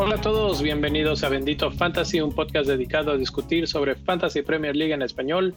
Hola 0.00 0.14
a 0.14 0.20
todos, 0.22 0.62
bienvenidos 0.62 1.22
a 1.22 1.28
Bendito 1.28 1.70
Fantasy, 1.70 2.20
un 2.20 2.34
podcast 2.34 2.66
dedicado 2.66 3.12
a 3.12 3.16
discutir 3.16 3.66
sobre 3.66 3.94
Fantasy 3.94 4.42
Premier 4.42 4.74
League 4.74 4.94
en 4.94 5.02
español. 5.02 5.54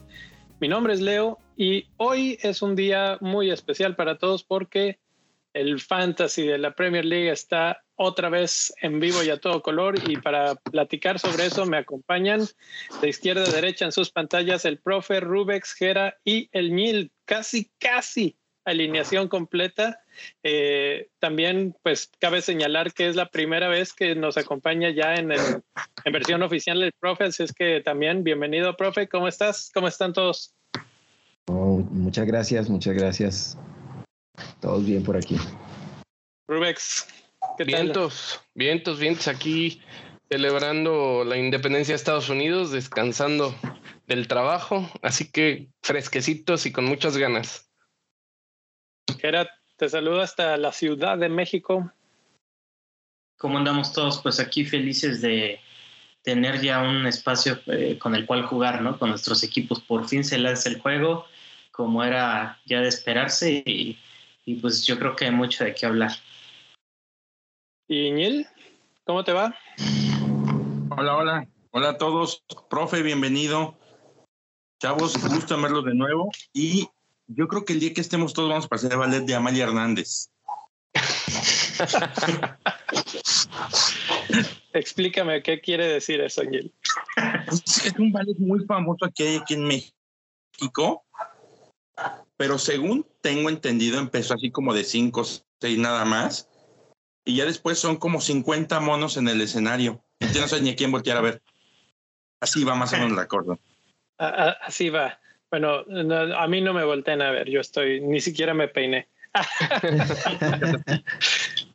Mi 0.60 0.68
nombre 0.68 0.92
es 0.92 1.00
Leo 1.00 1.38
y 1.56 1.86
hoy 1.96 2.38
es 2.42 2.60
un 2.60 2.76
día 2.76 3.18
muy 3.20 3.50
especial 3.50 3.96
para 3.96 4.18
todos 4.18 4.44
porque 4.44 4.98
el 5.54 5.80
Fantasy 5.80 6.46
de 6.46 6.58
la 6.58 6.74
Premier 6.74 7.04
League 7.04 7.30
está 7.30 7.82
otra 8.02 8.28
vez 8.28 8.72
en 8.82 9.00
vivo 9.00 9.22
y 9.22 9.30
a 9.30 9.38
todo 9.38 9.62
color 9.62 9.94
y 10.08 10.16
para 10.16 10.54
platicar 10.54 11.18
sobre 11.18 11.46
eso 11.46 11.66
me 11.66 11.78
acompañan 11.78 12.40
de 13.00 13.08
izquierda 13.08 13.44
a 13.44 13.50
derecha 13.50 13.84
en 13.84 13.92
sus 13.92 14.10
pantallas 14.10 14.64
el 14.64 14.78
profe 14.78 15.20
Rubex, 15.20 15.72
Gera 15.74 16.16
y 16.24 16.48
el 16.52 16.74
Nil, 16.74 17.12
casi, 17.24 17.70
casi 17.78 18.36
alineación 18.64 19.28
completa. 19.28 20.00
Eh, 20.42 21.08
también, 21.18 21.74
pues, 21.82 22.10
cabe 22.18 22.42
señalar 22.42 22.92
que 22.92 23.08
es 23.08 23.16
la 23.16 23.30
primera 23.30 23.68
vez 23.68 23.92
que 23.92 24.14
nos 24.14 24.36
acompaña 24.36 24.90
ya 24.90 25.14
en, 25.14 25.32
en 25.32 26.12
versión 26.12 26.42
oficial 26.42 26.82
el 26.82 26.92
profe, 26.92 27.24
así 27.24 27.42
es 27.42 27.52
que 27.52 27.80
también, 27.80 28.22
bienvenido, 28.22 28.76
profe, 28.76 29.08
¿cómo 29.08 29.28
estás? 29.28 29.70
¿Cómo 29.74 29.88
están 29.88 30.12
todos? 30.12 30.54
Oh, 31.46 31.78
muchas 31.90 32.26
gracias, 32.26 32.68
muchas 32.68 32.94
gracias. 32.94 33.58
Todos 34.60 34.84
bien 34.86 35.02
por 35.02 35.16
aquí. 35.16 35.36
Rubex, 36.48 37.06
¿qué 37.56 37.64
vientos, 37.64 38.34
tal? 38.34 38.46
Vientos, 38.54 38.98
vientos, 38.98 39.28
aquí 39.28 39.80
celebrando 40.30 41.24
la 41.24 41.36
independencia 41.36 41.92
de 41.92 41.96
Estados 41.96 42.28
Unidos, 42.28 42.70
descansando 42.70 43.54
del 44.06 44.28
trabajo, 44.28 44.90
así 45.02 45.30
que 45.30 45.68
fresquecitos 45.82 46.64
y 46.64 46.72
con 46.72 46.86
muchas 46.86 47.16
ganas. 47.16 47.70
Gerard, 49.18 49.48
te 49.76 49.88
saludo 49.88 50.20
hasta 50.20 50.56
la 50.56 50.72
Ciudad 50.72 51.18
de 51.18 51.28
México. 51.28 51.92
¿Cómo 53.36 53.58
andamos 53.58 53.92
todos? 53.92 54.22
Pues 54.22 54.40
aquí 54.40 54.64
felices 54.64 55.20
de 55.20 55.60
tener 56.22 56.60
ya 56.60 56.80
un 56.82 57.06
espacio 57.06 57.60
eh, 57.66 57.98
con 57.98 58.14
el 58.14 58.24
cual 58.24 58.46
jugar, 58.46 58.80
¿no? 58.80 58.98
Con 58.98 59.10
nuestros 59.10 59.42
equipos. 59.42 59.80
Por 59.80 60.08
fin 60.08 60.24
se 60.24 60.38
lanza 60.38 60.68
el 60.68 60.80
juego, 60.80 61.26
como 61.72 62.04
era 62.04 62.60
ya 62.64 62.80
de 62.80 62.88
esperarse, 62.88 63.62
y, 63.66 63.98
y 64.46 64.54
pues 64.54 64.86
yo 64.86 64.98
creo 64.98 65.16
que 65.16 65.26
hay 65.26 65.32
mucho 65.32 65.64
de 65.64 65.74
qué 65.74 65.86
hablar. 65.86 66.12
¿Y 67.92 68.10
Ñil? 68.10 68.48
¿Cómo 69.04 69.22
te 69.22 69.34
va? 69.34 69.54
Hola, 70.96 71.14
hola. 71.14 71.46
Hola 71.72 71.90
a 71.90 71.98
todos. 71.98 72.42
Profe, 72.70 73.02
bienvenido. 73.02 73.76
Chavos, 74.80 75.22
gusto 75.28 75.56
en 75.56 75.62
verlos 75.62 75.84
de 75.84 75.94
nuevo. 75.94 76.30
Y 76.54 76.88
yo 77.26 77.48
creo 77.48 77.66
que 77.66 77.74
el 77.74 77.80
día 77.80 77.92
que 77.92 78.00
estemos 78.00 78.32
todos 78.32 78.48
vamos 78.48 78.64
a 78.64 78.68
pasar 78.68 78.92
el 78.92 78.98
ballet 78.98 79.26
de 79.26 79.34
Amalia 79.34 79.64
Hernández. 79.64 80.30
Explícame 84.72 85.42
qué 85.42 85.60
quiere 85.60 85.86
decir 85.86 86.22
eso, 86.22 86.40
Gil. 86.48 86.72
Es 87.44 87.92
un 87.98 88.10
ballet 88.10 88.38
muy 88.38 88.64
famoso 88.64 89.06
que 89.14 89.28
hay 89.28 89.36
aquí 89.36 89.52
en 89.52 89.64
México, 89.64 91.04
pero 92.38 92.56
según 92.56 93.06
tengo 93.20 93.50
entendido, 93.50 93.98
empezó 93.98 94.32
así 94.32 94.50
como 94.50 94.72
de 94.72 94.84
cinco, 94.84 95.24
seis 95.60 95.78
nada 95.78 96.06
más, 96.06 96.48
y 97.24 97.36
ya 97.36 97.44
después 97.44 97.78
son 97.78 97.96
como 97.96 98.20
50 98.20 98.80
monos 98.80 99.16
en 99.16 99.28
el 99.28 99.40
escenario. 99.40 100.02
Yo 100.32 100.40
no 100.40 100.48
sé 100.48 100.60
ni 100.60 100.70
a 100.70 100.76
quién 100.76 100.90
voltear 100.90 101.16
a 101.16 101.22
ver. 101.22 101.42
Así 102.40 102.64
va 102.64 102.74
más 102.74 102.92
o 102.92 102.96
menos 102.96 103.12
la 103.12 103.28
cosa. 103.28 103.58
Así 104.18 104.90
va. 104.90 105.20
Bueno, 105.50 105.84
no, 105.86 106.36
a 106.36 106.48
mí 106.48 106.60
no 106.60 106.72
me 106.72 106.84
volteen 106.84 107.20
a 107.20 107.30
ver, 107.30 107.48
yo 107.48 107.60
estoy, 107.60 108.00
ni 108.00 108.20
siquiera 108.20 108.54
me 108.54 108.68
peiné. 108.68 109.08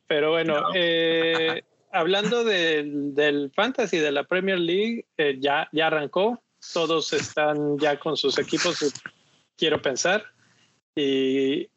Pero 0.07 0.31
bueno, 0.31 0.69
eh, 0.73 1.63
hablando 1.91 2.43
del, 2.43 3.13
del, 3.13 3.51
fantasy 3.55 3.97
de 3.97 4.11
la 4.11 4.23
Premier 4.23 4.59
League, 4.59 5.05
eh, 5.17 5.37
ya, 5.39 5.69
ya 5.71 5.87
arrancó, 5.87 6.41
todos 6.73 7.13
están 7.13 7.77
ya 7.77 7.99
con 7.99 8.17
sus 8.17 8.39
equipos, 8.39 8.93
quiero 9.55 9.81
pensar. 9.81 10.25
Y 10.95 11.69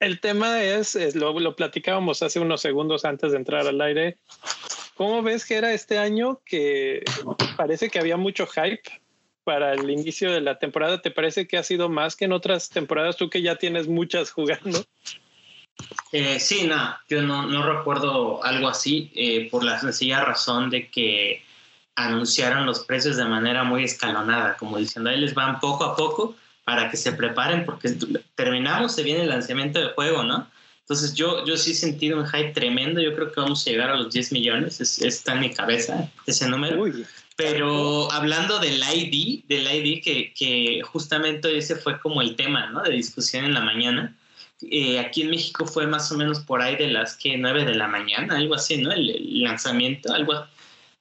el 0.00 0.20
tema 0.20 0.62
es, 0.62 0.94
es 0.94 1.14
lo, 1.14 1.38
lo, 1.38 1.56
platicábamos 1.56 2.22
hace 2.22 2.40
unos 2.40 2.60
segundos 2.60 3.04
antes 3.04 3.32
de 3.32 3.38
entrar 3.38 3.66
al 3.66 3.80
aire. 3.80 4.16
¿Cómo 4.94 5.22
ves 5.22 5.44
que 5.44 5.56
era 5.56 5.72
este 5.72 5.98
año 5.98 6.40
que 6.44 7.04
parece 7.56 7.88
que 7.88 7.98
había 7.98 8.16
mucho 8.16 8.46
hype 8.46 8.82
para 9.44 9.72
el 9.72 9.88
inicio 9.90 10.32
de 10.32 10.40
la 10.40 10.58
temporada? 10.58 11.00
¿Te 11.00 11.10
parece 11.10 11.46
que 11.46 11.56
ha 11.56 11.62
sido 11.62 11.88
más 11.88 12.16
que 12.16 12.24
en 12.24 12.32
otras 12.32 12.68
temporadas? 12.68 13.16
Tú 13.16 13.30
que 13.30 13.42
ya 13.42 13.56
tienes 13.56 13.88
muchas 13.88 14.30
jugando. 14.30 14.84
Eh, 16.10 16.40
sí, 16.40 16.66
no, 16.66 16.96
yo 17.08 17.22
no, 17.22 17.46
no, 17.46 17.62
recuerdo 17.62 18.42
algo 18.44 18.68
así 18.68 19.12
eh, 19.14 19.48
por 19.50 19.62
la 19.62 19.78
sencilla 19.78 20.24
razón 20.24 20.70
de 20.70 20.90
que 20.90 21.44
anunciaron 21.94 22.66
los 22.66 22.84
precios 22.84 23.16
de 23.16 23.24
manera 23.24 23.62
muy 23.62 23.84
escalonada, 23.84 24.56
como 24.56 24.78
diciendo, 24.78 25.10
ahí 25.10 25.20
les 25.20 25.34
van 25.34 25.60
poco 25.60 25.84
a 25.84 25.96
poco 25.96 26.34
para 26.68 26.90
que 26.90 26.98
se 26.98 27.12
preparen 27.12 27.64
porque 27.64 27.96
terminamos, 28.34 28.94
se 28.94 29.02
viene 29.02 29.22
el 29.22 29.30
lanzamiento 29.30 29.78
del 29.78 29.92
juego, 29.92 30.22
¿no? 30.22 30.50
Entonces 30.82 31.14
yo, 31.14 31.46
yo 31.46 31.56
sí 31.56 31.70
he 31.70 31.74
sentido 31.74 32.18
un 32.18 32.26
hype 32.26 32.52
tremendo, 32.52 33.00
yo 33.00 33.14
creo 33.14 33.32
que 33.32 33.40
vamos 33.40 33.66
a 33.66 33.70
llegar 33.70 33.88
a 33.88 33.96
los 33.96 34.12
10 34.12 34.32
millones, 34.32 34.78
es, 34.78 35.00
está 35.00 35.32
en 35.32 35.40
mi 35.40 35.50
cabeza 35.50 36.12
ese 36.26 36.46
número. 36.46 36.82
Uy. 36.82 37.06
Pero 37.36 38.12
hablando 38.12 38.58
del 38.58 38.82
ID, 38.82 39.44
del 39.48 39.66
ID 39.66 40.02
que, 40.04 40.34
que, 40.34 40.82
justamente 40.82 41.56
ese 41.56 41.74
fue 41.74 41.98
como 42.00 42.20
el 42.20 42.36
tema 42.36 42.66
¿no? 42.66 42.82
de 42.82 42.90
discusión 42.90 43.46
en 43.46 43.54
la 43.54 43.62
mañana. 43.62 44.14
Eh, 44.70 44.98
aquí 44.98 45.22
en 45.22 45.30
México 45.30 45.64
fue 45.64 45.86
más 45.86 46.12
o 46.12 46.18
menos 46.18 46.40
por 46.40 46.60
ahí 46.60 46.76
de 46.76 46.88
las 46.88 47.16
que 47.16 47.38
9 47.38 47.64
de 47.64 47.76
la 47.76 47.88
mañana, 47.88 48.36
algo 48.36 48.56
así, 48.56 48.76
¿no? 48.76 48.92
El, 48.92 49.08
el 49.08 49.42
lanzamiento, 49.42 50.12
algo, 50.12 50.34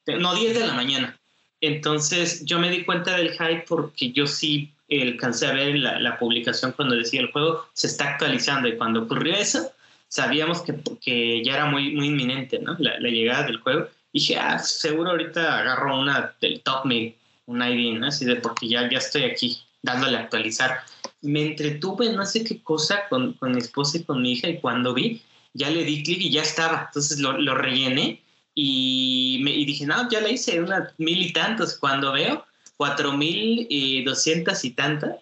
no, 0.06 0.34
10 0.34 0.60
de 0.60 0.66
la 0.66 0.74
mañana. 0.74 1.20
Entonces 1.60 2.46
yo 2.46 2.58
me 2.58 2.70
di 2.70 2.86
cuenta 2.86 3.18
del 3.18 3.32
hype 3.32 3.66
porque 3.68 4.14
yo 4.14 4.28
sí 4.28 4.72
alcancé 4.90 5.48
a 5.48 5.54
ver 5.54 5.76
la, 5.76 6.00
la, 6.00 6.18
publicación 6.18 6.72
cuando 6.72 6.96
decía 6.96 7.22
el 7.22 7.32
juego 7.32 7.66
se 7.74 7.88
está 7.88 8.12
actualizando 8.12 8.68
y 8.68 8.78
cuando 8.78 9.04
ocurrió 9.04 9.36
eso 9.36 9.72
sabíamos 10.08 10.62
que, 10.62 10.76
que 11.02 11.44
ya 11.44 11.56
era 11.56 11.66
muy, 11.66 11.92
muy 11.94 12.08
inminente 12.08 12.60
¿no? 12.60 12.76
la, 12.80 13.00
la 13.00 13.10
llegada 13.10 13.44
del 13.44 13.58
juego 13.58 13.88
dije, 14.14 14.38
ah, 14.38 14.60
seguro 14.60 15.12
ahorita 15.12 15.60
agarro 15.60 16.00
una 16.00 16.36
del 16.42 16.62
top 16.62 16.86
me, 16.86 17.16
un 17.46 17.62
ID, 17.62 17.98
¿no? 18.00 18.08
Así 18.08 18.26
de 18.26 18.38
porque 18.38 18.68
ya, 18.68 18.90
ya 18.90 18.98
estoy 18.98 19.24
aquí 19.24 19.58
dándole 19.82 20.18
a 20.18 20.22
actualizar. 20.22 20.82
Me 21.22 21.46
entretuve 21.46 22.12
no 22.14 22.26
sé 22.26 22.44
qué 22.44 22.62
cosa 22.62 23.08
con, 23.10 23.34
con 23.34 23.52
mi 23.52 23.60
esposa 23.60 23.98
y 23.98 24.04
con 24.04 24.22
mi 24.22 24.34
hija 24.34 24.50
y 24.50 24.60
cuando 24.60 24.94
vi, 24.94 25.22
ya 25.54 25.70
le 25.70 25.84
di 25.84 26.04
clic 26.04 26.22
y 26.22 26.32
ya 26.32 26.42
estaba. 26.42 26.86
Entonces 26.88 27.20
lo, 27.20 27.38
lo 27.38 27.56
rellené 27.56 28.22
y, 28.54 29.40
me, 29.44 29.52
y 29.52 29.66
dije, 29.66 29.86
no, 29.86 30.10
ya 30.10 30.22
la 30.22 30.30
hice, 30.30 30.62
unas 30.62 30.94
mil 30.98 31.22
y 31.22 31.34
tantos. 31.34 31.78
Cuando 31.78 32.12
veo, 32.12 32.46
cuatro 32.78 33.12
mil 33.12 33.68
doscientas 34.06 34.64
y 34.64 34.72
tantas. 34.72 35.16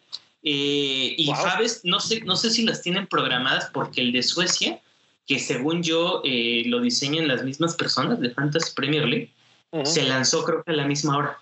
Eh, 0.43 1.16
y 1.17 1.25
wow. 1.25 1.35
sabes, 1.38 1.81
no 1.83 1.99
sé, 1.99 2.21
no 2.21 2.35
sé 2.35 2.51
si 2.51 2.63
las 2.63 2.83
tienen 2.83 3.07
programadas 3.07 3.71
porque 3.73 4.01
el 4.01 4.11
de 4.11 4.21
Suecia 4.21 4.79
que 5.27 5.39
según 5.39 5.81
yo 5.81 6.21
eh, 6.23 6.63
lo 6.67 6.81
diseñan 6.81 7.27
las 7.27 7.43
mismas 7.43 7.75
personas 7.75 8.19
de 8.19 8.29
Fantasy 8.29 8.73
Premier 8.75 9.05
League, 9.05 9.33
uh 9.71 9.79
-huh. 9.79 9.85
se 9.85 10.03
lanzó 10.03 10.43
creo 10.43 10.63
que 10.63 10.71
a 10.71 10.75
la 10.75 10.85
misma 10.85 11.17
hora. 11.17 11.39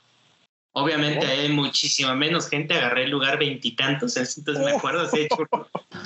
Obviamente 0.71 1.25
uh 1.25 1.29
-huh. 1.29 1.39
hay 1.41 1.49
muchísima 1.49 2.15
menos 2.15 2.47
gente, 2.47 2.73
agarré 2.73 3.03
el 3.03 3.11
lugar 3.11 3.37
veintitantos, 3.37 4.15
entonces 4.17 4.63
me 4.63 4.71
acuerdo, 4.71 5.07
se 5.09 5.23
hecho 5.23 5.37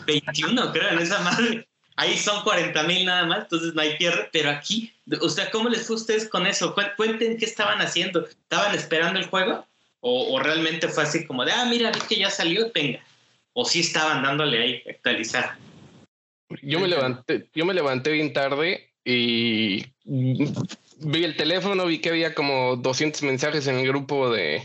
21 0.06 0.72
creo 0.72 0.89
en 0.89 1.00
esa 1.00 1.19
madre. 1.22 1.68
Ahí 2.00 2.16
son 2.16 2.44
40 2.44 2.84
mil 2.84 3.06
nada 3.06 3.25
más, 3.25 3.44
entonces 3.44 3.74
no 3.74 3.81
hay 3.81 3.97
pierde, 3.97 4.29
pero 4.31 4.51
aquí, 4.51 4.94
o 5.19 5.29
sea, 5.29 5.50
¿cómo 5.50 5.68
les 5.68 5.88
fue 5.88 5.95
a 5.95 6.00
ustedes 6.00 6.29
con 6.29 6.45
eso? 6.45 6.75
Cuenten 6.95 7.38
qué 7.38 7.45
estaban 7.45 7.79
haciendo. 7.81 8.28
¿Estaban 8.28 8.75
esperando 8.75 9.19
el 9.19 9.25
juego? 9.25 9.66
¿O, 10.00 10.35
o 10.35 10.40
realmente 10.40 10.88
fue 10.90 11.03
así 11.03 11.25
como 11.25 11.44
de, 11.44 11.52
ah, 11.52 11.66
mira, 11.66 11.92
vi 11.92 12.00
que 12.07 12.16
ya 12.16 12.30
salió, 12.30 12.72
venga? 12.74 13.04
¿O 13.54 13.66
sí 13.66 13.80
estaban 13.80 14.24
dándole 14.24 14.60
ahí 14.60 14.83
actualizar? 14.89 15.57
Yo 16.62 16.80
me 16.80 16.88
levanté, 16.88 17.50
yo 17.54 17.66
me 17.66 17.74
levanté 17.74 18.12
bien 18.12 18.31
tarde 18.31 18.94
y 19.04 19.86
vi 20.06 21.24
el 21.24 21.36
teléfono, 21.36 21.86
vi 21.86 22.00
que 22.00 22.10
había 22.10 22.33
como 22.33 22.75
200 22.77 23.24
mensajes 23.24 23.68
en 23.68 23.77
el 23.80 23.88
grupo 23.88 24.30
de, 24.30 24.62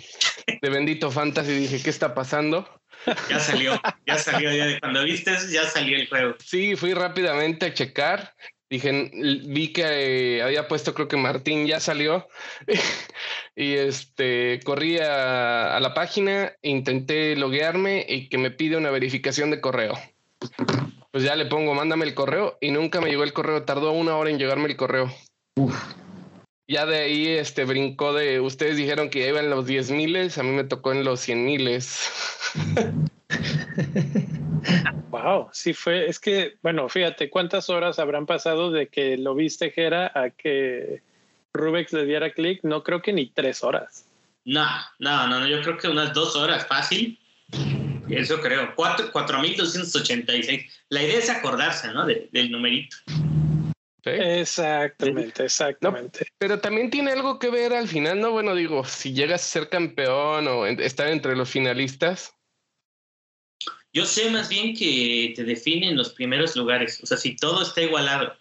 de 0.60 0.70
Bendito 0.70 1.10
Fantasy 1.10 1.52
y 1.52 1.58
dije, 1.58 1.82
¿qué 1.82 1.90
está 1.90 2.14
pasando? 2.14 2.68
Ya 3.28 3.40
salió, 3.40 3.80
ya 4.06 4.16
salió, 4.16 4.52
ya, 4.52 4.78
cuando 4.78 5.02
viste 5.04 5.32
eso 5.32 5.48
ya 5.50 5.64
salió 5.64 5.96
el 5.96 6.08
juego. 6.08 6.36
Sí, 6.38 6.76
fui 6.76 6.94
rápidamente 6.94 7.66
a 7.66 7.74
checar. 7.74 8.34
Dije, 8.72 9.10
vi 9.44 9.72
que 9.72 10.38
eh, 10.38 10.42
había 10.42 10.66
puesto, 10.66 10.94
creo 10.94 11.06
que 11.06 11.18
Martín 11.18 11.66
ya 11.66 11.78
salió. 11.78 12.26
y 13.54 13.74
este, 13.74 14.60
corrí 14.64 14.98
a, 14.98 15.76
a 15.76 15.80
la 15.80 15.92
página, 15.92 16.52
intenté 16.62 17.36
loguearme 17.36 18.04
y 18.08 18.28
que 18.28 18.38
me 18.38 18.50
pide 18.50 18.78
una 18.78 18.90
verificación 18.90 19.50
de 19.50 19.60
correo 19.60 19.92
pues 21.12 21.24
ya 21.24 21.36
le 21.36 21.44
pongo, 21.44 21.74
mándame 21.74 22.06
el 22.06 22.14
correo 22.14 22.56
y 22.60 22.70
nunca 22.70 23.00
me 23.00 23.10
llegó 23.10 23.22
el 23.22 23.34
correo. 23.34 23.64
Tardó 23.64 23.92
una 23.92 24.16
hora 24.16 24.30
en 24.30 24.38
llegarme 24.38 24.68
el 24.68 24.76
correo. 24.76 25.12
Uf. 25.56 25.76
Ya 26.66 26.86
de 26.86 27.00
ahí 27.00 27.28
este 27.28 27.66
brincó 27.66 28.14
de 28.14 28.40
ustedes 28.40 28.78
dijeron 28.78 29.10
que 29.10 29.20
ya 29.20 29.28
iban 29.28 29.50
los 29.50 29.66
10 29.66 29.90
miles, 29.90 30.38
a 30.38 30.42
mí 30.42 30.50
me 30.50 30.64
tocó 30.64 30.92
en 30.92 31.04
los 31.04 31.20
100 31.20 31.44
miles. 31.44 32.10
wow, 35.10 35.48
sí 35.52 35.72
fue, 35.72 36.08
es 36.08 36.18
que, 36.18 36.56
bueno, 36.62 36.88
fíjate 36.88 37.30
cuántas 37.30 37.70
horas 37.70 37.98
habrán 37.98 38.26
pasado 38.26 38.70
de 38.70 38.88
que 38.88 39.16
lo 39.16 39.34
viste 39.34 39.70
Jera 39.70 40.10
a 40.14 40.30
que 40.30 41.02
Rubex 41.52 41.92
le 41.92 42.06
diera 42.06 42.32
clic, 42.32 42.60
no 42.62 42.82
creo 42.82 43.02
que 43.02 43.12
ni 43.12 43.26
tres 43.26 43.62
horas. 43.62 44.06
No, 44.44 44.66
no, 44.98 45.28
no, 45.28 45.46
yo 45.46 45.62
creo 45.62 45.76
que 45.76 45.88
unas 45.88 46.12
dos 46.14 46.34
horas 46.36 46.66
fácil. 46.66 47.18
Eso 48.08 48.40
creo. 48.40 48.74
4.286. 48.74 50.68
La 50.88 51.02
idea 51.02 51.18
es 51.18 51.30
acordarse, 51.30 51.92
¿no? 51.92 52.06
del 52.06 52.50
numerito. 52.50 52.96
Exactamente, 54.04 55.44
exactamente. 55.44 56.26
pero 56.36 56.58
también 56.58 56.90
tiene 56.90 57.12
algo 57.12 57.38
que 57.38 57.50
ver 57.50 57.72
al 57.72 57.86
final, 57.86 58.20
¿no? 58.20 58.32
Bueno, 58.32 58.56
digo, 58.56 58.84
si 58.84 59.12
llegas 59.12 59.42
a 59.42 59.44
ser 59.44 59.68
campeón 59.68 60.48
o 60.48 60.66
estar 60.66 61.06
entre 61.08 61.36
los 61.36 61.48
finalistas. 61.48 62.34
Yo 63.92 64.06
sé 64.06 64.30
más 64.30 64.48
bien 64.48 64.74
que 64.74 65.32
te 65.36 65.44
definen 65.44 65.96
los 65.96 66.10
primeros 66.10 66.56
lugares. 66.56 67.00
O 67.02 67.06
sea, 67.06 67.16
si 67.16 67.36
todo 67.36 67.62
está 67.62 67.82
igualado, 67.82 68.34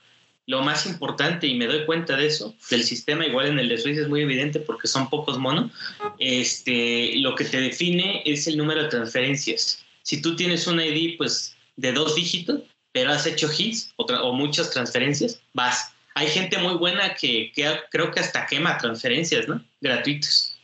lo 0.48 0.62
más 0.62 0.86
importante, 0.86 1.48
y 1.48 1.56
me 1.56 1.68
doy 1.68 1.86
cuenta 1.86 2.16
de 2.16 2.28
eso, 2.28 2.56
del 2.70 2.84
sistema 2.84 3.26
igual 3.26 3.48
en 3.48 3.60
el 3.60 3.70
de 3.70 3.78
Suiza 3.78 4.02
es 4.02 4.08
muy 4.08 4.22
evidente 4.22 4.60
porque 4.60 4.88
son 4.88 5.10
pocos 5.10 5.38
monos, 5.38 5.72
este, 6.20 7.16
lo 7.18 7.36
que 7.36 7.46
te 7.46 7.60
define 7.60 8.22
es 8.26 8.48
el 8.48 8.58
número 8.58 8.84
de 8.84 8.90
transferencias. 8.90 9.84
Si 10.04 10.22
tú 10.22 10.36
tienes 10.36 10.68
un 10.68 10.80
ID 10.80 11.18
pues, 11.18 11.56
de 11.76 11.92
dos 11.92 12.16
dígitos, 12.16 12.62
pero 12.94 13.12
has 13.12 13.26
hecho 13.26 13.50
hits 13.56 13.94
o, 13.98 14.34
muchas 14.34 14.72
transferencias, 14.72 15.42
vas. 15.54 15.94
Hay 16.16 16.28
gente 16.28 16.58
muy 16.58 16.74
buena 16.74 17.14
que, 17.14 17.52
creo 17.90 18.12
que 18.12 18.20
hasta 18.20 18.46
quema 18.46 18.78
transferencias, 18.78 19.48
¿no? 19.48 19.64
Gratuitos. 19.80 20.58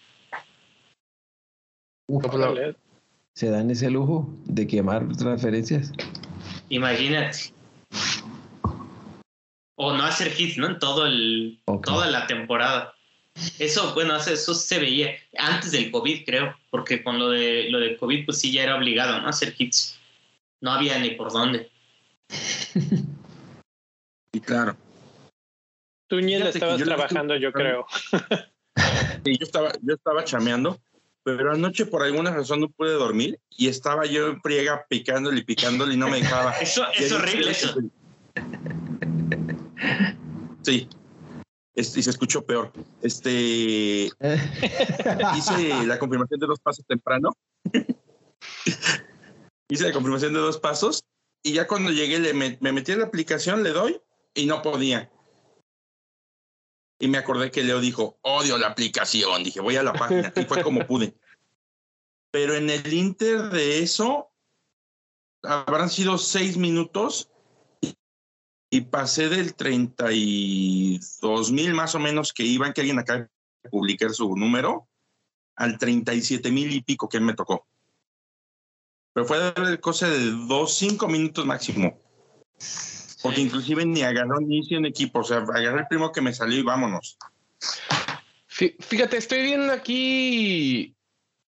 ¿Se 3.38 3.51
dan 3.51 3.69
ese 3.69 3.92
lujo 3.92 4.28
de 4.45 4.66
quemar 4.66 5.16
transferencias? 5.16 5.92
Imagínate. 6.69 7.54
O 9.75 9.94
no 9.94 10.04
hacer 10.06 10.34
hits, 10.36 10.57
¿no? 10.57 10.66
En 10.66 10.80
todo 10.80 11.06
el, 11.06 11.60
toda 11.84 12.10
la 12.10 12.25
temporada. 12.25 12.95
Eso, 13.60 13.94
bueno, 13.94 14.16
eso 14.16 14.54
se 14.56 14.80
veía 14.80 15.12
antes 15.38 15.72
del 15.72 15.92
COVID, 15.92 16.25
creo, 16.25 16.57
porque 16.72 17.04
con 17.04 17.19
lo 17.19 17.30
de 17.30 17.69
lo 17.69 17.80
de 17.80 17.95
COVID, 17.98 18.25
pues 18.25 18.39
sí 18.39 18.51
ya 18.51 18.63
era 18.63 18.75
obligado, 18.75 19.22
¿no? 19.22 19.28
Hacer 19.28 19.54
hits. 19.56 20.00
No 20.60 20.72
había 20.72 20.98
ni 20.98 21.12
por 21.12 21.31
dónde. 21.31 21.69
Y 24.33 24.40
claro. 24.40 24.75
Tú 26.07 26.22
ni 26.22 26.33
estabas 26.33 26.81
trabajando, 26.81 27.36
yo 27.36 27.51
creo. 27.51 27.86
Sí, 29.24 29.38
yo 29.38 29.45
estaba, 29.45 29.72
yo 29.81 29.95
estaba 29.95 30.24
chameando, 30.24 30.80
pero 31.36 31.52
anoche 31.52 31.86
por 31.86 32.04
alguna 32.04 32.32
razón 32.32 32.62
no 32.62 32.70
pude 32.70 32.94
dormir 32.94 33.38
y 33.50 33.68
estaba 33.68 34.06
yo 34.06 34.28
en 34.28 34.40
priega 34.40 34.86
picándole 34.88 35.42
y 35.42 35.44
picándole 35.44 35.96
y 35.96 35.98
no 35.98 36.08
me 36.08 36.22
dejaba. 36.22 36.52
eso 36.62 36.86
es 36.98 37.12
horrible 37.12 37.52
eso. 37.52 37.76
Sí. 40.64 40.88
y 41.76 41.84
se 41.84 42.10
escuchó 42.10 42.46
peor. 42.46 42.74
Este 43.02 44.10
hice 45.38 45.86
la 45.86 45.98
confirmación 45.98 46.40
de 46.40 46.48
dos 46.48 46.60
pasos 46.60 46.86
temprano. 46.86 47.32
hice 49.70 49.88
la 49.88 49.94
confirmación 49.94 50.34
de 50.34 50.40
dos 50.40 50.60
pasos 50.60 51.04
y 51.44 51.54
ya 51.54 51.68
cuando 51.68 51.92
llegué 51.92 52.20
le 52.20 52.34
me, 52.34 52.58
metí 52.60 52.92
en 52.92 53.00
la 53.00 53.06
aplicación, 53.06 53.64
le 53.64 53.72
doy 53.72 54.00
y 54.34 54.46
no 54.46 54.62
podía. 54.62 55.10
Y 57.00 57.08
me 57.08 57.18
acordé 57.18 57.52
que 57.52 57.64
Leo 57.64 57.80
dijo, 57.80 58.18
odio 58.22 58.58
la 58.58 58.68
aplicación. 58.68 59.44
Dije, 59.44 59.60
voy 59.60 59.76
a 59.76 59.84
la 59.84 59.94
página. 59.94 60.34
Y 60.36 60.46
fue 60.46 60.64
como 60.64 60.86
pude. 60.88 61.16
Pero 62.32 62.56
en 62.56 62.70
el 62.70 62.92
inter 62.94 63.50
de 63.50 63.80
eso, 63.80 64.32
habrán 65.44 65.90
sido 65.90 66.18
seis 66.18 66.58
minutos 66.58 67.30
y 68.70 68.82
pasé 68.82 69.30
del 69.30 69.56
32 69.56 71.52
mil 71.52 71.74
más 71.74 71.96
o 71.96 72.00
menos 72.00 72.34
que 72.34 72.44
iban, 72.44 72.74
que 72.74 72.82
alguien 72.82 73.00
acá 73.00 73.30
publicar 73.72 74.12
su 74.12 74.36
número, 74.36 74.90
al 75.56 75.78
37 75.78 76.52
mil 76.52 76.74
y 76.74 76.82
pico 76.82 77.08
que 77.08 77.20
me 77.20 77.34
tocó. 77.34 77.66
Pero 79.14 79.26
fue 79.26 79.80
cosa 79.80 80.10
de 80.10 80.32
dos, 80.48 80.76
cinco 80.76 81.08
minutos 81.08 81.46
máximo. 81.46 82.00
Porque 83.28 83.42
inclusive 83.42 83.86
ni 83.86 84.04
agarró 84.04 84.40
ni 84.40 84.60
hice 84.60 84.76
en 84.76 84.86
equipo. 84.86 85.20
O 85.20 85.24
sea, 85.24 85.38
agarré 85.38 85.82
el 85.82 85.88
primo 85.88 86.14
que 86.14 86.22
me 86.22 86.34
salió 86.34 86.60
y 86.60 86.64
vámonos. 86.64 87.18
Fíjate, 88.48 89.18
estoy 89.18 89.44
viendo 89.44 89.74
aquí 89.74 90.96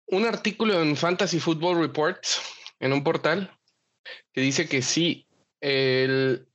un 0.07 0.25
artículo 0.25 0.81
en 0.81 0.95
Fantasy 0.95 1.39
Football 1.39 1.81
Reports, 1.81 2.41
en 2.79 2.93
un 2.93 3.03
portal, 3.03 3.51
que 4.31 4.41
dice 4.41 4.69
que 4.69 4.81
sí, 4.81 5.27
el, 5.59 6.47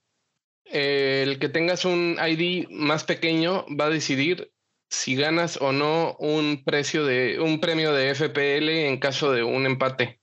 el 0.65 1.39
que 1.39 1.49
tengas 1.51 1.85
un 1.85 2.17
ID 2.19 2.69
más 2.71 3.05
pequeño 3.05 3.67
va 3.79 3.87
a 3.87 3.91
decidir 3.91 4.51
si 4.89 5.15
ganas 5.15 5.59
o 5.61 5.73
no 5.73 6.17
un 6.19 6.65
precio 6.65 7.05
de 7.05 7.39
un 7.39 7.61
premio 7.61 7.93
de 7.93 8.15
FPL 8.15 8.69
en 8.71 8.99
caso 8.99 9.33
de 9.33 9.43
un 9.43 9.67
empate. 9.67 10.19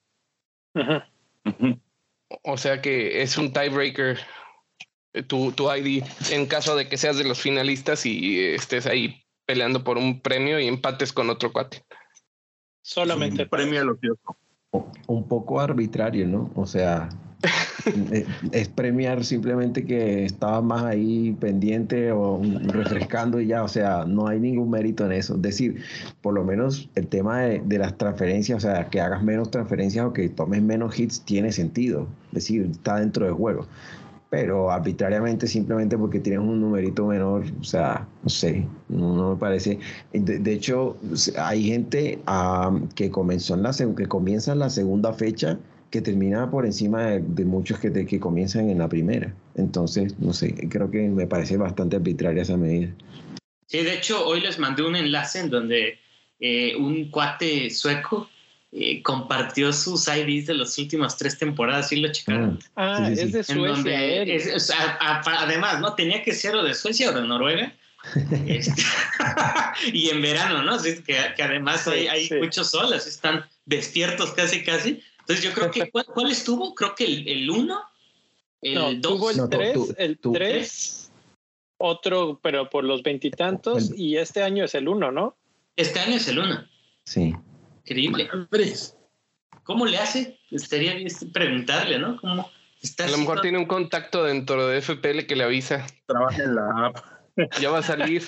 O 2.44 2.58
sea 2.58 2.82
que 2.82 3.22
es 3.22 3.38
un 3.38 3.54
tiebreaker 3.54 4.20
tu, 5.24 5.52
tu 5.52 5.72
ID 5.72 6.04
en 6.32 6.46
caso 6.46 6.76
de 6.76 6.88
que 6.88 6.98
seas 6.98 7.18
de 7.18 7.24
los 7.24 7.40
finalistas 7.40 8.06
y 8.06 8.40
estés 8.40 8.86
ahí 8.86 9.24
peleando 9.46 9.84
por 9.84 9.98
un 9.98 10.20
premio 10.20 10.60
y 10.60 10.68
empates 10.68 11.14
con 11.14 11.30
otro 11.30 11.52
cuate. 11.52 11.84
Solamente 12.82 13.46
premio 13.46 13.82
a 13.82 14.82
Un 15.08 15.28
poco 15.28 15.60
arbitrario, 15.60 16.28
¿no? 16.28 16.52
O 16.56 16.66
sea, 16.66 17.10
eh, 18.12 18.26
es 18.52 18.68
premiar 18.70 19.24
simplemente 19.24 19.86
que 19.86 20.26
estaba 20.26 20.62
más 20.62 20.84
ahí 20.84 21.36
pendiente 21.40 22.12
o 22.12 22.42
refrescando 22.64 23.40
y 23.40 23.48
ya, 23.48 23.64
o 23.64 23.68
sea, 23.68 24.06
no 24.06 24.28
hay 24.28 24.40
ningún 24.40 24.70
mérito 24.70 25.06
en 25.06 25.14
eso. 25.14 25.36
Es 25.36 25.42
decir, 25.42 25.84
por 26.22 26.34
lo 26.34 26.44
menos 26.44 26.90
el 26.96 27.08
tema 27.08 27.42
de, 27.42 27.78
las 27.78 27.98
transferencias, 27.98 28.58
o 28.64 28.68
sea, 28.68 28.90
que 28.90 29.02
hagas 29.02 29.24
menos 29.24 29.52
transferencias 29.52 30.06
o 30.06 30.14
que 30.14 30.30
tomes 30.30 30.62
menos 30.62 30.98
hits 31.00 31.22
tiene 31.22 31.52
sentido. 31.52 32.08
Es 32.28 32.36
decir, 32.36 32.68
está 32.72 33.00
dentro 33.00 33.26
del 33.26 33.36
juego. 33.36 33.66
Pero 34.30 34.70
arbitrariamente, 34.70 35.48
simplemente 35.48 35.98
porque 35.98 36.20
tienes 36.20 36.42
un 36.42 36.60
numerito 36.60 37.08
menor, 37.08 37.46
o 37.62 37.64
sea, 37.64 38.06
no 38.24 38.30
sé, 38.30 38.68
no, 38.90 39.32
me 39.32 39.36
parece. 39.38 39.80
De, 40.12 40.54
hecho, 40.54 40.98
hay 41.38 41.64
gente 41.64 42.20
ah, 42.28 42.78
que 42.96 43.10
comenzó 43.10 43.54
en 43.54 43.64
la 43.64 43.72
que 43.96 44.06
comienza 44.06 44.52
en 44.52 44.60
la 44.60 44.70
segunda 44.70 45.14
fecha 45.14 45.58
que 45.92 46.02
termina 46.02 46.52
por 46.52 46.66
encima 46.66 47.06
de, 47.06 47.46
muchos 47.46 47.80
que, 47.80 47.92
que 48.06 48.20
comienzan 48.20 48.70
en 48.70 48.80
la 48.80 48.90
primera. 48.90 49.34
Entonces, 49.56 50.20
no 50.20 50.34
sé, 50.34 50.54
creo 50.70 50.92
que 50.92 51.08
me 51.08 51.26
parece 51.26 51.56
bastante 51.56 51.96
arbitraria 51.96 52.42
esa 52.42 52.58
medida. 52.58 52.94
Sí, 53.68 53.84
de 53.84 53.94
hecho, 53.94 54.26
hoy 54.26 54.42
les 54.42 54.60
mandé 54.60 54.84
un 54.84 54.96
enlace 54.96 55.40
en 55.40 55.50
donde 55.50 56.00
eh, 56.40 56.76
un 56.76 57.10
cuate 57.10 57.70
sueco 57.70 58.30
eh, 58.72 59.02
compartió 59.02 59.72
sus 59.72 60.08
IDs 60.08 60.48
de 60.48 60.54
las 60.54 60.78
últimas 60.78 61.18
tres 61.18 61.38
temporadas 61.38 61.92
y 61.92 61.98
lo 61.98 62.12
checaron. 62.12 62.60
Ah, 62.76 62.98
ah 63.00 63.12
es 63.12 63.32
de 63.32 63.44
Suecia. 63.44 64.24
además, 65.40 65.80
¿no? 65.80 65.94
Tenía 65.96 66.22
que 66.22 66.34
ser 66.34 66.56
o 66.56 66.64
de 66.64 66.74
Suecia 66.74 67.10
o 67.10 67.14
de 67.14 67.22
Noruega. 67.22 67.74
Este, 68.48 68.84
y 69.94 70.10
en 70.10 70.22
verano, 70.22 70.64
¿no? 70.64 70.82
que, 70.82 71.04
que, 71.04 71.44
además 71.44 71.88
hay, 71.88 72.08
hay 72.08 72.30
muchos 72.40 72.70
soles, 72.70 73.06
están 73.06 73.46
despiertos 73.66 74.32
casi, 74.32 74.64
casi. 74.64 75.02
Entonces 75.20 75.44
yo 75.44 75.54
creo 75.54 75.72
que, 75.72 75.92
¿cuál, 75.92 76.32
estuvo? 76.32 76.74
Creo 76.74 76.96
que 76.96 77.04
el 77.04 77.50
1, 77.50 77.82
el 78.62 79.02
2. 79.02 79.02
tuvo 79.02 79.30
el 79.30 79.50
3, 79.50 79.96
el 79.98 80.20
3, 80.20 81.12
otro, 81.80 82.40
pero 82.42 82.70
por 82.70 82.86
los 82.86 83.04
veintitantos, 83.04 83.92
y, 83.94 84.16
este 84.16 84.42
año 84.42 84.64
es 84.64 84.74
el 84.76 84.88
1, 84.88 85.12
¿no? 85.12 85.36
Este 85.76 86.00
año 86.00 86.16
es 86.16 86.28
el 86.30 86.40
1. 86.40 86.66
Sí. 87.04 87.36
Increíble. 87.88 88.30
¿Cómo 89.64 89.86
le 89.86 89.98
hace? 89.98 90.40
Estaría 90.52 90.96
bien 90.96 91.08
preguntarle, 91.32 92.00
¿no? 92.00 92.18
¿Cómo 92.20 92.50
está 92.82 93.06
a 93.06 93.08
lo 93.08 93.18
mejor 93.18 93.42
tiene 93.42 93.58
un 93.58 93.66
contacto 93.66 94.26
dentro 94.26 94.68
de 94.68 94.82
FPL 94.82 95.26
que 95.26 95.36
le 95.36 95.46
avisa. 95.46 95.88
Trabaja 96.06 96.44
en 96.44 96.56
la 96.56 96.88
app. 96.88 96.98
Ya 97.62 97.70
va 97.70 97.80
a 97.80 97.84
salir. 97.84 98.24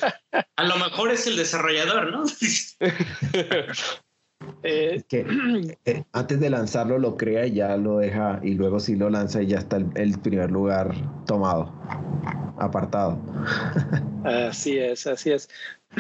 A 0.56 0.64
lo 0.64 0.78
mejor 0.78 1.12
es 1.12 1.28
el 1.28 1.36
desarrollador, 1.36 2.12
¿no? 2.12 2.24
Eh, 4.64 5.04
que 5.10 5.26
eh, 5.86 6.04
antes 6.14 6.40
de 6.40 6.50
lanzarlo 6.50 6.98
lo 6.98 7.18
crea 7.18 7.46
y 7.46 7.56
ya 7.56 7.76
lo 7.76 7.98
deja 7.98 8.40
y 8.42 8.54
luego 8.54 8.80
si 8.80 8.96
lo 8.96 9.10
lanza 9.10 9.42
y 9.42 9.48
ya 9.48 9.60
está 9.60 9.78
el, 9.78 10.20
primer 10.20 10.50
lugar 10.50 10.96
tomado, 11.26 11.74
apartado. 12.58 13.22
Así 14.24 14.78
es, 14.78 15.06
así 15.08 15.32
es. 15.32 15.50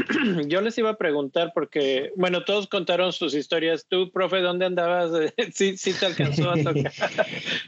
yo 0.47 0.61
les 0.61 0.77
iba 0.77 0.91
a 0.91 0.97
preguntar 0.97 1.51
porque, 1.53 2.11
bueno, 2.15 2.43
todos 2.43 2.67
contaron 2.67 3.11
sus 3.13 3.33
historias. 3.33 3.85
Tú, 3.87 4.11
profe, 4.11 4.41
¿dónde 4.41 4.65
andabas? 4.65 5.11
¿Sí, 5.53 5.77
sí 5.77 5.93
te 5.93 6.05
alcanzó 6.05 6.51
a 6.51 6.55
tocar? 6.55 6.91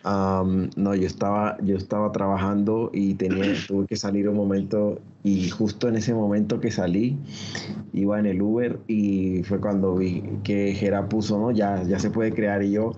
um, 0.05 0.69
no, 0.75 0.95
yo 0.95 1.07
estaba, 1.07 1.57
yo 1.61 1.75
estaba 1.75 2.11
trabajando 2.11 2.91
y 2.93 3.15
tenía, 3.15 3.53
tuve 3.67 3.87
que 3.87 3.95
salir 3.95 4.29
un 4.29 4.35
momento 4.35 4.99
y 5.23 5.49
justo 5.49 5.87
en 5.87 5.97
ese 5.97 6.13
momento 6.13 6.59
que 6.59 6.71
salí 6.71 7.17
iba 7.93 8.19
en 8.19 8.25
el 8.25 8.41
Uber 8.41 8.79
y 8.87 9.43
fue 9.43 9.59
cuando 9.59 9.95
vi 9.95 10.23
que 10.43 10.73
Gera 10.73 11.07
puso, 11.09 11.37
¿no? 11.37 11.51
Ya, 11.51 11.83
ya 11.83 11.99
se 11.99 12.09
puede 12.09 12.33
crear 12.33 12.63
y 12.63 12.71
yo, 12.71 12.93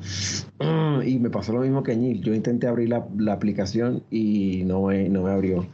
mm", 0.60 1.02
y 1.06 1.20
me 1.20 1.30
pasó 1.30 1.54
lo 1.54 1.62
mismo 1.62 1.84
que 1.84 1.96
Neil. 1.96 2.22
Yo 2.22 2.34
intenté 2.34 2.68
abrir 2.68 2.90
la, 2.90 3.06
la 3.18 3.34
aplicación 3.34 4.04
y 4.12 4.64
no 4.66 4.84
me, 4.84 5.10
no 5.10 5.24
me 5.24 5.32
abrió. 5.32 5.66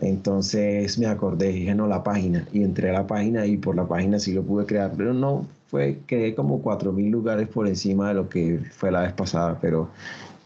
Entonces 0.00 0.98
me 0.98 1.06
acordé, 1.06 1.48
dije, 1.48 1.74
no, 1.74 1.86
la 1.86 2.02
página. 2.02 2.46
Y 2.52 2.62
entré 2.62 2.90
a 2.90 2.92
la 2.92 3.06
página 3.06 3.46
y 3.46 3.56
por 3.56 3.76
la 3.76 3.86
página 3.86 4.18
sí 4.18 4.32
lo 4.32 4.42
pude 4.42 4.66
crear, 4.66 4.92
pero 4.96 5.12
no, 5.12 5.46
fue, 5.66 5.98
quedé 6.06 6.34
como 6.34 6.62
4.000 6.62 7.10
lugares 7.10 7.48
por 7.48 7.66
encima 7.66 8.08
de 8.08 8.14
lo 8.14 8.28
que 8.28 8.60
fue 8.70 8.90
la 8.90 9.02
vez 9.02 9.12
pasada, 9.12 9.58
pero 9.60 9.90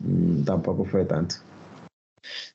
mmm, 0.00 0.44
tampoco 0.44 0.84
fue 0.84 1.04
tanto. 1.04 1.36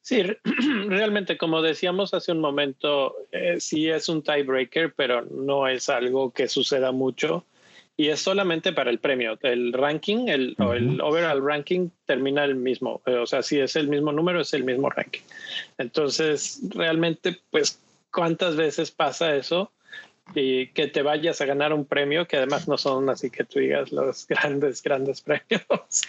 Sí, 0.02 0.24
realmente, 0.88 1.38
como 1.38 1.62
decíamos 1.62 2.14
hace 2.14 2.32
un 2.32 2.40
momento, 2.40 3.16
eh, 3.32 3.58
sí 3.60 3.90
es 3.90 4.10
un 4.10 4.24
tiebreaker, 4.24 4.94
pero 4.96 5.22
no 5.26 5.68
es 5.68 5.90
algo 5.90 6.32
que 6.32 6.48
suceda 6.48 6.92
mucho 6.92 7.46
y 7.98 8.10
es 8.10 8.22
solamente 8.22 8.72
para 8.74 8.92
el 8.92 9.00
premio. 9.00 9.40
El 9.42 9.74
ranking, 9.74 10.28
el, 10.28 10.56
uh 10.60 10.64
-huh. 10.64 10.68
o 10.68 10.74
el 10.74 11.02
overall 11.02 11.44
ranking 11.44 11.90
termina 12.06 12.46
el 12.46 12.56
mismo. 12.56 13.02
O 13.06 13.26
sea, 13.26 13.42
si 13.42 13.60
es 13.60 13.76
el 13.76 13.88
mismo 13.88 14.12
número, 14.12 14.40
es 14.40 14.54
el 14.54 14.64
mismo 14.64 14.90
ranking. 14.92 15.24
Entonces, 15.80 16.62
realmente, 16.70 17.42
pues, 17.50 17.82
¿cuántas 18.12 18.56
veces 18.56 18.92
pasa 18.92 19.36
eso? 19.36 19.72
Y 20.36 20.68
que 20.68 20.88
te 20.88 21.02
vayas 21.02 21.42
a 21.42 21.46
ganar 21.46 21.74
un 21.74 21.86
premio, 21.86 22.28
que 22.28 22.38
además 22.38 22.68
no 22.68 22.78
son 22.78 23.10
así 23.10 23.32
que 23.32 23.46
tú 23.46 23.60
digas 23.60 23.92
los 23.92 24.28
grandes, 24.28 24.84
grandes 24.84 25.22
premios. 25.22 26.04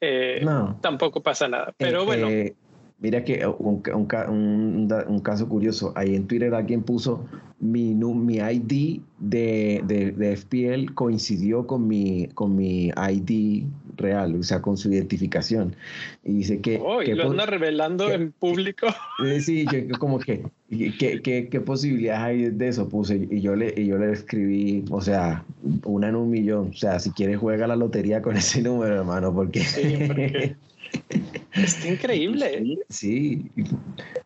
Eh, 0.00 0.40
no. 0.42 0.78
Tampoco 0.80 1.22
pasa 1.22 1.48
nada. 1.48 1.74
Pero 1.76 2.02
eh, 2.02 2.04
bueno. 2.06 2.28
Eh, 2.30 2.54
mira 2.98 3.24
que 3.24 3.46
un, 3.46 3.82
un, 3.94 4.08
un, 4.28 4.94
un, 5.08 5.20
caso 5.20 5.48
curioso, 5.48 5.92
ahí 5.96 6.16
en 6.16 6.26
Twitter 6.26 6.54
alguien 6.54 6.82
puso 6.82 7.26
mi, 7.60 7.94
mi 7.94 8.36
ID 8.36 9.00
de, 9.18 9.82
de, 9.84 10.12
de, 10.12 10.36
FPL 10.36 10.94
coincidió 10.94 11.66
con 11.66 11.86
mi, 11.86 12.28
con 12.34 12.56
mi 12.56 12.88
ID 12.88 13.64
real, 13.96 14.36
o 14.36 14.42
sea, 14.42 14.60
con 14.60 14.76
su 14.76 14.92
identificación. 14.92 15.74
Y 16.24 16.34
dice 16.34 16.60
que... 16.60 16.80
Oh, 16.82 17.02
y 17.02 17.06
que 17.06 17.14
lo 17.14 17.30
anda 17.30 17.46
revelando 17.46 18.06
que, 18.08 18.14
en 18.14 18.32
público. 18.32 18.86
Sí, 19.40 19.66
yo 19.70 19.98
como 19.98 20.18
que, 20.18 20.44
¿qué, 20.70 21.20
qué, 21.22 21.48
qué 21.50 21.60
posibilidades 21.60 22.22
hay 22.22 22.50
de 22.50 22.68
eso? 22.68 22.88
Puse, 22.88 23.28
y 23.30 23.40
yo, 23.40 23.56
le, 23.56 23.72
y 23.76 23.86
yo 23.86 23.98
le 23.98 24.12
escribí, 24.12 24.84
o 24.90 25.00
sea, 25.00 25.44
una 25.84 26.08
en 26.08 26.16
un 26.16 26.30
millón. 26.30 26.70
O 26.70 26.76
sea, 26.76 26.98
si 26.98 27.10
quieres 27.10 27.38
juega 27.38 27.66
la 27.66 27.76
lotería 27.76 28.22
con 28.22 28.36
ese 28.36 28.62
número, 28.62 28.96
hermano, 28.96 29.34
porque... 29.34 29.60
Sí, 29.60 29.98
porque... 30.06 30.56
Está 31.56 31.88
increíble. 31.88 32.78
Sí. 32.88 33.50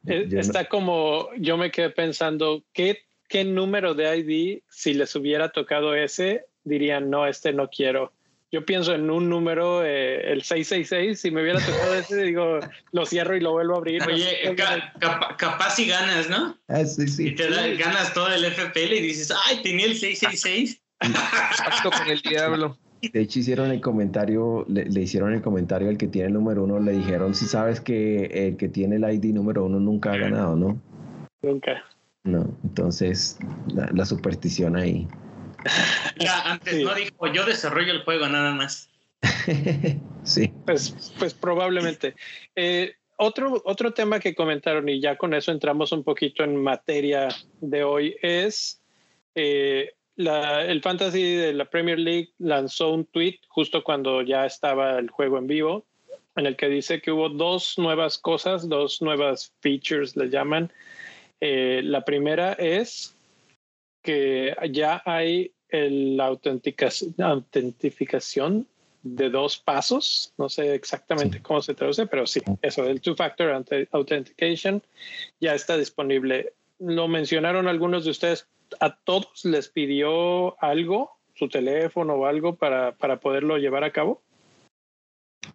Está 0.06 0.62
no... 0.62 0.68
como, 0.68 1.28
yo 1.38 1.56
me 1.56 1.70
quedé 1.70 1.90
pensando, 1.90 2.62
¿qué, 2.72 3.04
¿qué 3.28 3.44
número 3.44 3.94
de 3.94 4.16
ID, 4.18 4.62
si 4.68 4.94
les 4.94 5.14
hubiera 5.14 5.50
tocado 5.50 5.94
ese, 5.94 6.46
dirían, 6.64 7.10
no, 7.10 7.26
este 7.26 7.52
no 7.52 7.68
quiero? 7.68 8.12
Yo 8.52 8.66
pienso 8.66 8.92
en 8.94 9.08
un 9.10 9.28
número, 9.28 9.84
eh, 9.84 10.32
el 10.32 10.42
666, 10.42 11.20
si 11.20 11.30
me 11.30 11.42
hubiera 11.42 11.60
tocado 11.60 11.94
ese, 11.94 12.16
digo, 12.24 12.58
lo 12.90 13.06
cierro 13.06 13.36
y 13.36 13.40
lo 13.40 13.52
vuelvo 13.52 13.74
a 13.74 13.78
abrir. 13.78 14.02
Oye, 14.02 14.40
no 14.44 14.50
sé 14.50 14.56
ca 14.56 14.92
capa 14.98 15.36
capaz 15.36 15.76
si 15.76 15.86
ganas, 15.86 16.28
¿no? 16.28 16.58
Ah, 16.66 16.84
sí, 16.84 17.06
sí. 17.06 17.28
Y 17.28 17.34
te 17.36 17.48
da, 17.48 17.68
ganas 17.68 18.12
todo 18.12 18.28
el 18.32 18.44
FPL 18.44 18.92
y 18.94 19.00
dices, 19.00 19.32
ay, 19.46 19.62
tenía 19.62 19.86
el 19.86 19.96
666. 19.96 20.80
Pacto 20.98 21.90
con 21.96 22.08
el 22.08 22.20
diablo. 22.22 22.76
De 23.00 23.20
hecho, 23.20 23.38
hicieron 23.38 23.70
el 23.70 23.80
comentario, 23.80 24.64
le, 24.68 24.84
le, 24.84 25.00
hicieron 25.00 25.32
el 25.32 25.42
comentario 25.42 25.88
al 25.88 25.96
que 25.96 26.06
tiene 26.06 26.28
el 26.28 26.34
número 26.34 26.64
uno, 26.64 26.78
le 26.80 26.92
dijeron, 26.92 27.34
si 27.34 27.46
sabes 27.46 27.80
que 27.80 28.26
el 28.26 28.56
que 28.56 28.68
tiene 28.68 28.96
el 28.96 29.04
ID 29.04 29.32
número 29.34 29.64
uno 29.64 29.80
nunca 29.80 30.12
ha 30.12 30.16
ganado, 30.16 30.56
¿no? 30.56 30.80
Nunca. 31.42 31.84
No, 32.24 32.54
entonces 32.62 33.38
la, 33.72 33.88
la 33.92 34.04
superstición 34.04 34.76
ahí. 34.76 35.08
Ya, 36.18 36.40
antes 36.42 36.76
sí. 36.76 36.84
no 36.84 36.94
dijo, 36.94 37.26
yo 37.32 37.44
desarrollo 37.44 37.92
el 37.92 38.02
juego 38.04 38.28
nada 38.28 38.52
más. 38.52 38.90
sí. 40.22 40.52
Pues, 40.66 41.14
pues 41.18 41.34
probablemente. 41.34 42.14
Eh, 42.56 42.94
otro, 43.16 43.62
otro 43.64 43.92
tema 43.92 44.18
que 44.18 44.34
comentaron, 44.34 44.88
y 44.88 45.00
ya 45.00 45.16
con 45.16 45.34
eso 45.34 45.52
entramos 45.52 45.92
un 45.92 46.04
poquito 46.04 46.42
en 46.42 46.56
materia 46.56 47.28
de 47.60 47.84
hoy, 47.84 48.16
es 48.22 48.80
eh, 49.34 49.92
la, 50.20 50.64
el 50.64 50.82
Fantasy 50.82 51.34
de 51.34 51.52
la 51.52 51.64
Premier 51.64 51.98
League 51.98 52.30
lanzó 52.38 52.92
un 52.92 53.04
tweet 53.06 53.38
justo 53.48 53.82
cuando 53.82 54.22
ya 54.22 54.46
estaba 54.46 54.98
el 54.98 55.10
juego 55.10 55.38
en 55.38 55.46
vivo, 55.46 55.84
en 56.36 56.46
el 56.46 56.56
que 56.56 56.68
dice 56.68 57.00
que 57.00 57.10
hubo 57.10 57.28
dos 57.28 57.78
nuevas 57.78 58.18
cosas, 58.18 58.68
dos 58.68 59.02
nuevas 59.02 59.52
features, 59.60 60.16
le 60.16 60.28
llaman. 60.28 60.72
Eh, 61.40 61.80
la 61.84 62.04
primera 62.04 62.52
es 62.52 63.16
que 64.02 64.54
ya 64.70 65.02
hay 65.04 65.52
la 65.72 66.26
autentificación 66.26 68.66
de 69.02 69.30
dos 69.30 69.58
pasos. 69.58 70.32
No 70.36 70.48
sé 70.48 70.74
exactamente 70.74 71.40
cómo 71.40 71.62
se 71.62 71.74
traduce, 71.74 72.06
pero 72.06 72.26
sí, 72.26 72.40
eso, 72.62 72.84
el 72.84 73.00
two-factor 73.00 73.64
authentication 73.92 74.82
ya 75.40 75.54
está 75.54 75.76
disponible. 75.76 76.52
Lo 76.80 77.08
mencionaron 77.08 77.68
algunos 77.68 78.04
de 78.04 78.10
ustedes 78.10 78.48
a 78.80 78.96
todos 78.96 79.44
les 79.44 79.68
pidió 79.68 80.60
algo, 80.62 81.10
su 81.34 81.48
teléfono 81.48 82.14
o 82.14 82.26
algo 82.26 82.56
para, 82.56 82.92
para 82.92 83.20
poderlo 83.20 83.58
llevar 83.58 83.84
a 83.84 83.92
cabo? 83.92 84.22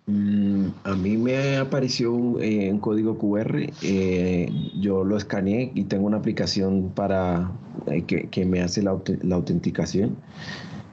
Mm, 0.07 0.67
a 0.83 0.93
mí 0.95 1.17
me 1.17 1.57
apareció 1.57 2.13
un, 2.13 2.41
eh, 2.41 2.71
un 2.71 2.79
código 2.79 3.17
QR, 3.17 3.71
eh, 3.81 4.49
yo 4.79 5.03
lo 5.03 5.17
escaneé 5.17 5.71
y 5.73 5.85
tengo 5.85 6.05
una 6.05 6.17
aplicación 6.17 6.91
para 6.93 7.51
eh, 7.87 8.03
que, 8.03 8.27
que, 8.29 8.45
me 8.45 8.61
hace 8.61 8.83
la, 8.83 8.95
la, 9.23 9.35
autenticación 9.35 10.15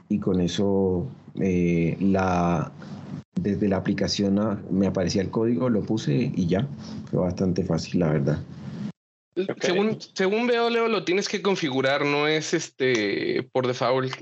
y 0.09 0.19
con 0.19 0.41
eso 0.41 1.07
eh, 1.39 1.95
la, 1.99 2.71
desde 3.39 3.67
la 3.67 3.77
aplicación 3.77 4.63
me 4.71 4.87
aparecía 4.87 5.21
el 5.21 5.29
código, 5.29 5.69
lo 5.69 5.81
puse 5.81 6.31
y 6.35 6.47
ya, 6.47 6.67
fue 7.11 7.19
bastante 7.19 7.63
fácil 7.63 7.99
la 7.99 8.13
verdad. 8.13 8.39
Okay. 9.35 9.55
Según, 9.61 9.97
según 10.13 10.47
veo, 10.47 10.69
Leo, 10.69 10.87
lo 10.87 11.03
tienes 11.03 11.27
que 11.27 11.41
configurar, 11.41 12.05
no 12.05 12.27
es 12.27 12.53
este 12.53 13.47
por 13.51 13.65
default. 13.65 14.13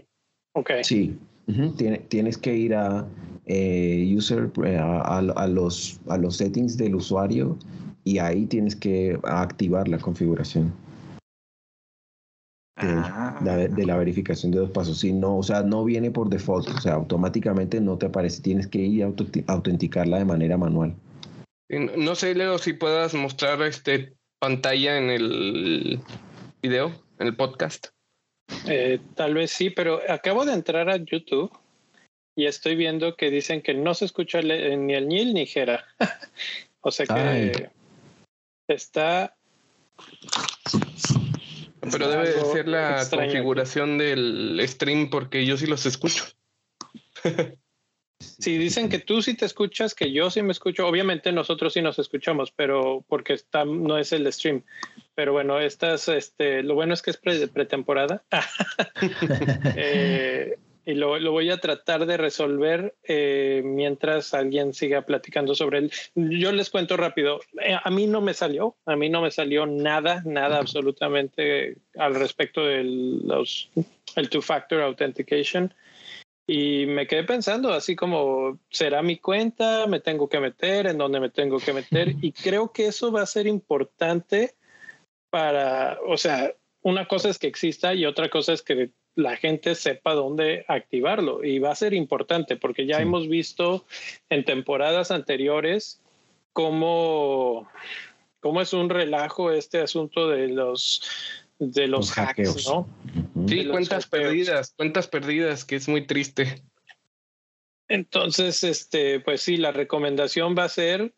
Ok. 0.54 0.72
Sí, 0.84 1.18
uh 1.48 1.52
-huh. 1.52 1.76
Tien, 1.76 2.06
tienes 2.08 2.38
que 2.38 2.56
ir 2.56 2.74
a 2.76 3.06
eh, 3.46 4.14
user, 4.16 4.50
a, 4.78 5.02
a, 5.02 5.18
a, 5.20 5.48
los, 5.48 6.00
a 6.08 6.18
los 6.18 6.38
settings 6.38 6.78
del 6.78 6.96
usuario 6.96 7.58
y 8.04 8.20
ahí 8.20 8.46
tienes 8.46 8.76
que 8.76 9.20
activar 9.24 9.88
la 9.88 9.98
configuración. 9.98 10.74
De, 12.82 12.88
ah. 12.88 13.38
de, 13.42 13.68
de, 13.68 13.86
la 13.86 13.98
verificación 13.98 14.52
de 14.52 14.60
dos 14.60 14.72
pasos. 14.72 15.00
Si 15.00 15.12
no, 15.12 15.38
o 15.38 15.44
sea, 15.44 15.62
no 15.62 15.84
viene 15.84 16.10
por 16.10 16.30
default, 16.30 16.70
o 16.70 16.82
sea, 16.82 16.94
automáticamente 16.94 17.80
no 17.80 17.98
te 17.98 18.08
aparece, 18.08 18.42
tienes 18.42 18.66
que 18.66 18.80
ir 18.80 19.04
a 19.04 19.54
autenticarla 19.54 20.18
de 20.18 20.26
manera 20.26 20.58
manual. 20.58 20.96
No 21.70 22.16
sé, 22.16 22.34
Leo, 22.34 22.58
si 22.58 22.74
puedas 22.74 23.14
mostrar 23.14 23.62
este 23.62 24.16
pantalla 24.42 24.98
en 24.98 25.12
el 25.12 26.00
video, 26.64 26.92
en 27.20 27.28
el 27.28 27.36
podcast? 27.36 27.90
Eh, 28.68 29.00
tal 29.16 29.36
vez 29.36 29.52
sí, 29.52 29.70
pero 29.70 30.02
acabo 30.10 30.46
de 30.46 30.54
entrar 30.54 30.90
a 30.90 30.98
YouTube 30.98 31.52
y 32.36 32.48
estoy 32.48 32.76
viendo 32.76 33.16
que 33.16 33.30
dicen 33.30 33.62
que 33.62 33.76
no 33.76 33.94
se 33.94 34.06
escucha 34.06 34.42
ni 34.42 34.94
el 34.96 35.08
Nil 35.08 35.36
ni 35.36 35.46
Jera. 35.46 35.86
o 36.82 36.90
sea 36.90 37.06
que 37.06 37.14
Ay. 37.14 37.52
está. 38.68 39.38
Pero 41.92 42.10
debe 42.10 42.32
de 42.32 42.46
ser 42.46 42.68
la 42.68 42.98
extraño. 42.98 43.28
configuración 43.28 44.00
del 44.00 44.60
stream 44.68 45.12
porque 45.12 45.46
yo 45.46 45.56
sí 45.56 45.68
los 45.68 45.86
escucho. 45.86 46.26
Si 48.22 48.58
dicen 48.58 48.90
que 48.90 49.00
tú 49.00 49.22
sí 49.22 49.36
te 49.36 49.46
escuchas, 49.46 49.96
que 49.96 50.12
yo 50.12 50.30
sí 50.30 50.42
me 50.42 50.52
escucho, 50.52 50.88
obviamente 50.88 51.32
nosotros 51.32 51.74
sí 51.74 51.82
nos 51.82 52.00
escuchamos, 52.00 52.52
pero 52.52 53.04
porque 53.08 53.34
está, 53.34 53.66
no 53.66 53.98
es 53.98 54.14
el 54.14 54.32
stream. 54.32 54.64
Pero 55.16 55.34
bueno, 55.34 55.60
estas, 55.60 56.08
este, 56.08 56.64
lo 56.64 56.76
bueno 56.76 56.94
es 56.94 57.02
que 57.02 57.12
es 57.12 57.18
pre, 57.18 57.48
pretemporada. 57.48 58.24
eh, 59.76 60.58
y 60.86 60.94
lo, 60.96 61.20
lo, 61.20 61.32
voy 61.32 61.50
a 61.52 61.60
tratar 61.60 62.06
de 62.06 62.18
resolver 62.18 62.96
eh, 63.04 63.62
mientras 63.64 64.34
alguien 64.34 64.74
siga 64.74 65.04
platicando 65.04 65.54
sobre 65.54 65.80
él. 65.80 65.92
Yo 66.16 66.52
les 66.52 66.70
cuento 66.70 66.98
rápido. 66.98 67.40
Eh, 67.64 67.78
a 67.82 67.90
mí 67.92 68.08
no 68.08 68.22
me 68.22 68.34
salió, 68.34 68.76
a 68.86 68.96
mí 68.96 69.10
no 69.10 69.22
me 69.22 69.32
salió 69.32 69.66
nada, 69.66 70.24
nada 70.26 70.58
absolutamente 70.58 71.78
al 71.98 72.16
respecto 72.16 72.66
del 72.66 73.28
los, 73.28 73.70
el 74.16 74.30
two-factor 74.30 74.82
authentication. 74.82 75.74
Y 76.54 76.86
me 76.86 77.08
quedé 77.08 77.24
pensando, 77.24 77.72
así 77.72 77.96
como, 77.96 78.60
¿será 78.70 79.02
mi 79.02 79.16
cuenta? 79.20 79.88
¿Me 79.88 80.02
tengo 80.02 80.28
que 80.28 80.42
meter? 80.42 80.86
¿En 80.86 80.98
dónde 80.98 81.22
me 81.22 81.30
tengo 81.30 81.60
que 81.60 81.72
meter? 81.72 82.10
Y 82.22 82.34
creo 82.34 82.74
que 82.74 82.88
eso 82.88 83.10
va 83.10 83.22
a 83.22 83.26
ser 83.26 83.48
importante 83.48 84.56
para, 85.30 85.98
o 86.06 86.18
sea, 86.18 86.54
una 86.82 87.08
cosa 87.08 87.30
es 87.30 87.40
que 87.40 87.48
exista 87.48 87.94
y 87.94 88.06
otra 88.06 88.30
cosa 88.30 88.52
es 88.52 88.64
que 88.64 88.90
la 89.16 89.38
gente 89.38 89.76
sepa 89.76 90.14
dónde 90.14 90.66
activarlo 90.68 91.42
y 91.42 91.60
va 91.60 91.72
a 91.72 91.76
ser 91.76 91.94
importante 91.94 92.58
porque 92.58 92.86
ya 92.86 93.00
hemos 93.00 93.30
visto 93.30 93.86
en 94.30 94.44
temporadas 94.44 95.10
anteriores 95.10 96.02
cómo, 96.52 97.70
cómo 98.42 98.60
es 98.60 98.74
un 98.74 98.90
relajo 98.90 99.52
este 99.52 99.80
asunto 99.80 100.28
de 100.28 100.50
los 100.50 101.41
de 101.62 101.88
los, 101.88 102.18
hacks, 102.18 102.68
¿no? 102.68 102.90
Sí, 103.48 103.68
cuentas 103.68 104.08
perdidas, 104.08 104.74
cuentas 104.76 105.08
perdidas, 105.08 105.64
que 105.64 105.76
es 105.76 105.88
muy 105.88 106.08
triste. 106.08 106.64
Entonces, 107.88 108.64
este, 108.64 109.20
pues 109.20 109.44
sí, 109.44 109.58
la 109.58 109.72
recomendación 109.72 110.56
va 110.58 110.64
a 110.64 110.70
ser, 110.70 111.14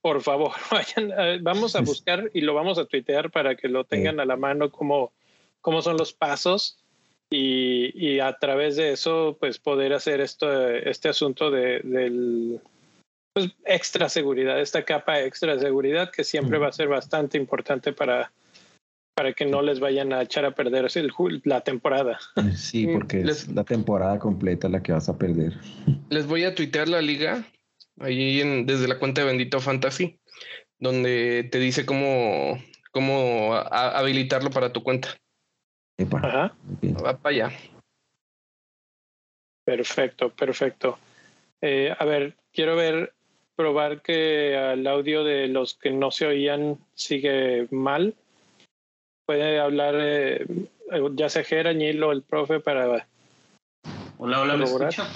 por 0.00 0.22
favor, 0.22 0.50
vayan, 0.72 1.44
vamos 1.44 1.76
a 1.76 1.82
buscar 1.82 2.30
y 2.34 2.40
lo 2.40 2.52
vamos 2.52 2.78
a 2.78 2.86
tuitear 2.86 3.30
para 3.30 3.54
que 3.54 3.68
lo 3.68 3.84
tengan 3.84 4.18
a 4.18 4.24
la 4.24 4.36
mano 4.36 4.72
como 4.72 5.12
cómo 5.60 5.82
son 5.82 5.96
los 5.96 6.12
pasos 6.12 6.78
y, 7.30 8.18
a 8.18 8.36
través 8.38 8.74
de 8.74 8.92
eso, 8.92 9.36
pues 9.38 9.58
poder 9.58 9.92
hacer 9.92 10.20
esto, 10.20 10.68
este 10.68 11.08
asunto 11.08 11.50
de, 11.50 11.80
del 11.84 12.60
pues, 13.32 13.50
extra 13.64 14.08
seguridad, 14.08 14.60
esta 14.60 14.84
capa 14.84 15.20
extra 15.20 15.56
seguridad 15.60 16.10
que 16.10 16.24
siempre 16.24 16.58
va 16.58 16.68
a 16.68 16.72
ser 16.72 16.88
bastante 16.88 17.38
importante 17.38 17.92
para, 17.92 18.32
para 19.16 19.32
que 19.32 19.46
no 19.46 19.62
les 19.62 19.80
vayan 19.80 20.12
a 20.12 20.20
echar 20.20 20.44
a 20.44 20.50
perder 20.50 20.86
la 21.44 21.62
temporada. 21.62 22.18
Sí, 22.54 22.86
porque 22.86 23.22
es 23.22 23.48
la 23.48 23.64
temporada 23.64 24.18
completa 24.18 24.68
la 24.68 24.82
que 24.82 24.92
vas 24.92 25.08
a 25.08 25.16
perder. 25.16 25.54
Les 26.10 26.26
voy 26.26 26.44
a 26.44 26.54
tuitear 26.54 26.86
la 26.86 27.00
liga 27.00 27.42
ahí 27.98 28.42
en, 28.42 28.66
desde 28.66 28.86
la 28.86 28.98
cuenta 28.98 29.22
de 29.22 29.28
Bendito 29.28 29.58
Fantasy, 29.58 30.20
donde 30.78 31.48
te 31.50 31.58
dice 31.58 31.86
cómo, 31.86 32.62
cómo 32.92 33.54
habilitarlo 33.54 34.50
para 34.50 34.74
tu 34.74 34.82
cuenta. 34.82 35.16
Ajá. 36.12 36.54
Va 37.02 37.16
para 37.16 37.34
allá. 37.34 37.58
Perfecto, 39.64 40.28
perfecto. 40.28 40.98
Eh, 41.62 41.90
a 41.98 42.04
ver, 42.04 42.36
quiero 42.52 42.76
ver, 42.76 43.14
probar 43.56 44.02
que 44.02 44.72
el 44.74 44.86
audio 44.86 45.24
de 45.24 45.48
los 45.48 45.72
que 45.72 45.90
no 45.90 46.10
se 46.10 46.26
oían 46.26 46.78
sigue 46.94 47.66
mal. 47.70 48.14
Puede 49.26 49.58
hablar 49.58 49.96
eh, 49.98 50.46
ya 51.14 51.28
sea 51.28 51.42
Gerañil 51.42 52.02
o 52.04 52.12
el 52.12 52.22
profe 52.22 52.60
para. 52.60 53.08
Hola, 54.18 54.40
hola, 54.40 54.56
¿me 54.56 54.64
escucha? 54.64 55.08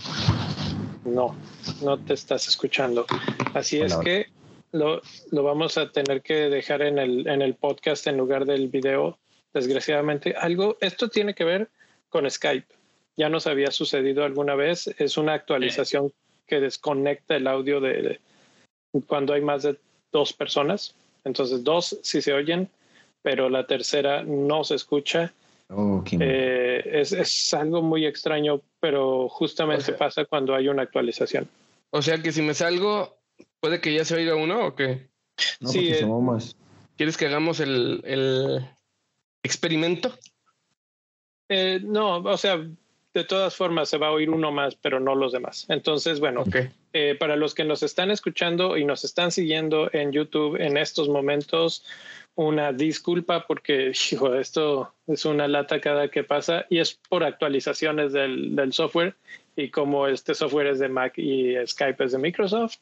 No, 1.05 1.37
no 1.83 1.99
te 1.99 2.15
estás 2.15 2.49
escuchando. 2.49 3.07
Así 3.55 3.81
es 3.81 3.97
que 3.97 4.27
lo, 4.73 5.01
lo, 5.31 5.43
vamos 5.43 5.79
a 5.79 5.91
tener 5.91 6.23
que 6.23 6.51
dejar 6.51 6.83
en 6.83 6.99
el, 6.99 7.29
en 7.29 7.41
el 7.41 7.55
podcast 7.55 8.07
en 8.09 8.17
lugar 8.17 8.45
del 8.47 8.69
video 8.69 9.19
desgraciadamente. 9.53 10.35
Algo, 10.37 10.77
esto 10.81 11.09
tiene 11.09 11.35
que 11.35 11.45
ver 11.45 11.71
con 12.09 12.29
Skype. 12.29 12.67
Ya 13.17 13.29
nos 13.29 13.47
había 13.47 13.71
sucedido 13.71 14.25
alguna 14.25 14.55
vez. 14.55 14.89
Es 14.99 15.17
una 15.17 15.35
actualización 15.35 16.13
que 16.47 16.61
desconecta 16.61 17.37
el 17.37 17.47
audio 17.47 17.81
de, 17.81 18.21
cuando 19.07 19.35
hay 19.35 19.41
más 19.41 19.63
de 19.63 19.77
dos 20.13 20.33
personas. 20.33 20.95
Entonces, 21.25 21.63
dos 21.63 21.99
sí 22.03 22.21
se 22.23 22.33
oyen, 22.33 22.69
pero 23.23 23.49
la 23.49 23.67
tercera 23.67 24.23
no 24.23 24.65
se 24.65 24.75
escucha. 24.75 25.33
Oh, 25.69 26.03
eh, 26.19 26.83
es, 26.85 27.13
es, 27.13 27.55
algo 27.55 27.81
muy 27.81 28.05
extraño, 28.05 28.61
pero 28.81 29.29
justamente 29.29 29.93
pasa 29.93 30.25
cuando 30.25 30.55
hay 30.55 30.69
una 30.69 30.83
actualización. 30.83 31.49
O 31.91 32.03
sea 32.03 32.21
que 32.21 32.33
si 32.33 32.43
me 32.43 32.55
salgo, 32.55 33.17
puede 33.61 33.81
que 33.81 33.95
ya 33.95 34.05
se 34.05 34.17
oiga 34.17 34.35
uno 34.35 34.67
o 34.67 34.75
qué? 34.75 35.09
No, 35.61 35.69
sí, 35.69 35.93
eh, 35.93 36.05
más. 36.05 36.57
¿Quieres 36.97 37.17
que 37.17 37.27
hagamos 37.27 37.61
el, 37.61 38.03
el, 38.05 38.67
experimento? 39.43 40.13
Eh, 41.49 41.81
no, 41.83 42.19
o 42.19 42.37
sea, 42.37 42.61
de 43.15 43.25
todas 43.25 43.57
formas 43.57 43.89
se 43.89 43.99
va 43.99 44.09
a 44.09 44.13
oír 44.13 44.31
uno 44.31 44.53
más, 44.53 44.77
pero 44.77 45.01
no 45.01 45.15
los 45.15 45.33
demás. 45.33 45.67
Entonces, 45.69 46.21
bueno, 46.21 46.45
eh, 46.93 47.17
para 47.19 47.37
los 47.37 47.55
que 47.55 47.65
nos 47.65 47.83
están 47.83 48.11
escuchando 48.11 48.77
y 48.77 48.85
nos 48.85 49.05
están 49.05 49.33
siguiendo 49.33 49.91
en 49.93 50.13
YouTube 50.13 50.57
en 50.61 50.77
estos 50.77 51.09
momentos, 51.09 51.85
una 52.35 52.73
disculpa 52.73 53.47
porque 53.47 53.93
hijo, 54.13 54.35
esto 54.35 54.95
es 55.07 55.25
una 55.25 55.49
lata 55.49 55.81
cada 55.81 56.09
que 56.09 56.25
pasa 56.25 56.67
y 56.71 56.79
es 56.79 56.99
por 57.09 57.25
actualizaciones 57.25 58.13
del, 58.13 58.55
del 58.57 58.73
software 58.73 59.17
y 59.57 59.71
como 59.71 60.07
este 60.07 60.35
software 60.35 60.69
es 60.69 60.79
de 60.79 60.89
Mac 60.89 61.19
y 61.19 61.55
Skype 61.67 62.05
es 62.05 62.13
de 62.13 62.19
Microsoft, 62.19 62.77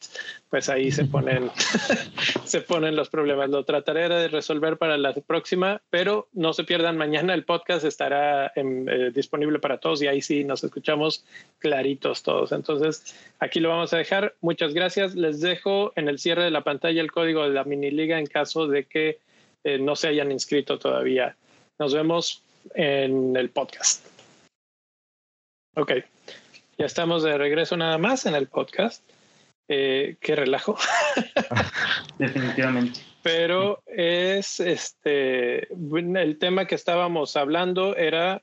pues 0.50 0.68
ahí 0.68 0.92
se 0.92 1.04
ponen, 1.04 1.50
se 2.44 2.60
ponen 2.60 2.94
los 2.94 3.08
problemas. 3.08 3.50
Lo 3.50 3.64
trataré 3.64 4.08
de 4.08 4.28
resolver 4.28 4.76
para 4.76 4.96
la 4.96 5.12
próxima, 5.14 5.80
pero 5.90 6.28
no 6.32 6.52
se 6.52 6.64
pierdan 6.64 6.96
mañana 6.96 7.34
el 7.34 7.44
podcast 7.44 7.84
estará 7.84 8.52
eh, 8.54 9.10
disponible 9.14 9.58
para 9.58 9.78
todos 9.78 10.02
y 10.02 10.06
ahí 10.06 10.20
sí 10.20 10.44
nos 10.44 10.62
escuchamos 10.62 11.24
claritos 11.58 12.22
todos. 12.22 12.52
Entonces 12.52 13.16
aquí 13.38 13.60
lo 13.60 13.70
vamos 13.70 13.92
a 13.92 13.98
dejar. 13.98 14.34
Muchas 14.40 14.74
gracias. 14.74 15.14
Les 15.14 15.40
dejo 15.40 15.92
en 15.96 16.08
el 16.08 16.18
cierre 16.18 16.44
de 16.44 16.50
la 16.50 16.64
pantalla 16.64 17.00
el 17.00 17.10
código 17.10 17.42
de 17.42 17.50
la 17.50 17.64
mini 17.64 17.90
liga 17.90 18.18
en 18.18 18.26
caso 18.26 18.66
de 18.66 18.84
que 18.84 19.18
eh, 19.64 19.78
no 19.78 19.96
se 19.96 20.08
hayan 20.08 20.32
inscrito 20.32 20.78
todavía. 20.78 21.36
Nos 21.78 21.94
vemos 21.94 22.42
en 22.74 23.36
el 23.36 23.50
podcast. 23.50 24.06
Ok. 25.76 25.92
Ya 26.76 26.86
estamos 26.86 27.22
de 27.22 27.36
regreso 27.36 27.76
nada 27.76 27.98
más 27.98 28.26
en 28.26 28.34
el 28.34 28.48
podcast. 28.48 29.02
Eh, 29.68 30.16
qué 30.20 30.34
relajo. 30.34 30.78
Definitivamente. 32.18 33.00
Pero 33.22 33.82
es 33.86 34.60
este 34.60 35.68
el 35.70 36.38
tema 36.38 36.66
que 36.66 36.74
estábamos 36.74 37.36
hablando 37.36 37.96
era 37.96 38.42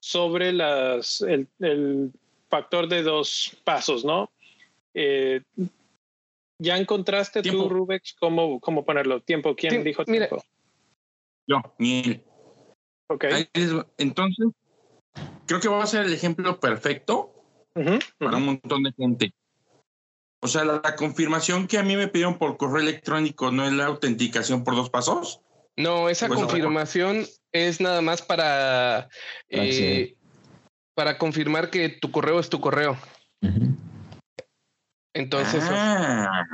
sobre 0.00 0.52
las 0.52 1.20
el, 1.20 2.12
factor 2.48 2.88
de 2.88 3.02
dos 3.02 3.56
pasos, 3.64 4.04
¿no? 4.04 4.30
Eh, 4.94 5.42
¿Ya 6.58 6.78
encontraste 6.78 7.42
tú, 7.42 7.68
Rubex, 7.68 8.14
cómo, 8.18 8.60
cómo 8.60 8.84
ponerlo? 8.84 9.20
¿Tiempo? 9.20 9.54
¿Quién 9.54 9.84
dijo 9.84 10.04
tiempo? 10.04 10.42
Yo, 11.46 11.62
Miel. 11.78 12.24
Ok. 13.08 13.24
Entonces, 13.98 14.48
creo 15.46 15.60
que 15.60 15.68
va 15.68 15.82
a 15.82 15.86
ser 15.86 16.06
el 16.06 16.12
ejemplo 16.12 16.58
perfecto 16.58 17.32
para 18.18 18.36
un 18.36 18.46
montón 18.46 18.82
de 18.82 18.92
gente. 18.92 19.34
O 20.42 20.48
sea, 20.48 20.64
la, 20.64 20.96
confirmación 20.96 21.66
que 21.66 21.78
a 21.78 21.82
mí 21.82 21.96
me 21.96 22.08
pidieron 22.08 22.38
por 22.38 22.56
correo 22.56 22.82
electrónico 22.82 23.50
no 23.50 23.66
es 23.66 23.72
la 23.72 23.86
autenticación 23.86 24.64
por 24.64 24.76
dos 24.76 24.90
pasos. 24.90 25.40
No, 25.76 26.08
esa 26.08 26.28
pues, 26.28 26.40
confirmación 26.40 27.26
es 27.52 27.80
nada 27.80 28.00
más 28.00 28.22
para, 28.22 29.08
eh, 29.48 30.14
para 30.94 31.18
confirmar 31.18 31.70
que 31.70 31.88
tu 31.88 32.10
correo 32.10 32.38
es 32.40 32.48
tu 32.48 32.60
correo. 32.60 32.96
Entonces, 35.16 35.64
ah. 35.68 36.44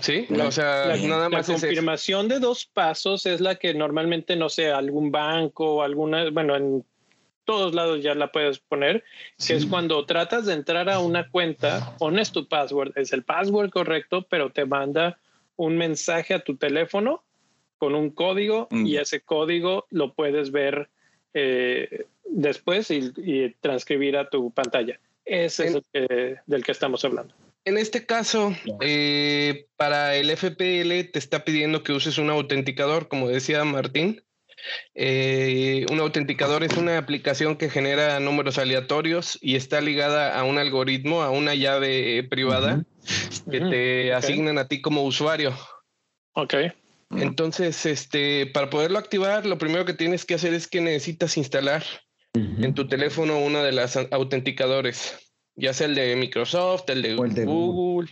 sí, 0.00 0.26
o 0.30 0.50
sea, 0.50 0.96
nada 0.96 1.28
más. 1.28 1.48
La 1.48 1.54
confirmación 1.54 2.28
de 2.28 2.38
dos 2.38 2.66
pasos 2.66 3.26
es 3.26 3.40
la 3.40 3.56
que 3.56 3.74
normalmente, 3.74 4.36
no 4.36 4.48
sé, 4.48 4.70
algún 4.70 5.10
banco 5.10 5.76
o 5.76 5.82
alguna, 5.82 6.30
bueno, 6.30 6.56
en 6.56 6.84
todos 7.44 7.74
lados 7.74 8.02
ya 8.02 8.14
la 8.14 8.30
puedes 8.30 8.58
poner, 8.58 9.02
que 9.44 9.54
es 9.54 9.66
cuando 9.66 10.06
tratas 10.06 10.46
de 10.46 10.54
entrar 10.54 10.88
a 10.88 11.00
una 11.00 11.28
cuenta, 11.28 11.96
pones 11.98 12.30
tu 12.30 12.46
password, 12.46 12.92
es 12.96 13.12
el 13.12 13.24
password 13.24 13.70
correcto, 13.70 14.26
pero 14.28 14.50
te 14.50 14.64
manda 14.64 15.18
un 15.56 15.76
mensaje 15.76 16.34
a 16.34 16.44
tu 16.44 16.56
teléfono 16.56 17.24
con 17.78 17.94
un 17.94 18.10
código 18.10 18.68
y 18.70 18.94
mm. 18.94 18.98
ese 19.00 19.20
código 19.22 19.86
lo 19.90 20.14
puedes 20.14 20.52
ver 20.52 20.88
eh, 21.34 22.06
después 22.24 22.90
y, 22.90 23.56
transcribir 23.60 24.16
a 24.16 24.28
tu 24.28 24.52
pantalla. 24.52 25.00
Ese 25.24 25.66
es 25.66 25.82
el 25.92 26.38
del 26.46 26.64
que 26.64 26.72
estamos 26.72 27.04
hablando. 27.04 27.34
En 27.64 27.78
este 27.78 28.06
caso, 28.06 28.54
eh, 28.80 29.66
para 29.76 30.16
el 30.16 30.30
FPL 30.30 31.10
te 31.12 31.18
está 31.18 31.44
pidiendo 31.44 31.82
que 31.82 31.92
uses 31.92 32.18
un 32.18 32.30
autenticador, 32.30 33.08
como 33.08 33.28
decía 33.28 33.64
Martín. 33.64 34.22
Eh, 34.94 35.86
un 35.90 35.98
autenticador 36.00 36.62
es 36.62 36.76
una 36.76 36.98
aplicación 36.98 37.56
que 37.56 37.70
genera 37.70 38.20
números 38.20 38.58
aleatorios 38.58 39.38
y 39.40 39.56
está 39.56 39.80
ligada 39.80 40.38
a 40.38 40.44
un 40.44 40.58
algoritmo, 40.58 41.22
a 41.22 41.30
una 41.30 41.54
llave 41.54 42.22
privada 42.24 42.84
que 43.50 43.60
te 43.60 44.12
asignan 44.12 44.58
a 44.58 44.68
ti 44.68 44.80
como 44.80 45.04
usuario. 45.04 45.56
Ok. 46.34 46.54
Entonces, 47.10 47.84
este, 47.86 48.46
para 48.46 48.70
poderlo 48.70 48.98
activar, 48.98 49.46
lo 49.46 49.58
primero 49.58 49.84
que 49.84 49.94
tienes 49.94 50.24
que 50.24 50.34
hacer 50.34 50.54
es 50.54 50.66
que 50.66 50.80
necesitas 50.80 51.36
instalar 51.36 51.84
en 52.34 52.72
tu 52.74 52.88
teléfono 52.88 53.38
uno 53.38 53.62
de 53.62 53.72
los 53.72 53.96
autenticadores, 54.10 55.21
ya 55.56 55.72
sea 55.72 55.86
el 55.86 55.94
de 55.94 56.16
Microsoft, 56.16 56.88
el 56.88 57.02
de, 57.02 57.14
Google. 57.14 58.08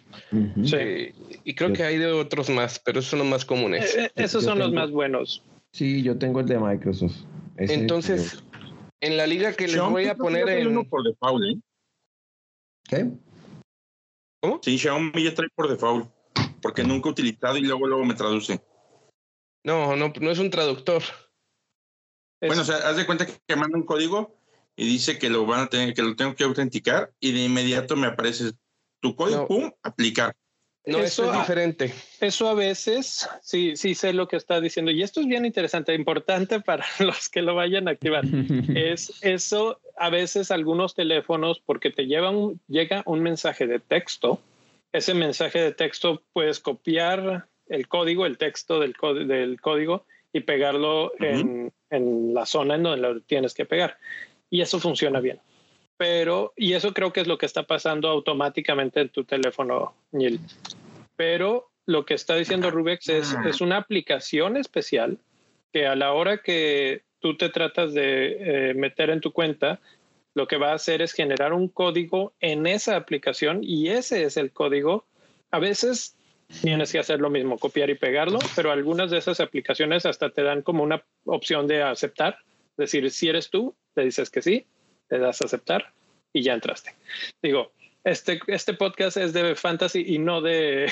sí. 0.65 1.15
Y 1.45 1.55
creo 1.55 1.73
que 1.73 1.85
hay 1.85 1.99
de 1.99 2.13
otros 2.13 2.51
más, 2.51 2.79
pero 2.79 3.01
esos 3.01 3.11
son 3.11 3.21
los 3.21 3.29
más 3.29 3.45
comunes. 3.45 3.95
Eh, 3.95 4.05
eh, 4.05 4.11
esos 4.17 4.45
son 4.45 4.59
los 4.59 4.73
más 4.73 4.91
buenos. 4.91 5.43
Sí, 5.73 6.03
yo 6.03 6.19
tengo 6.19 6.41
el 6.41 6.47
de 6.47 6.59
Microsoft. 6.59 7.17
Entonces, 7.57 8.43
en 9.01 9.17
la 9.17 9.27
liga 9.27 9.53
que 9.53 9.69
les 9.69 9.81
voy 9.81 10.07
a 10.07 10.15
poner 10.15 10.49
en... 10.49 10.69
uno 10.69 10.85
por 10.85 11.03
default, 11.03 11.45
¿eh? 11.45 11.61
¿Qué? 12.89 13.11
¿Cómo? 14.43 14.61
Sí, 14.63 14.79
Xiaomi 14.79 15.23
ya 15.23 15.35
trae 15.35 15.49
por 15.55 15.69
default, 15.69 16.11
porque 16.63 16.83
nunca 16.83 17.09
he 17.09 17.13
utilizado 17.13 17.57
y 17.57 17.63
luego 17.63 17.87
luego 17.87 18.05
me 18.05 18.15
traduce. 18.15 18.61
No, 19.65 19.95
no, 19.97 20.13
no 20.21 20.31
es 20.31 20.39
un 20.39 20.51
traductor. 20.51 21.03
Bueno, 22.41 22.63
o 22.63 22.65
sea, 22.65 22.77
haz 22.77 22.97
de 22.97 23.05
cuenta 23.05 23.27
que 23.27 23.57
manda 23.57 23.77
un 23.77 23.85
código 23.85 24.40
y 24.81 24.87
dice 24.87 25.19
que 25.19 25.29
lo 25.29 25.45
van 25.45 25.61
a 25.61 25.67
tener, 25.67 25.93
que 25.93 26.01
lo 26.01 26.17
tengo 26.17 26.35
que 26.35 26.45
autenticar 26.45 27.13
y 27.21 27.33
de 27.33 27.45
inmediato 27.45 27.97
me 27.97 28.07
aparece 28.07 28.53
tu 29.01 29.15
código, 29.15 29.47
pum, 29.47 29.71
aplicar. 29.83 30.35
No, 30.87 31.01
eso, 31.01 31.31
es 31.31 31.39
diferente. 31.39 31.93
Eso 32.19 32.49
a 32.49 32.55
veces, 32.55 33.29
sí, 33.43 33.77
sí 33.77 33.95
sé 33.95 34.15
lo 34.15 34.27
que 34.27 34.37
está 34.37 34.59
diciendo. 34.59 34.91
Y 34.91 35.03
esto 35.03 35.21
es 35.21 35.27
bien 35.27 35.45
interesante, 35.45 35.95
importante 35.95 36.61
para 36.63 36.87
los 36.99 37.29
que 37.29 37.43
lo 37.43 37.55
vayan 37.55 37.89
a 37.89 37.91
activar. 37.91 38.25
es 38.75 39.13
eso, 39.21 39.83
a 39.99 40.09
veces 40.09 40.51
algunos 40.51 40.95
teléfonos, 40.95 41.61
porque 41.61 41.91
te 41.91 42.07
llevan, 42.07 42.59
llega 42.67 43.03
un 43.05 43.23
mensaje 43.23 43.67
de 43.67 43.81
texto. 43.81 44.41
Ese 44.93 45.13
mensaje 45.13 45.61
de 45.61 45.73
texto 45.73 46.23
puedes 46.33 46.59
copiar 46.59 47.49
el 47.69 47.87
código, 47.87 48.25
el 48.25 48.39
texto 48.39 48.81
del, 48.81 48.95
del 49.29 49.61
código 49.61 50.07
y 50.33 50.41
pegarlo 50.41 51.13
en, 51.19 51.71
en 51.91 52.33
la 52.33 52.47
zona 52.47 52.77
en 52.77 52.85
donde 52.85 53.03
lo 53.03 53.21
tienes 53.21 53.53
que 53.53 53.67
pegar. 53.67 53.99
Y 54.51 54.61
eso 54.61 54.81
funciona 54.81 55.21
bien 55.21 55.41
pero, 56.01 56.55
y 56.57 56.73
eso 56.73 56.95
creo 56.95 57.13
que 57.13 57.21
es 57.21 57.27
lo 57.27 57.37
que 57.37 57.45
está 57.45 57.65
pasando 57.65 58.09
automáticamente 58.09 59.03
en 59.03 59.11
tu 59.11 59.25
teléfono, 59.25 59.93
Neil. 60.13 60.41
Pero 61.15 61.69
lo 61.85 62.07
que 62.07 62.15
está 62.15 62.37
diciendo 62.37 62.71
Rubex 62.71 63.11
es, 63.11 63.35
ah. 63.35 63.43
es 63.47 63.61
una 63.61 63.77
aplicación 63.77 64.57
especial 64.57 65.19
que 65.75 65.87
a 65.87 65.95
la 65.97 66.15
hora 66.15 66.39
que 66.39 67.03
tú 67.19 67.37
te 67.37 67.51
tratas 67.51 67.93
de 67.93 68.71
eh, 68.71 68.75
meter 68.75 69.11
en 69.11 69.21
tu 69.21 69.31
cuenta, 69.31 69.79
lo 70.33 70.49
que 70.49 70.57
va 70.57 70.71
a 70.71 70.77
hacer 70.77 71.03
es 71.03 71.13
generar 71.13 71.53
un 71.53 71.69
código 71.69 72.33
en 72.41 72.67
esa 72.67 72.97
aplicación 72.97 73.61
y 73.63 73.89
ese 73.89 74.25
es 74.25 74.39
el 74.39 74.53
código. 74.53 75.05
A 75.51 75.59
veces 75.59 76.17
tienes 76.63 76.93
que 76.93 76.99
hacer 76.99 77.21
lo 77.21 77.29
mismo, 77.29 77.59
copiar 77.59 77.91
y 77.91 77.95
pegarlo, 77.95 78.39
pero 78.57 78.73
algunas 78.73 79.11
de 79.11 79.19
esas 79.19 79.39
aplicaciones 79.39 80.07
hasta 80.07 80.31
te 80.31 80.45
dan 80.45 80.63
como 80.63 80.83
una 80.83 81.05
opción 81.27 81.67
de 81.67 81.83
aceptar. 81.83 82.39
Decir, 82.77 83.11
si 83.11 83.29
eres 83.29 83.51
tú, 83.51 83.75
le 83.95 84.05
dices 84.05 84.31
que 84.31 84.43
sí, 84.43 84.67
le 85.11 85.19
das 85.19 85.43
a 85.43 85.45
aceptar 85.45 85.93
y 86.33 86.43
ya 86.43 86.55
entraste. 86.55 86.95
Digo, 87.43 87.73
este, 88.05 88.41
este 88.47 88.75
podcast 88.75 89.17
es 89.17 89.33
de 89.33 89.55
fantasy 89.55 90.05
y 90.07 90.19
no 90.19 90.41
de, 90.41 90.91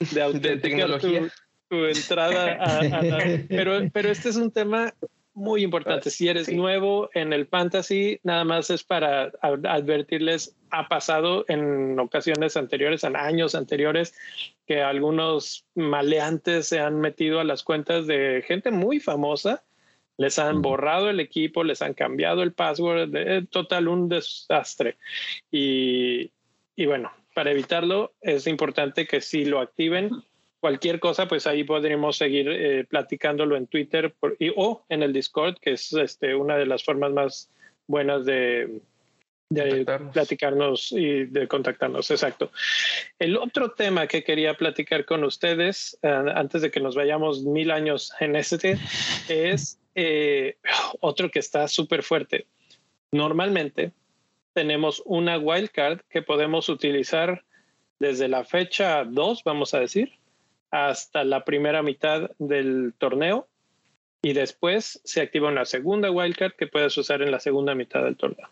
de, 0.00 0.56
tecnología. 0.58 1.32
Tu, 1.68 1.84
entrada 1.86 2.58
a, 2.60 2.80
pero, 3.48 3.80
pero 3.92 4.10
este 4.10 4.28
es 4.28 4.36
un 4.36 4.50
tema 4.50 4.94
muy 5.34 5.64
importante. 5.64 6.10
Si 6.10 6.28
eres 6.28 6.48
nuevo 6.52 7.10
en 7.12 7.32
el 7.32 7.46
fantasy, 7.46 8.20
nada 8.22 8.44
más 8.44 8.70
es 8.70 8.84
para 8.84 9.32
advertirles, 9.42 10.54
ha 10.70 10.88
pasado 10.88 11.44
en 11.48 11.98
ocasiones 11.98 12.56
anteriores, 12.56 13.02
en 13.02 13.16
años 13.16 13.56
anteriores, 13.56 14.14
que 14.66 14.80
algunos 14.80 15.66
maleantes 15.74 16.68
se 16.68 16.78
han 16.78 17.00
metido 17.00 17.40
a 17.40 17.44
las 17.44 17.64
cuentas 17.64 18.06
de 18.06 18.44
gente 18.46 18.70
muy 18.70 19.00
famosa 19.00 19.64
les 20.16 20.38
han 20.38 20.62
borrado 20.62 21.10
el 21.10 21.20
equipo, 21.20 21.64
les 21.64 21.82
han 21.82 21.94
cambiado 21.94 22.42
el 22.42 22.52
password, 22.52 23.08
de, 23.08 23.46
total 23.50 23.88
un 23.88 24.08
desastre. 24.08 24.96
Y, 25.50 26.30
y, 26.76 26.86
bueno, 26.86 27.12
para 27.34 27.50
evitarlo 27.50 28.12
es 28.20 28.46
importante 28.46 29.06
que 29.06 29.20
si 29.20 29.44
lo 29.44 29.60
activen, 29.60 30.10
cualquier 30.60 30.98
cosa, 30.98 31.28
pues 31.28 31.46
ahí 31.46 31.62
podremos 31.64 32.16
seguir 32.16 32.48
eh, 32.48 32.84
platicándolo 32.88 33.56
en 33.56 33.66
Twitter 33.66 34.14
y, 34.38 34.50
o 34.56 34.84
en 34.88 35.02
el 35.02 35.12
Discord, 35.12 35.58
que 35.60 35.72
es 35.72 35.92
este, 35.92 36.34
una 36.34 36.56
de 36.56 36.66
las 36.66 36.82
formas 36.82 37.12
más 37.12 37.50
buenas 37.86 38.24
de, 38.24 38.80
de 39.50 39.84
platicarnos 40.12 40.90
y 40.92 41.24
de 41.24 41.46
contactarnos. 41.48 42.10
Exacto. 42.10 42.50
El 43.18 43.36
otro 43.36 43.72
tema 43.72 44.06
que 44.06 44.24
quería 44.24 44.54
platicar 44.54 45.04
con 45.04 45.24
ustedes, 45.24 45.98
eh, 46.02 46.08
antes 46.34 46.62
de 46.62 46.70
que 46.70 46.80
nos 46.80 46.94
vayamos 46.94 47.42
mil 47.42 47.70
años 47.70 48.12
en 48.20 48.36
este, 48.36 48.78
es 49.28 49.78
eh, 49.94 50.56
otro 51.00 51.30
que 51.30 51.38
está 51.38 51.68
súper 51.68 52.02
fuerte. 52.02 52.46
Normalmente 53.12 53.92
tenemos 54.52 55.02
una 55.04 55.38
wildcard 55.38 56.00
que 56.08 56.22
podemos 56.22 56.68
utilizar 56.68 57.44
desde 57.98 58.28
la 58.28 58.44
fecha 58.44 59.04
2, 59.04 59.42
vamos 59.44 59.74
a 59.74 59.80
decir, 59.80 60.12
hasta 60.70 61.24
la 61.24 61.44
primera 61.44 61.82
mitad 61.82 62.30
del 62.38 62.94
torneo 62.98 63.46
y 64.22 64.32
después 64.32 65.00
se 65.04 65.20
activa 65.20 65.48
una 65.48 65.64
segunda 65.64 66.10
wildcard 66.10 66.54
que 66.54 66.66
puedes 66.66 66.96
usar 66.96 67.22
en 67.22 67.30
la 67.30 67.40
segunda 67.40 67.74
mitad 67.74 68.02
del 68.02 68.16
torneo. 68.16 68.48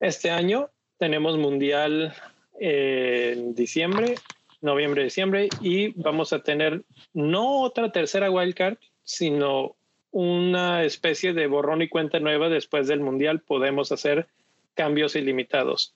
Este 0.00 0.30
año 0.30 0.70
tenemos 0.98 1.36
mundial 1.36 2.14
en 2.58 3.54
diciembre, 3.54 4.14
noviembre, 4.60 5.04
diciembre 5.04 5.48
y 5.60 5.88
vamos 6.00 6.32
a 6.32 6.42
tener 6.42 6.82
no 7.12 7.60
otra 7.60 7.92
tercera 7.92 8.30
wildcard, 8.30 8.78
sino 9.02 9.76
una 10.12 10.84
especie 10.84 11.32
de 11.32 11.46
borrón 11.46 11.82
y 11.82 11.88
cuenta 11.88 12.20
nueva 12.20 12.48
después 12.48 12.88
del 12.88 13.00
Mundial, 13.00 13.40
podemos 13.40 13.92
hacer 13.92 14.26
cambios 14.74 15.16
ilimitados. 15.16 15.94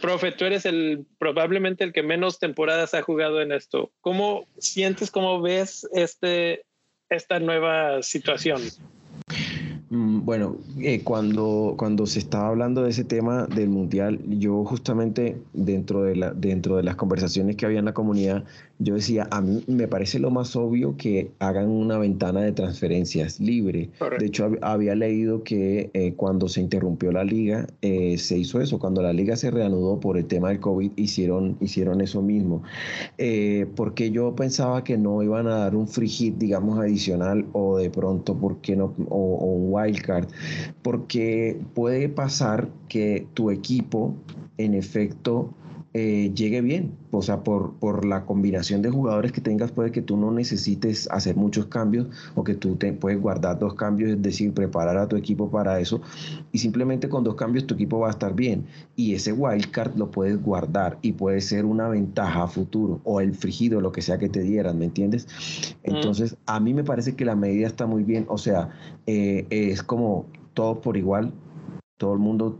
Profe, 0.00 0.30
tú 0.32 0.44
eres 0.44 0.66
el 0.66 1.06
probablemente 1.18 1.82
el 1.82 1.92
que 1.92 2.02
menos 2.02 2.38
temporadas 2.38 2.92
ha 2.94 3.02
jugado 3.02 3.40
en 3.40 3.50
esto. 3.50 3.90
¿Cómo 4.02 4.46
sientes, 4.58 5.10
cómo 5.10 5.40
ves 5.40 5.88
este, 5.92 6.64
esta 7.08 7.40
nueva 7.40 8.02
situación? 8.02 8.60
Mm, 9.88 10.24
bueno, 10.24 10.58
eh, 10.80 11.02
cuando, 11.02 11.74
cuando 11.78 12.06
se 12.06 12.18
estaba 12.18 12.48
hablando 12.48 12.82
de 12.82 12.90
ese 12.90 13.04
tema 13.04 13.46
del 13.46 13.68
mundial, 13.68 14.18
yo 14.26 14.64
justamente 14.64 15.40
dentro 15.52 16.02
de, 16.02 16.16
la, 16.16 16.32
dentro 16.32 16.76
de 16.76 16.82
las 16.82 16.96
conversaciones 16.96 17.56
que 17.56 17.66
había 17.66 17.78
en 17.78 17.84
la 17.84 17.94
comunidad, 17.94 18.44
yo 18.78 18.94
decía, 18.94 19.26
a 19.30 19.40
mí 19.40 19.62
me 19.66 19.88
parece 19.88 20.18
lo 20.18 20.30
más 20.30 20.54
obvio 20.56 20.96
que 20.96 21.30
hagan 21.38 21.68
una 21.68 21.98
ventana 21.98 22.40
de 22.42 22.52
transferencias 22.52 23.40
libre. 23.40 23.90
De 24.18 24.26
hecho, 24.26 24.50
había 24.62 24.94
leído 24.94 25.42
que 25.42 25.90
eh, 25.94 26.14
cuando 26.14 26.48
se 26.48 26.60
interrumpió 26.60 27.12
la 27.12 27.24
liga, 27.24 27.66
eh, 27.82 28.18
se 28.18 28.38
hizo 28.38 28.60
eso. 28.60 28.78
Cuando 28.78 29.02
la 29.02 29.12
liga 29.12 29.36
se 29.36 29.50
reanudó 29.50 30.00
por 30.00 30.18
el 30.18 30.26
tema 30.26 30.50
del 30.50 30.60
COVID, 30.60 30.92
hicieron, 30.96 31.56
hicieron 31.60 32.00
eso 32.00 32.22
mismo. 32.22 32.62
porque 33.74 34.10
yo 34.10 34.34
pensaba 34.34 34.84
que 34.84 34.96
no 34.96 35.22
iban 35.22 35.46
a 35.46 35.56
dar 35.56 35.76
un 35.76 35.88
free 35.88 36.08
hit, 36.08 36.36
digamos, 36.36 36.78
adicional 36.78 37.46
o 37.52 37.78
de 37.78 37.90
pronto, 37.90 38.36
¿por 38.36 38.60
qué 38.60 38.76
no? 38.76 38.94
O, 39.08 39.36
o 39.36 39.46
un 39.46 39.72
wildcard, 39.72 40.28
porque 40.82 41.58
puede 41.74 42.08
pasar 42.08 42.68
que 42.88 43.26
tu 43.34 43.50
equipo 43.50 44.14
en 44.58 44.74
efecto 44.74 45.50
eh, 45.98 46.30
llegue 46.34 46.60
bien. 46.60 46.94
O 47.10 47.22
sea, 47.22 47.42
por, 47.42 47.72
por 47.76 48.04
la 48.04 48.26
combinación 48.26 48.82
de 48.82 48.90
jugadores 48.90 49.32
que 49.32 49.40
tengas, 49.40 49.72
puede 49.72 49.92
que 49.92 50.02
tú 50.02 50.18
no 50.18 50.30
necesites 50.30 51.08
hacer 51.10 51.36
muchos 51.36 51.66
cambios 51.66 52.08
o 52.34 52.44
que 52.44 52.54
tú 52.54 52.76
te 52.76 52.92
puedes 52.92 53.18
guardar 53.18 53.58
dos 53.58 53.72
cambios, 53.76 54.10
es 54.10 54.20
decir, 54.20 54.52
preparar 54.52 54.98
a 54.98 55.08
tu 55.08 55.16
equipo 55.16 55.50
para 55.50 55.80
eso. 55.80 56.02
Y 56.52 56.58
simplemente 56.58 57.08
con 57.08 57.24
dos 57.24 57.36
cambios 57.36 57.66
tu 57.66 57.72
equipo 57.72 58.00
va 58.00 58.08
a 58.08 58.10
estar 58.10 58.34
bien. 58.34 58.66
Y 58.94 59.14
ese 59.14 59.32
wildcard 59.32 59.96
lo 59.96 60.10
puedes 60.10 60.36
guardar 60.42 60.98
y 61.00 61.12
puede 61.12 61.40
ser 61.40 61.64
una 61.64 61.88
ventaja 61.88 62.42
a 62.42 62.46
futuro 62.46 63.00
o 63.04 63.22
el 63.22 63.32
frigido, 63.32 63.80
lo 63.80 63.90
que 63.90 64.02
sea 64.02 64.18
que 64.18 64.28
te 64.28 64.42
dieran, 64.42 64.78
¿me 64.78 64.84
entiendes? 64.84 65.26
Entonces, 65.82 66.36
a 66.44 66.60
mí 66.60 66.74
me 66.74 66.84
parece 66.84 67.16
que 67.16 67.24
la 67.24 67.36
medida 67.36 67.68
está 67.68 67.86
muy 67.86 68.02
bien. 68.02 68.26
O 68.28 68.36
sea, 68.36 68.68
eh, 69.06 69.46
es 69.48 69.82
como 69.82 70.26
todo 70.52 70.82
por 70.82 70.98
igual 70.98 71.32
todo 71.98 72.12
el 72.12 72.18
mundo 72.18 72.58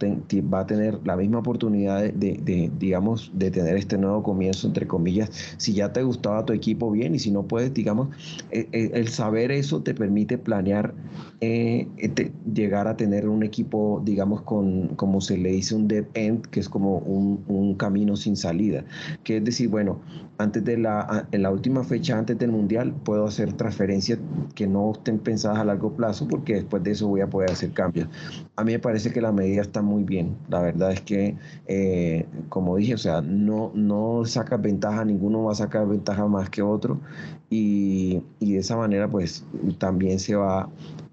va 0.52 0.60
a 0.60 0.66
tener 0.66 0.98
la 1.04 1.14
misma 1.16 1.40
oportunidad 1.40 2.02
de, 2.04 2.70
digamos, 2.78 3.30
de 3.34 3.50
tener 3.50 3.76
este 3.76 3.98
nuevo 3.98 4.22
comienzo, 4.22 4.66
entre 4.66 4.86
comillas, 4.86 5.30
si 5.58 5.74
ya 5.74 5.92
te 5.92 6.02
gustaba 6.02 6.44
tu 6.46 6.54
equipo 6.54 6.90
bien 6.90 7.14
y 7.14 7.18
si 7.18 7.30
no 7.30 7.42
puedes, 7.42 7.74
digamos, 7.74 8.08
e, 8.50 8.66
e, 8.72 8.90
el, 8.94 9.08
saber 9.08 9.52
eso 9.52 9.82
te 9.82 9.92
permite 9.92 10.38
planear, 10.38 10.94
eh, 11.42 11.86
llegar 12.52 12.88
a 12.88 12.96
tener 12.96 13.28
un 13.28 13.42
equipo, 13.42 14.00
digamos, 14.04 14.40
con, 14.42 14.88
como 14.96 15.20
se 15.20 15.36
le 15.36 15.50
dice, 15.50 15.74
un 15.74 15.86
dead 15.86 16.06
end, 16.14 16.46
que 16.46 16.60
es 16.60 16.68
como 16.70 16.98
un, 16.98 17.44
un 17.46 17.74
camino 17.74 18.16
sin 18.16 18.36
salida, 18.36 18.84
que 19.22 19.36
es 19.36 19.44
decir, 19.44 19.68
bueno, 19.68 20.00
antes 20.38 20.64
de 20.64 20.76
la, 20.78 21.26
en 21.32 21.42
la 21.42 21.50
última 21.50 21.82
fecha, 21.82 22.18
antes 22.18 22.38
del 22.38 22.52
Mundial, 22.52 22.94
puedo 23.04 23.26
hacer 23.26 23.52
transferencias 23.54 24.18
que 24.54 24.66
no 24.66 24.92
estén 24.92 25.18
pensadas 25.18 25.58
a 25.58 25.64
largo 25.64 25.92
plazo, 25.94 26.28
porque 26.28 26.54
después 26.54 26.82
de 26.82 26.92
eso 26.92 27.08
voy 27.08 27.20
a 27.20 27.28
poder 27.28 27.50
hacer 27.50 27.72
cambios. 27.72 28.08
A 28.56 28.64
mí 28.64 28.72
me 28.72 28.78
parece 28.78 29.12
que 29.12 29.20
la 29.20 29.25
medida 29.32 29.62
está 29.62 29.82
muy 29.82 30.04
bien. 30.04 30.36
La 30.48 30.60
verdad 30.62 30.92
es 30.92 31.00
que, 31.02 31.36
eh, 31.66 32.26
como 32.48 32.76
dije, 32.76 32.94
o 32.94 32.98
sea, 32.98 33.20
no, 33.22 33.70
no 33.74 34.24
sacas 34.24 34.60
ventaja, 34.60 35.04
ninguno 35.04 35.44
va 35.44 35.52
a 35.52 35.54
sacar 35.56 35.86
ventaja 35.88 36.26
más 36.26 36.50
que 36.50 36.62
otro. 36.62 37.00
Y, 37.50 38.22
y 38.40 38.54
de 38.54 38.58
esa 38.58 38.76
manera, 38.76 39.08
pues 39.08 39.44
también 39.78 40.18
se 40.18 40.34
va 40.36 40.68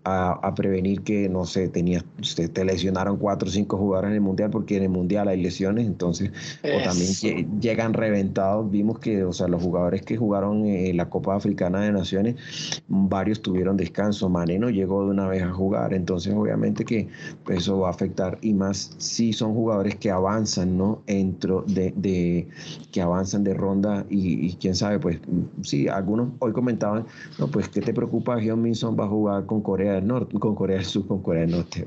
a, 0.05 0.53
prevenir 0.55 1.01
que, 1.01 1.29
no 1.29 1.45
sé, 1.45 1.69
tenías, 1.69 2.03
te 2.35 2.65
lesionaron 2.65 3.17
cuatro 3.17 3.47
o 3.47 3.51
cinco 3.51 3.77
jugadores 3.77 4.09
en 4.09 4.15
el 4.15 4.21
Mundial, 4.21 4.49
porque 4.49 4.77
en 4.77 4.83
el 4.83 4.89
Mundial 4.89 5.27
hay 5.29 5.41
lesiones, 5.41 5.85
entonces, 5.87 6.31
o 6.61 6.83
también 6.83 7.59
llegan 7.61 7.93
reventados. 7.93 8.69
Vimos 8.69 8.99
que, 8.99 9.23
o 9.23 9.31
sea, 9.31 9.47
los 9.47 9.63
jugadores 9.63 10.01
que 10.01 10.17
jugaron 10.17 10.65
en 10.65 10.97
la 10.97 11.09
Copa 11.09 11.35
Africana 11.35 11.81
de 11.81 11.91
Naciones, 11.91 12.35
varios 12.87 13.41
tuvieron 13.41 13.77
descanso. 13.77 14.29
Maneno 14.29 14.69
llegó 14.69 15.05
de 15.05 15.11
una 15.11 15.27
vez 15.27 15.43
a 15.43 15.51
jugar, 15.51 15.93
entonces, 15.93 16.33
obviamente 16.33 16.83
que 16.83 17.07
eso 17.49 17.79
va 17.79 17.87
a 17.87 17.91
afectar, 17.91 18.37
y 18.41 18.53
más 18.53 18.95
si 18.97 19.31
son 19.31 19.53
jugadores 19.53 19.95
que 19.95 20.11
avanzan, 20.11 20.77
¿no? 20.77 21.01
Entro 21.07 21.63
de, 21.67 21.93
de 21.95 22.47
que 22.91 23.01
avanzan 23.01 23.43
de 23.43 23.53
ronda, 23.53 24.05
y, 24.09 24.53
quién 24.55 24.75
sabe, 24.75 24.99
pues, 24.99 25.19
sí, 25.61 25.87
algunos 25.87 26.29
hoy 26.39 26.51
comentaban, 26.51 27.05
no, 27.39 27.47
pues, 27.47 27.69
¿qué 27.69 27.79
te 27.81 27.93
preocupa? 27.93 28.37
John 28.43 28.61
Minson 28.61 28.97
va 28.99 29.05
a 29.05 29.07
jugar 29.07 29.45
con 29.45 29.61
Corea 29.61 29.92
Corea 29.93 30.07
Norte, 30.07 30.39
con 30.39 30.55
Corea 30.55 30.77
del 30.77 30.85
Sur, 30.85 31.07
con 31.07 31.21
Corea 31.21 31.41
del 31.41 31.51
Norte. 31.51 31.83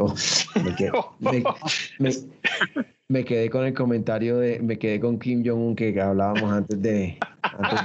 Me, 3.09 3.25
quedé, 3.25 3.51
con 3.51 3.65
el 3.65 3.73
comentario 3.73 4.39
de, 4.39 4.61
me 4.61 4.79
quedé 4.79 4.99
con 4.99 5.19
Kim 5.19 5.45
Jong-un 5.47 5.77
que 5.77 6.01
hablábamos 6.01 6.51
antes 6.51 6.83
de, 6.83 7.19
antes 7.43 7.81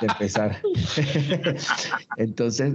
de, 0.00 0.06
empezar. 0.06 0.56
Entonces, 2.16 2.74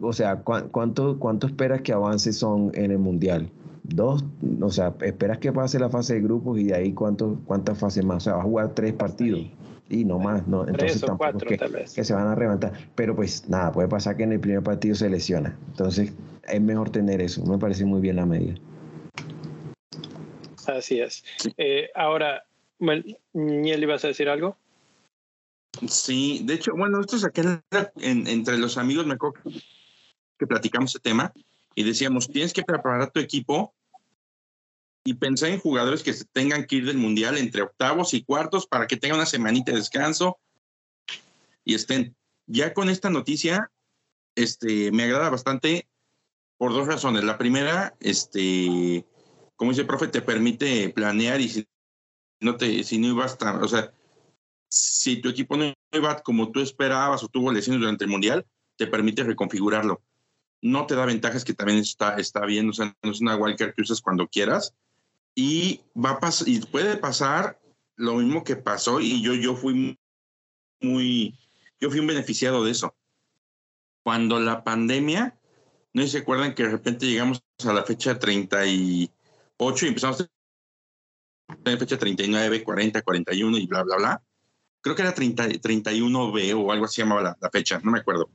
o 0.00 0.12
sea, 0.12 0.42
¿cuánto, 0.42 1.18
¿cuánto 1.18 1.46
esperas 1.46 1.82
que 1.82 1.92
avance 1.92 2.32
son 2.32 2.72
en 2.74 2.90
el 2.90 2.98
Mundial? 2.98 3.50
Dos, 3.84 4.24
o 4.60 4.70
sea, 4.70 4.94
esperas 5.00 5.38
que 5.38 5.52
pase 5.52 5.78
la 5.78 5.88
fase 5.88 6.14
de 6.14 6.20
grupos 6.20 6.58
y 6.58 6.64
de 6.64 6.74
ahí 6.74 6.92
cuánto, 6.92 7.40
cuántas 7.46 7.78
fases 7.78 8.04
más. 8.04 8.16
O 8.16 8.20
sea, 8.20 8.32
va 8.34 8.40
a 8.40 8.44
jugar 8.44 8.74
tres 8.74 8.92
partidos 8.94 9.40
y 9.88 10.04
no 10.04 10.18
más, 10.18 10.46
¿no? 10.46 10.66
Entonces 10.66 11.00
tampoco 11.00 11.38
que, 11.38 11.56
que, 11.56 12.04
se 12.04 12.14
van 12.14 12.28
a 12.28 12.36
levantar. 12.36 12.72
Pero 12.94 13.16
pues 13.16 13.48
nada, 13.48 13.72
puede 13.72 13.88
pasar 13.88 14.16
que 14.16 14.24
en 14.24 14.32
el 14.32 14.40
primer 14.40 14.62
partido 14.62 14.94
se 14.94 15.08
lesiona. 15.08 15.58
Entonces 15.68 16.12
es 16.46 16.60
mejor 16.60 16.90
tener 16.90 17.20
eso. 17.20 17.44
Me 17.44 17.58
parece 17.58 17.84
muy 17.84 18.00
bien 18.00 18.16
la 18.16 18.26
medida. 18.26 18.54
Así 20.66 21.00
es. 21.00 21.24
Eh, 21.56 21.88
ahora, 21.94 22.44
Niel, 23.32 23.82
¿ibas 23.82 24.04
a 24.04 24.08
decir 24.08 24.28
algo? 24.28 24.56
Sí, 25.86 26.42
de 26.44 26.54
hecho, 26.54 26.72
bueno, 26.76 27.00
esto 27.00 27.16
es 27.16 27.24
aquí 27.24 27.40
entre 28.00 28.58
los 28.58 28.76
amigos, 28.78 29.06
me 29.06 29.14
acuerdo 29.14 29.40
que 30.38 30.46
platicamos 30.46 30.90
ese 30.90 31.00
tema 31.00 31.32
y 31.74 31.84
decíamos, 31.84 32.28
tienes 32.28 32.52
que 32.52 32.62
preparar 32.62 33.10
tu 33.10 33.20
equipo 33.20 33.72
y 35.04 35.14
pensar 35.14 35.50
en 35.50 35.60
jugadores 35.60 36.02
que 36.02 36.12
se 36.12 36.24
tengan 36.26 36.66
que 36.66 36.76
ir 36.76 36.86
del 36.86 36.98
mundial 36.98 37.38
entre 37.38 37.62
octavos 37.62 38.14
y 38.14 38.24
cuartos 38.24 38.66
para 38.66 38.86
que 38.86 38.96
tengan 38.96 39.18
una 39.18 39.26
semanita 39.26 39.72
de 39.72 39.78
descanso 39.78 40.38
y 41.64 41.74
estén. 41.74 42.16
Ya 42.46 42.72
con 42.74 42.88
esta 42.88 43.10
noticia, 43.10 43.70
este, 44.34 44.90
me 44.92 45.04
agrada 45.04 45.30
bastante 45.30 45.88
por 46.56 46.72
dos 46.72 46.86
razones. 46.86 47.24
La 47.24 47.38
primera, 47.38 47.94
este, 48.00 49.06
como 49.56 49.70
dice 49.70 49.82
el 49.82 49.86
profe, 49.86 50.08
te 50.08 50.22
permite 50.22 50.88
planear 50.90 51.40
y 51.40 51.48
si 51.48 51.68
no 52.40 52.56
te, 52.56 52.84
si 52.84 52.98
no 52.98 53.08
ibas 53.08 53.38
tan, 53.38 53.62
o 53.62 53.68
sea, 53.68 53.92
si 54.68 55.20
tu 55.20 55.28
equipo 55.28 55.56
no 55.56 55.72
iba 55.92 56.22
como 56.22 56.50
tú 56.50 56.60
esperabas 56.60 57.22
o 57.22 57.28
tuvo 57.28 57.52
lesiones 57.52 57.80
durante 57.80 58.04
el 58.04 58.10
mundial, 58.10 58.46
te 58.76 58.86
permite 58.86 59.24
reconfigurarlo. 59.24 60.02
No 60.60 60.86
te 60.86 60.94
da 60.94 61.06
ventajas 61.06 61.44
que 61.44 61.54
también 61.54 61.78
está, 61.78 62.16
está 62.16 62.44
bien, 62.44 62.68
o 62.68 62.72
sea, 62.72 62.96
no 63.02 63.10
es 63.10 63.20
una 63.20 63.36
wildcard 63.36 63.74
que 63.74 63.82
usas 63.82 64.00
cuando 64.00 64.28
quieras, 64.28 64.74
y 65.34 65.80
va 65.94 66.18
a 66.20 66.30
y 66.46 66.60
puede 66.60 66.96
pasar 66.96 67.60
lo 67.96 68.14
mismo 68.14 68.44
que 68.44 68.56
pasó 68.56 69.00
y 69.00 69.22
yo, 69.22 69.34
yo 69.34 69.56
fui 69.56 69.98
muy, 70.80 71.38
yo 71.80 71.90
fui 71.90 72.00
un 72.00 72.06
beneficiado 72.06 72.64
de 72.64 72.70
eso. 72.70 72.96
Cuando 74.04 74.40
la 74.40 74.64
pandemia, 74.64 75.38
no 75.92 76.06
se 76.06 76.18
acuerdan 76.18 76.54
que 76.54 76.62
de 76.62 76.70
repente 76.70 77.06
llegamos 77.06 77.42
a 77.66 77.72
la 77.72 77.84
fecha 77.84 78.18
38 78.18 79.10
y 79.84 79.88
empezamos 79.88 80.20
a 81.48 81.56
tener 81.56 81.78
fecha 81.78 81.98
39, 81.98 82.62
40, 82.62 83.02
41 83.02 83.58
y 83.58 83.66
bla, 83.66 83.82
bla, 83.82 83.96
bla. 83.96 84.22
Creo 84.80 84.94
que 84.94 85.02
era 85.02 85.12
30, 85.12 85.48
31B 85.48 86.54
o 86.54 86.70
algo 86.70 86.84
así 86.84 87.02
llamaba 87.02 87.36
la, 87.40 87.50
fecha, 87.50 87.80
no 87.82 87.90
me 87.90 87.98
acuerdo. 87.98 88.30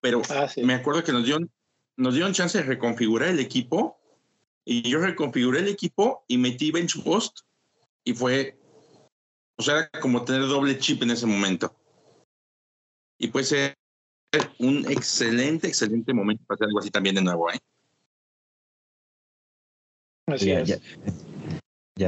Pero 0.00 0.22
ah, 0.30 0.48
me 0.62 0.74
acuerdo 0.74 1.04
que 1.04 1.12
nos 1.12 1.24
dieron, 1.24 1.50
nos 1.96 2.14
dieron 2.14 2.32
chance 2.32 2.58
de 2.58 2.64
reconfigurar 2.64 3.28
el 3.28 3.40
equipo 3.40 3.98
y 4.70 4.82
yo 4.82 5.00
reconfiguré 5.00 5.60
el 5.60 5.68
equipo 5.68 6.24
y 6.28 6.36
metí 6.36 6.70
bench 6.70 7.02
post 7.02 7.38
y 8.04 8.12
fue, 8.12 8.58
o 9.56 9.62
sea, 9.62 9.88
como 10.02 10.26
tener 10.26 10.42
doble 10.42 10.78
chip 10.78 11.02
en 11.02 11.10
ese 11.10 11.24
momento. 11.24 11.74
Y 13.18 13.28
puede 13.28 13.46
ser 13.46 13.78
un 14.58 14.84
excelente, 14.90 15.68
excelente 15.68 16.12
momento 16.12 16.44
para 16.46 16.56
hacer 16.56 16.66
algo 16.66 16.80
así 16.80 16.90
también 16.90 17.14
de 17.14 17.22
nuevo, 17.22 17.50
¿eh? 17.50 17.58
Así 20.26 20.48
ya, 20.48 20.60
es. 20.60 20.68
Ya, 20.68 20.78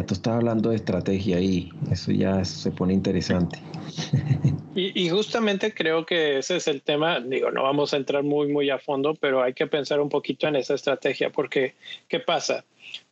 tú 0.06 0.14
estás 0.14 0.34
hablando 0.34 0.70
de 0.70 0.76
estrategia 0.76 1.40
y 1.40 1.72
eso 1.90 2.12
ya 2.12 2.44
se 2.44 2.70
pone 2.70 2.94
interesante. 2.94 3.58
Y, 4.72 5.06
y, 5.06 5.08
justamente 5.08 5.74
creo 5.74 6.06
que 6.06 6.38
ese 6.38 6.54
es 6.54 6.68
el 6.68 6.80
tema, 6.80 7.18
digo, 7.18 7.50
no 7.50 7.64
vamos 7.64 7.92
a 7.92 7.96
entrar 7.96 8.22
muy, 8.22 8.46
muy 8.46 8.70
a 8.70 8.78
fondo, 8.78 9.16
pero 9.16 9.42
hay 9.42 9.52
que 9.52 9.66
pensar 9.66 10.00
un 10.00 10.08
poquito 10.08 10.46
en 10.46 10.54
esa 10.54 10.74
estrategia, 10.74 11.30
porque 11.30 11.74
¿qué 12.06 12.20
pasa? 12.20 12.64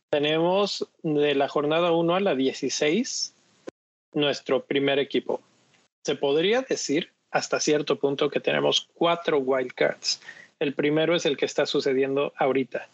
Tenemos 0.09 0.87
de 1.03 1.35
la 1.35 1.49
jornada 1.49 1.91
1 1.91 2.15
a 2.15 2.19
la 2.21 2.33
16 2.33 3.33
nuestro 4.13 4.63
primer 4.63 4.99
equipo. 4.99 5.41
Se 6.05 6.15
podría 6.15 6.61
decir 6.61 7.11
hasta 7.31 7.59
cierto 7.59 7.99
punto 7.99 8.29
que 8.29 8.39
tenemos 8.39 8.87
cuatro 8.93 9.39
wildcards. 9.39 10.21
El 10.59 10.73
primero 10.73 11.15
es 11.15 11.25
el 11.25 11.37
que 11.37 11.45
está 11.45 11.65
sucediendo 11.65 12.33
ahorita. 12.37 12.87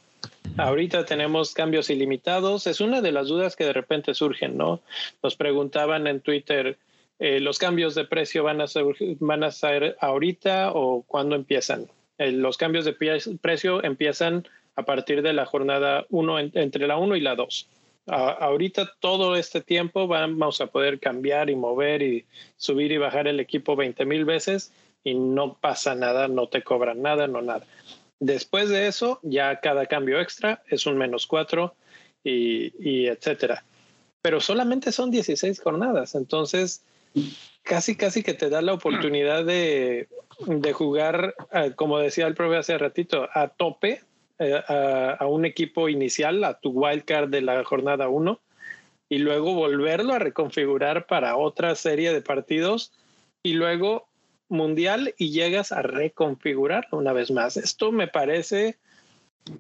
Ahorita 0.58 1.06
tenemos 1.06 1.54
cambios 1.54 1.90
ilimitados. 1.90 2.66
Es 2.66 2.80
una 2.80 3.02
de 3.02 3.12
las 3.12 3.28
dudas 3.28 3.56
que 3.56 3.66
de 3.66 3.74
repente 3.74 4.14
surgen, 4.14 4.58
¿no? 4.58 4.82
Nos 5.22 5.36
preguntaban 5.36 6.08
en 6.08 6.22
Twitter, 6.22 6.78
eh, 7.20 7.42
¿los 7.42 7.60
cambios 7.60 7.94
de 7.94 8.06
precio 8.06 8.44
van 8.44 8.62
a, 8.62 8.68
ser, 8.68 8.86
van 9.20 9.44
a 9.44 9.52
ser 9.52 9.98
ahorita 10.00 10.72
o 10.74 11.04
cuándo 11.04 11.36
empiezan? 11.36 11.88
Eh, 12.18 12.32
los 12.32 12.56
cambios 12.56 12.86
de 12.86 12.94
precio 12.94 13.84
empiezan 13.84 14.48
a 14.78 14.84
partir 14.84 15.22
de 15.22 15.34
la 15.34 15.46
jornada 15.46 16.06
1, 16.10 16.40
entre 16.40 16.88
la 16.88 16.98
1 16.98 17.16
y 17.18 17.22
la 17.22 17.36
2. 17.36 17.68
ahorita 18.08 18.94
todo 19.00 19.36
este 19.36 19.62
tiempo 19.62 20.08
vamos 20.08 20.62
a 20.62 20.68
poder 20.68 21.00
cambiar 21.00 21.50
y 21.50 21.56
mover 21.56 22.02
y 22.02 22.26
subir 22.56 22.92
y 22.92 22.98
bajar 22.98 23.28
el 23.28 23.40
equipo 23.40 23.76
20 23.76 24.06
mil 24.06 24.26
veces 24.26 24.72
y 25.04 25.16
no 25.16 25.56
pasa 25.56 25.96
nada, 25.96 26.28
no 26.28 26.48
te 26.48 26.62
cobran 26.62 27.02
nada, 27.02 27.28
no 27.28 27.42
nada. 27.42 27.66
Después 28.20 28.70
de 28.70 28.88
eso, 28.88 29.20
ya 29.24 29.60
cada 29.60 29.86
cambio 29.88 30.20
extra 30.20 30.64
es 30.70 30.86
un 30.86 30.98
menos 30.98 31.28
4 31.28 31.76
y, 32.24 33.08
etcétera. 33.08 33.64
Pero 34.22 34.42
solamente 34.42 34.92
son 34.92 35.12
16 35.12 35.60
jornadas, 35.60 36.16
entonces 36.16 36.84
casi, 37.64 37.96
casi 37.96 38.24
que 38.24 38.34
te 38.34 38.50
da 38.50 38.62
la 38.62 38.74
oportunidad 38.74 39.46
de, 39.46 40.08
de 40.40 40.74
jugar, 40.74 41.36
eh, 41.52 41.74
como 41.76 42.00
decía 42.00 42.26
el 42.28 42.34
profe 42.34 42.58
hace 42.58 42.78
ratito, 42.78 43.30
a 43.34 43.50
tope 43.50 44.02
eh, 44.38 44.62
a, 44.68 45.26
un 45.28 45.46
equipo 45.46 45.88
inicial, 45.88 46.44
a 46.44 46.60
tu 46.60 46.72
wildcard 46.72 47.30
de 47.30 47.42
la 47.42 47.64
jornada 47.64 48.10
1, 48.10 48.42
y 49.08 49.20
luego 49.20 49.54
volverlo 49.54 50.14
a 50.14 50.20
reconfigurar 50.20 51.06
para 51.06 51.38
otra 51.38 51.74
serie 51.76 52.12
de 52.12 52.22
partidos, 52.22 52.92
y 53.44 53.54
luego 53.54 54.10
mundial 54.50 55.14
y 55.18 55.32
llegas 55.32 55.72
a 55.72 55.82
reconfigurarlo 55.82 56.98
una 56.98 57.14
vez 57.14 57.32
más. 57.32 57.58
Esto 57.58 57.92
me 57.92 58.08
parece 58.08 58.78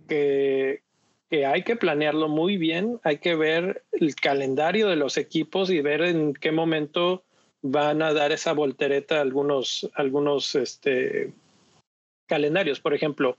que, 0.07 0.81
que 1.29 1.45
hay 1.45 1.63
que 1.63 1.75
planearlo 1.75 2.27
muy 2.27 2.57
bien, 2.57 2.99
hay 3.03 3.19
que 3.19 3.35
ver 3.35 3.83
el 3.91 4.15
calendario 4.15 4.87
de 4.87 4.95
los 4.95 5.17
equipos 5.17 5.69
y 5.69 5.81
ver 5.81 6.01
en 6.01 6.33
qué 6.33 6.51
momento 6.51 7.23
van 7.61 8.01
a 8.01 8.13
dar 8.13 8.31
esa 8.31 8.53
voltereta 8.53 9.21
algunos, 9.21 9.89
algunos 9.95 10.53
este, 10.53 11.33
calendarios. 12.27 12.79
Por 12.79 12.93
ejemplo, 12.93 13.37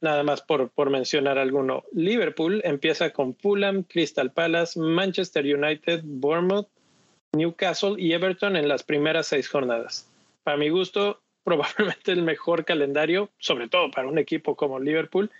nada 0.00 0.24
más 0.24 0.42
por, 0.42 0.70
por 0.70 0.90
mencionar 0.90 1.38
alguno, 1.38 1.84
Liverpool 1.92 2.60
empieza 2.64 3.10
con 3.10 3.36
Fulham, 3.36 3.84
Crystal 3.84 4.32
Palace, 4.32 4.78
Manchester 4.78 5.44
United, 5.44 6.00
Bournemouth, 6.04 6.68
Newcastle 7.32 7.94
y 7.96 8.12
Everton 8.12 8.56
en 8.56 8.68
las 8.68 8.82
primeras 8.82 9.28
seis 9.28 9.48
jornadas. 9.48 10.09
Para 10.42 10.56
mi 10.56 10.68
gusto, 10.68 11.22
probablemente 11.44 12.12
el 12.12 12.22
mejor 12.22 12.64
calendario, 12.64 13.30
sobre 13.38 13.68
todo 13.68 13.90
para 13.90 14.08
un 14.08 14.18
equipo 14.18 14.56
como 14.56 14.78
Liverpool, 14.78 15.30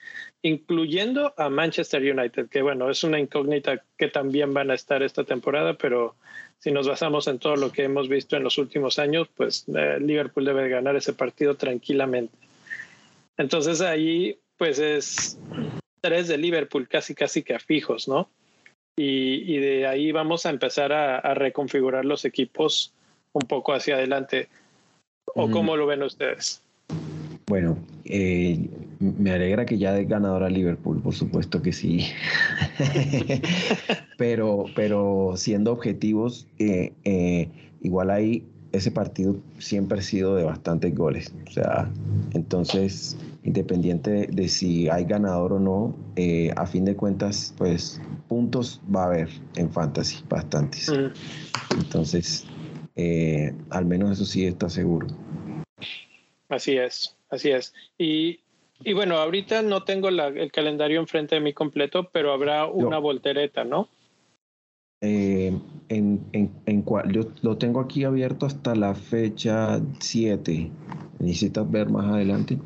incluyendo 0.42 1.34
a 1.36 1.50
Manchester 1.50 2.02
United, 2.02 2.48
que 2.48 2.62
bueno, 2.62 2.90
es 2.90 3.04
una 3.04 3.20
incógnita 3.20 3.84
que 3.98 4.08
también 4.08 4.54
van 4.54 4.70
a 4.70 4.74
estar 4.74 5.02
esta 5.02 5.24
temporada, 5.24 5.74
pero 5.74 6.16
si 6.58 6.70
nos 6.72 6.88
basamos 6.88 7.26
en 7.26 7.38
todo 7.38 7.56
lo 7.56 7.70
que 7.70 7.84
hemos 7.84 8.08
visto 8.08 8.36
en 8.36 8.44
los 8.44 8.58
últimos 8.58 8.98
años, 8.98 9.28
pues 9.36 9.66
eh, 9.68 9.98
Liverpool 10.00 10.44
debe 10.44 10.68
ganar 10.68 10.96
ese 10.96 11.12
partido 11.12 11.54
tranquilamente. 11.56 12.36
Entonces 13.36 13.80
ahí 13.80 14.38
pues 14.56 14.78
es 14.78 15.38
tres 16.02 16.28
de 16.28 16.36
Liverpool 16.36 16.86
casi 16.88 17.14
casi 17.14 17.42
que 17.42 17.54
a 17.54 17.58
fijos, 17.58 18.08
¿no? 18.08 18.30
Y, 18.96 19.56
de 19.56 19.86
ahí 19.86 20.12
vamos 20.12 20.44
a 20.44 20.50
empezar 20.50 20.92
a, 20.92 21.32
reconfigurar 21.32 22.04
los 22.04 22.26
equipos 22.26 22.92
un 23.32 23.48
poco 23.48 23.72
hacia 23.72 23.94
adelante. 23.94 24.50
¿O 25.34 25.50
cómo 25.50 25.76
lo 25.76 25.86
ven 25.86 26.02
ustedes? 26.02 26.62
Bueno, 27.46 27.76
eh, 28.04 28.68
me 29.00 29.32
alegra 29.32 29.64
que 29.66 29.78
ya 29.78 29.92
ganador 29.92 30.08
ganadora 30.08 30.50
Liverpool, 30.50 31.00
por 31.00 31.14
supuesto 31.14 31.62
que 31.62 31.72
sí. 31.72 32.06
pero, 34.18 34.66
pero 34.76 35.32
siendo 35.36 35.72
objetivos, 35.72 36.46
eh, 36.58 36.92
eh, 37.04 37.48
igual 37.82 38.10
ahí 38.10 38.44
ese 38.72 38.90
partido 38.90 39.36
siempre 39.58 39.98
ha 39.98 40.02
sido 40.02 40.36
de 40.36 40.44
bastantes 40.44 40.94
goles. 40.94 41.34
O 41.48 41.50
sea, 41.50 41.90
entonces, 42.34 43.16
independiente 43.42 44.28
de, 44.30 44.48
si 44.48 44.88
hay 44.88 45.04
ganador 45.04 45.54
o 45.54 45.58
no, 45.58 45.96
eh, 46.16 46.52
a 46.56 46.66
fin 46.66 46.84
de 46.84 46.94
cuentas, 46.94 47.54
pues 47.58 48.00
puntos 48.28 48.80
va 48.94 49.04
a 49.04 49.06
haber 49.06 49.28
en 49.56 49.72
fantasy, 49.72 50.22
bastantes. 50.28 50.92
Entonces, 51.76 52.46
eh, 52.96 53.54
al 53.70 53.86
menos 53.86 54.10
eso 54.10 54.24
sí 54.24 54.46
está 54.46 54.68
seguro. 54.68 55.06
Así 56.48 56.76
es, 56.76 57.16
así 57.30 57.50
es. 57.50 57.72
Y 57.98 58.40
Y 58.82 58.94
bueno, 58.94 59.16
ahorita 59.16 59.62
no 59.62 59.84
tengo 59.84 60.08
el 60.08 60.52
calendario 60.52 61.00
enfrente 61.00 61.34
de 61.34 61.40
mí 61.40 61.52
completo, 61.52 62.08
pero 62.12 62.32
habrá 62.32 62.66
una 62.66 62.98
voltereta, 62.98 63.64
¿no? 63.64 63.88
Eh, 65.02 65.52
en, 65.88 66.20
en, 66.32 66.50
en 66.66 66.84
yo 67.10 67.22
lo 67.42 67.56
tengo 67.56 67.80
aquí 67.80 68.04
abierto 68.04 68.46
hasta 68.46 68.74
la 68.74 68.94
fecha 68.94 69.80
7. 69.98 70.70
¿Necesitas 71.18 71.70
ver 71.70 71.90
más 71.90 72.06
adelante 72.06 72.58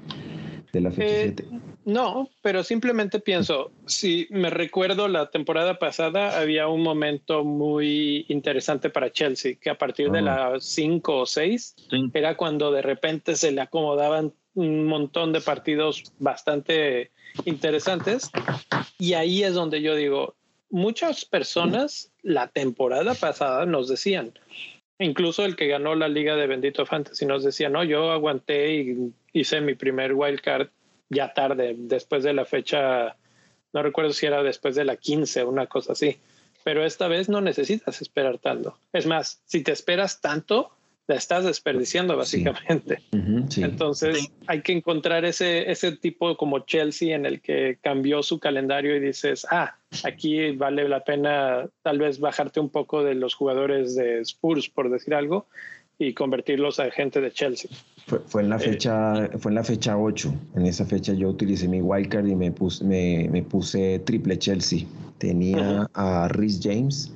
de 0.72 0.80
la 0.80 0.90
fecha 0.90 1.14
7? 1.22 1.44
No, 1.84 2.30
pero 2.40 2.62
simplemente 2.62 3.20
pienso, 3.20 3.70
si 3.86 4.26
me 4.30 4.48
recuerdo 4.48 5.06
la 5.06 5.30
temporada 5.30 5.78
pasada, 5.78 6.38
había 6.38 6.66
un 6.66 6.82
momento 6.82 7.44
muy 7.44 8.24
interesante 8.28 8.88
para 8.88 9.12
Chelsea, 9.12 9.56
que 9.60 9.68
a 9.68 9.76
partir 9.76 10.10
de 10.10 10.22
las 10.22 10.64
5 10.64 11.20
o 11.20 11.26
6 11.26 11.76
era 12.14 12.36
cuando 12.36 12.72
de 12.72 12.80
repente 12.80 13.36
se 13.36 13.52
le 13.52 13.60
acomodaban 13.60 14.32
un 14.54 14.86
montón 14.86 15.32
de 15.32 15.42
partidos 15.42 16.04
bastante 16.18 17.10
interesantes. 17.44 18.30
Y 18.98 19.12
ahí 19.12 19.42
es 19.42 19.52
donde 19.52 19.82
yo 19.82 19.94
digo, 19.94 20.36
muchas 20.70 21.26
personas 21.26 22.12
la 22.22 22.48
temporada 22.48 23.14
pasada 23.14 23.66
nos 23.66 23.88
decían, 23.88 24.32
incluso 24.98 25.44
el 25.44 25.54
que 25.54 25.68
ganó 25.68 25.94
la 25.94 26.08
liga 26.08 26.34
de 26.36 26.46
Bendito 26.46 26.86
Fantasy 26.86 27.26
nos 27.26 27.44
decía, 27.44 27.68
no, 27.68 27.84
yo 27.84 28.10
aguanté 28.10 28.74
y 28.74 29.12
hice 29.34 29.60
mi 29.60 29.74
primer 29.74 30.14
wild 30.14 30.40
card 30.40 30.68
ya 31.14 31.32
tarde, 31.32 31.74
después 31.78 32.22
de 32.24 32.34
la 32.34 32.44
fecha, 32.44 33.16
no 33.72 33.82
recuerdo 33.82 34.12
si 34.12 34.26
era 34.26 34.42
después 34.42 34.74
de 34.74 34.84
la 34.84 34.96
15, 34.96 35.44
una 35.44 35.66
cosa 35.66 35.92
así. 35.92 36.18
Pero 36.64 36.84
esta 36.84 37.08
vez 37.08 37.28
no 37.28 37.40
necesitas 37.40 38.00
esperar 38.00 38.38
tanto. 38.38 38.78
Es 38.92 39.06
más, 39.06 39.42
si 39.44 39.62
te 39.62 39.72
esperas 39.72 40.20
tanto, 40.20 40.70
la 41.06 41.16
estás 41.16 41.44
desperdiciando 41.44 42.16
básicamente. 42.16 43.00
Entonces 43.12 44.30
hay 44.46 44.62
que 44.62 44.72
encontrar 44.72 45.24
ese, 45.24 45.70
ese 45.70 45.92
tipo 45.92 46.36
como 46.36 46.60
Chelsea 46.60 47.14
en 47.14 47.26
el 47.26 47.40
que 47.40 47.78
cambió 47.82 48.22
su 48.22 48.38
calendario 48.38 48.96
y 48.96 49.00
dices, 49.00 49.46
ah, 49.50 49.76
aquí 50.04 50.52
vale 50.52 50.88
la 50.88 51.04
pena 51.04 51.68
tal 51.82 51.98
vez 51.98 52.18
bajarte 52.18 52.60
un 52.60 52.70
poco 52.70 53.04
de 53.04 53.14
los 53.14 53.34
jugadores 53.34 53.94
de 53.94 54.20
Spurs, 54.20 54.68
por 54.70 54.90
decir 54.90 55.14
algo, 55.14 55.46
y 55.98 56.12
convertirlos 56.12 56.80
a 56.80 56.90
gente 56.90 57.20
de 57.20 57.30
Chelsea. 57.30 57.70
Fue, 58.06 58.42
en 58.42 58.50
la 58.50 58.56
eh, 58.56 58.60
fecha, 58.60 59.30
fue 59.38 59.50
en 59.50 59.54
la 59.54 59.64
fecha 59.64 59.96
8. 59.96 60.34
En 60.56 60.66
esa 60.66 60.84
fecha 60.84 61.14
yo 61.14 61.30
utilicé 61.30 61.68
mi 61.68 61.80
wildcard 61.80 62.26
y 62.26 62.34
me 62.34 62.50
puse, 62.50 62.84
me, 62.84 63.42
puse 63.42 64.00
triple 64.00 64.38
Chelsea. 64.38 64.86
Tenía 65.18 65.88
a 65.94 66.28
Rhys 66.28 66.60
James, 66.62 67.12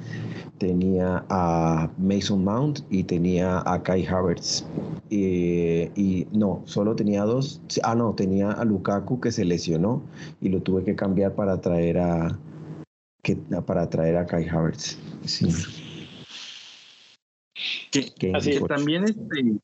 tenía 0.59 1.25
a 1.29 1.91
Mason 1.99 2.43
Mount 2.43 2.81
y 2.89 3.03
tenía 3.03 3.63
a 3.67 3.83
Kai 3.83 4.07
Havertz. 4.07 4.65
Y, 5.11 6.27
no, 6.33 6.63
solo 6.65 6.95
tenía 6.97 7.25
dos. 7.25 7.61
Ah, 7.83 7.95
no, 7.95 8.15
tenía 8.15 8.53
a 8.53 8.65
Lukaku 8.65 9.21
que 9.21 9.33
se 9.33 9.45
lesionó 9.45 10.03
y 10.41 10.49
lo 10.49 10.63
tuve 10.63 10.85
que 10.85 10.95
cambiar 10.95 11.35
para 11.35 11.61
traer 11.61 11.99
a 11.99 12.39
que, 13.23 13.37
para 13.67 13.91
traer 13.91 14.17
a 14.17 14.27
Kai 14.27 14.49
Havertz. 14.49 14.97
Sí. 15.27 15.49
Que, 17.91 18.13
también 18.69 19.05
este, 19.05 19.59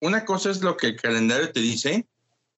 una 0.00 0.24
cosa 0.24 0.50
es 0.50 0.62
lo 0.62 0.76
que 0.76 0.88
el 0.88 0.96
calendario 0.96 1.50
te 1.52 1.60
dice 1.60 2.06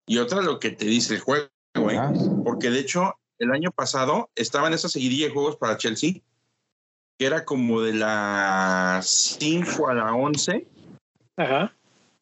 y 0.06 0.18
otra 0.18 0.42
lo 0.42 0.58
que 0.58 0.70
te 0.70 0.84
dice 0.86 1.14
el 1.14 1.20
juego. 1.20 1.48
¿eh? 1.74 2.00
Porque 2.44 2.70
de 2.70 2.80
hecho, 2.80 3.14
el 3.38 3.52
año 3.52 3.70
pasado 3.70 4.30
estaban 4.34 4.72
esas 4.72 4.92
seguidilla 4.92 5.26
de 5.26 5.32
juegos 5.32 5.56
para 5.56 5.76
Chelsea, 5.76 6.14
que 7.18 7.26
era 7.26 7.44
como 7.44 7.80
de 7.82 7.94
las 7.94 9.08
5 9.38 9.88
a 9.88 9.94
la 9.94 10.14
11. 10.14 10.66
Ajá. 11.36 11.72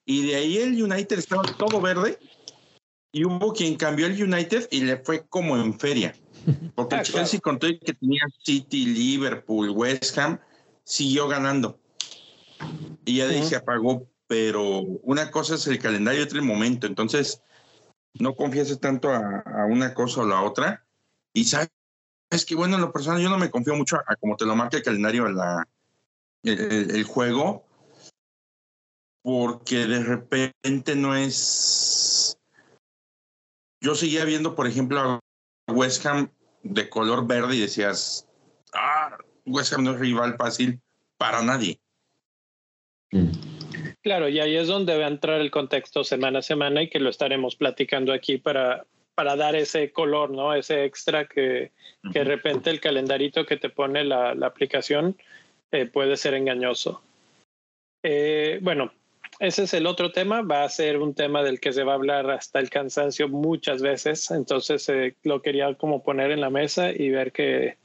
Y 0.04 0.26
de 0.26 0.36
ahí 0.36 0.58
el 0.58 0.82
United 0.82 1.18
estaba 1.18 1.42
todo 1.42 1.80
verde. 1.80 2.18
Y 3.12 3.24
hubo 3.24 3.52
quien 3.52 3.76
cambió 3.76 4.06
el 4.06 4.20
United 4.20 4.68
y 4.72 4.80
le 4.80 4.96
fue 4.96 5.24
como 5.28 5.56
en 5.56 5.78
feria. 5.78 6.14
Porque 6.74 6.96
ah, 6.96 7.02
Chelsea 7.02 7.40
contó 7.40 7.68
que 7.68 7.94
tenía 7.94 8.22
City, 8.42 8.86
Liverpool, 8.86 9.70
West 9.70 10.18
Ham, 10.18 10.40
siguió 10.82 11.28
ganando. 11.28 11.78
Y 13.04 13.18
ya 13.18 13.26
de 13.26 13.36
ahí 13.36 13.44
se 13.44 13.56
apagó, 13.56 14.08
pero 14.26 14.80
una 14.80 15.30
cosa 15.30 15.56
es 15.56 15.66
el 15.66 15.78
calendario 15.78 16.20
y 16.20 16.24
otra 16.24 16.38
el 16.38 16.44
momento. 16.44 16.86
Entonces, 16.86 17.42
no 18.14 18.34
confíes 18.34 18.78
tanto 18.80 19.10
a, 19.10 19.66
una 19.68 19.94
cosa 19.94 20.22
o 20.22 20.26
la 20.26 20.42
otra. 20.42 20.86
Y 21.32 21.44
sabes 21.44 21.70
que, 22.46 22.54
bueno, 22.54 22.76
en 22.76 22.82
lo 22.82 22.92
personal, 22.92 23.20
yo 23.20 23.28
no 23.28 23.38
me 23.38 23.50
confío 23.50 23.74
mucho 23.74 23.96
a, 23.96 24.16
como 24.16 24.36
te 24.36 24.46
lo 24.46 24.56
marca 24.56 24.76
el 24.76 24.82
calendario, 24.82 25.28
la, 25.28 25.66
el, 26.42 27.04
juego, 27.04 27.64
porque 29.22 29.86
de 29.86 30.02
repente 30.02 30.94
no 30.96 31.14
es. 31.14 32.38
Yo 33.80 33.94
seguía 33.94 34.24
viendo, 34.24 34.54
por 34.54 34.66
ejemplo, 34.66 35.00
a 35.00 35.20
West 35.72 36.06
Ham 36.06 36.30
de 36.62 36.88
color 36.88 37.26
verde 37.26 37.56
y 37.56 37.60
decías, 37.60 38.26
ah, 38.72 39.18
West 39.44 39.72
Ham 39.72 39.84
no 39.84 39.92
es 39.92 39.98
rival 39.98 40.36
fácil 40.36 40.80
para 41.18 41.42
nadie. 41.42 41.80
Claro, 44.02 44.28
y 44.28 44.40
ahí 44.40 44.56
es 44.56 44.68
donde 44.68 44.98
va 44.98 45.06
a 45.06 45.08
entrar 45.08 45.40
el 45.40 45.50
contexto 45.50 46.04
semana 46.04 46.40
a 46.40 46.42
semana 46.42 46.82
y 46.82 46.88
que 46.88 47.00
lo 47.00 47.10
estaremos 47.10 47.56
platicando 47.56 48.12
aquí 48.12 48.38
para, 48.38 48.84
para 49.14 49.36
dar 49.36 49.56
ese 49.56 49.92
color, 49.92 50.30
¿no? 50.30 50.54
Ese 50.54 50.84
extra 50.84 51.26
que, 51.26 51.72
que 52.12 52.18
de 52.18 52.24
repente 52.24 52.70
el 52.70 52.80
calendarito 52.80 53.46
que 53.46 53.56
te 53.56 53.70
pone 53.70 54.04
la, 54.04 54.34
la 54.34 54.46
aplicación 54.46 55.16
eh, 55.72 55.86
puede 55.86 56.16
ser 56.16 56.34
engañoso. 56.34 57.02
Eh, 58.02 58.58
bueno, 58.62 58.92
ese 59.40 59.64
es 59.64 59.74
el 59.74 59.86
otro 59.86 60.12
tema. 60.12 60.42
Va 60.42 60.64
a 60.64 60.68
ser 60.68 60.98
un 60.98 61.14
tema 61.14 61.42
del 61.42 61.60
que 61.60 61.72
se 61.72 61.84
va 61.84 61.92
a 61.92 61.96
hablar 61.96 62.30
hasta 62.30 62.60
el 62.60 62.70
cansancio 62.70 63.28
muchas 63.28 63.82
veces. 63.82 64.30
Entonces 64.30 64.88
eh, 64.88 65.16
lo 65.22 65.42
quería 65.42 65.74
como 65.74 66.02
poner 66.02 66.30
en 66.30 66.40
la 66.40 66.50
mesa 66.50 66.90
y 66.90 67.10
ver 67.10 67.32
que, 67.32 67.76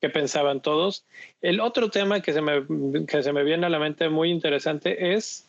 que 0.00 0.10
pensaban 0.10 0.60
todos. 0.60 1.06
El 1.40 1.60
otro 1.60 1.90
tema 1.90 2.20
que 2.20 2.32
se 2.32 2.42
me, 2.42 2.66
que 3.06 3.22
se 3.22 3.32
me 3.32 3.44
viene 3.44 3.66
a 3.66 3.70
la 3.70 3.78
mente 3.78 4.08
muy 4.08 4.30
interesante 4.30 5.14
es, 5.14 5.48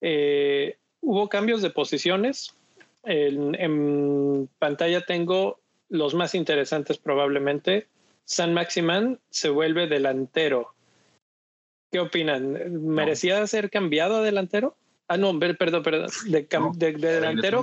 eh, 0.00 0.76
hubo 1.00 1.28
cambios 1.28 1.62
de 1.62 1.70
posiciones. 1.70 2.54
En, 3.04 4.48
pantalla 4.58 5.00
tengo 5.00 5.60
los 5.88 6.14
más 6.14 6.34
interesantes 6.34 6.98
probablemente. 6.98 7.88
San 8.24 8.54
Maximán 8.54 9.18
se 9.30 9.48
vuelve 9.48 9.88
delantero. 9.88 10.74
¿Qué 11.90 12.00
opinan? 12.00 12.86
¿Merecía 12.86 13.46
ser 13.46 13.68
cambiado 13.70 14.16
a 14.16 14.22
delantero? 14.22 14.76
Ah, 15.08 15.16
no, 15.16 15.38
perdón, 15.38 15.82
perdón. 15.82 16.08
De, 16.26 16.46
de, 16.46 16.92
delantero 16.92 17.62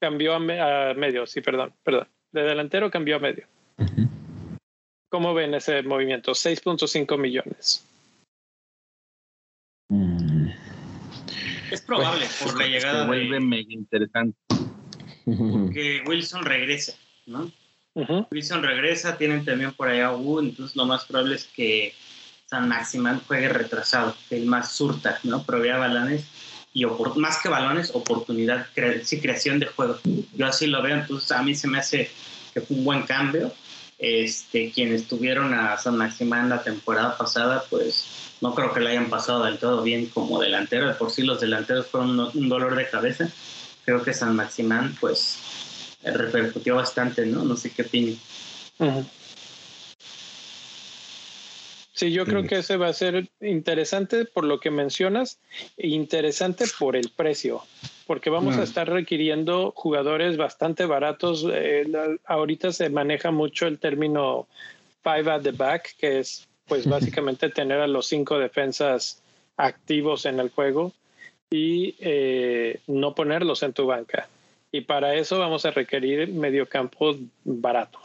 cambió, 0.00 0.34
a, 0.34 0.94
medio, 0.94 1.26
sí, 1.26 1.40
perdón, 1.40 1.72
perdón. 1.84 2.08
De 2.32 2.42
delantero 2.42 2.90
cambió 2.90 3.16
a 3.16 3.20
medio. 3.20 3.46
¿Cómo 5.12 5.34
ven 5.34 5.52
ese 5.52 5.82
movimiento? 5.82 6.32
6.5 6.32 7.18
millones. 7.18 7.84
Mm. 9.90 10.48
Es 11.70 11.82
probable 11.82 12.24
por 12.42 12.58
la 12.58 12.66
llegada 12.66 13.06
vuelve 13.06 13.38
mega 13.38 13.74
interesante. 13.74 14.38
Porque 15.26 16.02
Wilson 16.06 16.46
regresa, 16.46 16.94
¿no? 17.26 17.52
Wilson 18.30 18.62
regresa, 18.62 19.18
tienen 19.18 19.44
también 19.44 19.72
por 19.72 19.88
allá 19.88 20.06
a 20.06 20.16
Wu, 20.16 20.40
entonces 20.40 20.74
lo 20.76 20.86
más 20.86 21.04
probable 21.04 21.34
es 21.34 21.44
que 21.44 21.94
San 22.46 22.70
Maximán 22.70 23.20
juegue 23.26 23.50
retrasado, 23.50 24.16
que 24.30 24.38
el 24.38 24.46
más 24.46 24.72
surta, 24.72 25.18
¿no? 25.24 25.44
Provea 25.44 25.76
balones 25.76 26.24
y 26.72 26.86
más 27.16 27.42
que 27.42 27.50
balones, 27.50 27.94
oportunidad, 27.94 28.66
sí, 29.02 29.20
creación 29.20 29.60
de 29.60 29.66
juego. 29.66 29.98
Yo 30.34 30.46
así 30.46 30.68
lo 30.68 30.80
veo, 30.80 30.96
entonces 30.96 31.30
a 31.32 31.42
mí 31.42 31.54
se 31.54 31.68
me 31.68 31.80
hace 31.80 32.10
que 32.54 32.62
fue 32.62 32.78
un 32.78 32.84
buen 32.84 33.02
cambio 33.02 33.52
este, 34.02 34.72
quienes 34.72 35.06
tuvieron 35.06 35.54
a 35.54 35.78
San 35.78 35.96
Maximán 35.96 36.48
la 36.48 36.64
temporada 36.64 37.16
pasada, 37.16 37.64
pues 37.70 38.36
no 38.40 38.52
creo 38.52 38.74
que 38.74 38.80
le 38.80 38.90
hayan 38.90 39.08
pasado 39.08 39.44
del 39.44 39.58
todo 39.58 39.84
bien 39.84 40.06
como 40.06 40.40
delantero. 40.40 40.88
De 40.88 40.94
por 40.94 41.12
sí 41.12 41.22
los 41.22 41.40
delanteros 41.40 41.86
fueron 41.86 42.18
un, 42.18 42.48
dolor 42.48 42.74
de 42.74 42.90
cabeza. 42.90 43.30
Creo 43.84 44.02
que 44.02 44.12
San 44.12 44.34
Maximán, 44.34 44.96
pues, 45.00 45.38
repercutió 46.02 46.74
bastante, 46.74 47.24
¿no? 47.24 47.44
No 47.44 47.56
sé 47.56 47.70
qué 47.70 47.82
opinan. 47.82 48.18
Sí, 51.92 52.10
yo 52.10 52.24
creo 52.24 52.42
que 52.42 52.58
ese 52.58 52.76
va 52.76 52.88
a 52.88 52.92
ser 52.92 53.30
interesante 53.40 54.24
por 54.24 54.42
lo 54.42 54.58
que 54.58 54.72
mencionas 54.72 55.38
e 55.76 55.86
interesante 55.88 56.64
por 56.76 56.96
el 56.96 57.10
precio 57.10 57.62
porque 58.02 58.30
vamos 58.30 58.56
a 58.56 58.62
estar 58.62 58.88
requiriendo 58.88 59.72
jugadores 59.74 60.36
bastante 60.36 60.86
baratos. 60.86 61.46
Eh, 61.50 61.86
ahorita 62.24 62.72
se 62.72 62.90
maneja 62.90 63.30
mucho 63.30 63.66
el 63.66 63.78
término 63.78 64.46
five 65.02 65.30
at 65.30 65.42
the 65.42 65.52
back, 65.52 65.96
que 65.98 66.20
es 66.20 66.48
pues 66.66 66.86
básicamente 66.88 67.48
tener 67.50 67.80
a 67.80 67.86
los 67.86 68.06
cinco 68.06 68.38
defensas 68.38 69.22
activos 69.56 70.26
en 70.26 70.40
el 70.40 70.50
juego 70.50 70.92
y 71.50 71.94
eh, 72.00 72.80
no 72.86 73.14
ponerlos 73.14 73.62
en 73.62 73.72
tu 73.72 73.86
banca. 73.86 74.28
Y 74.70 74.82
para 74.82 75.14
eso 75.14 75.38
vamos 75.38 75.66
a 75.66 75.70
requerir 75.70 76.28
mediocampo 76.28 77.14
barato. 77.44 77.98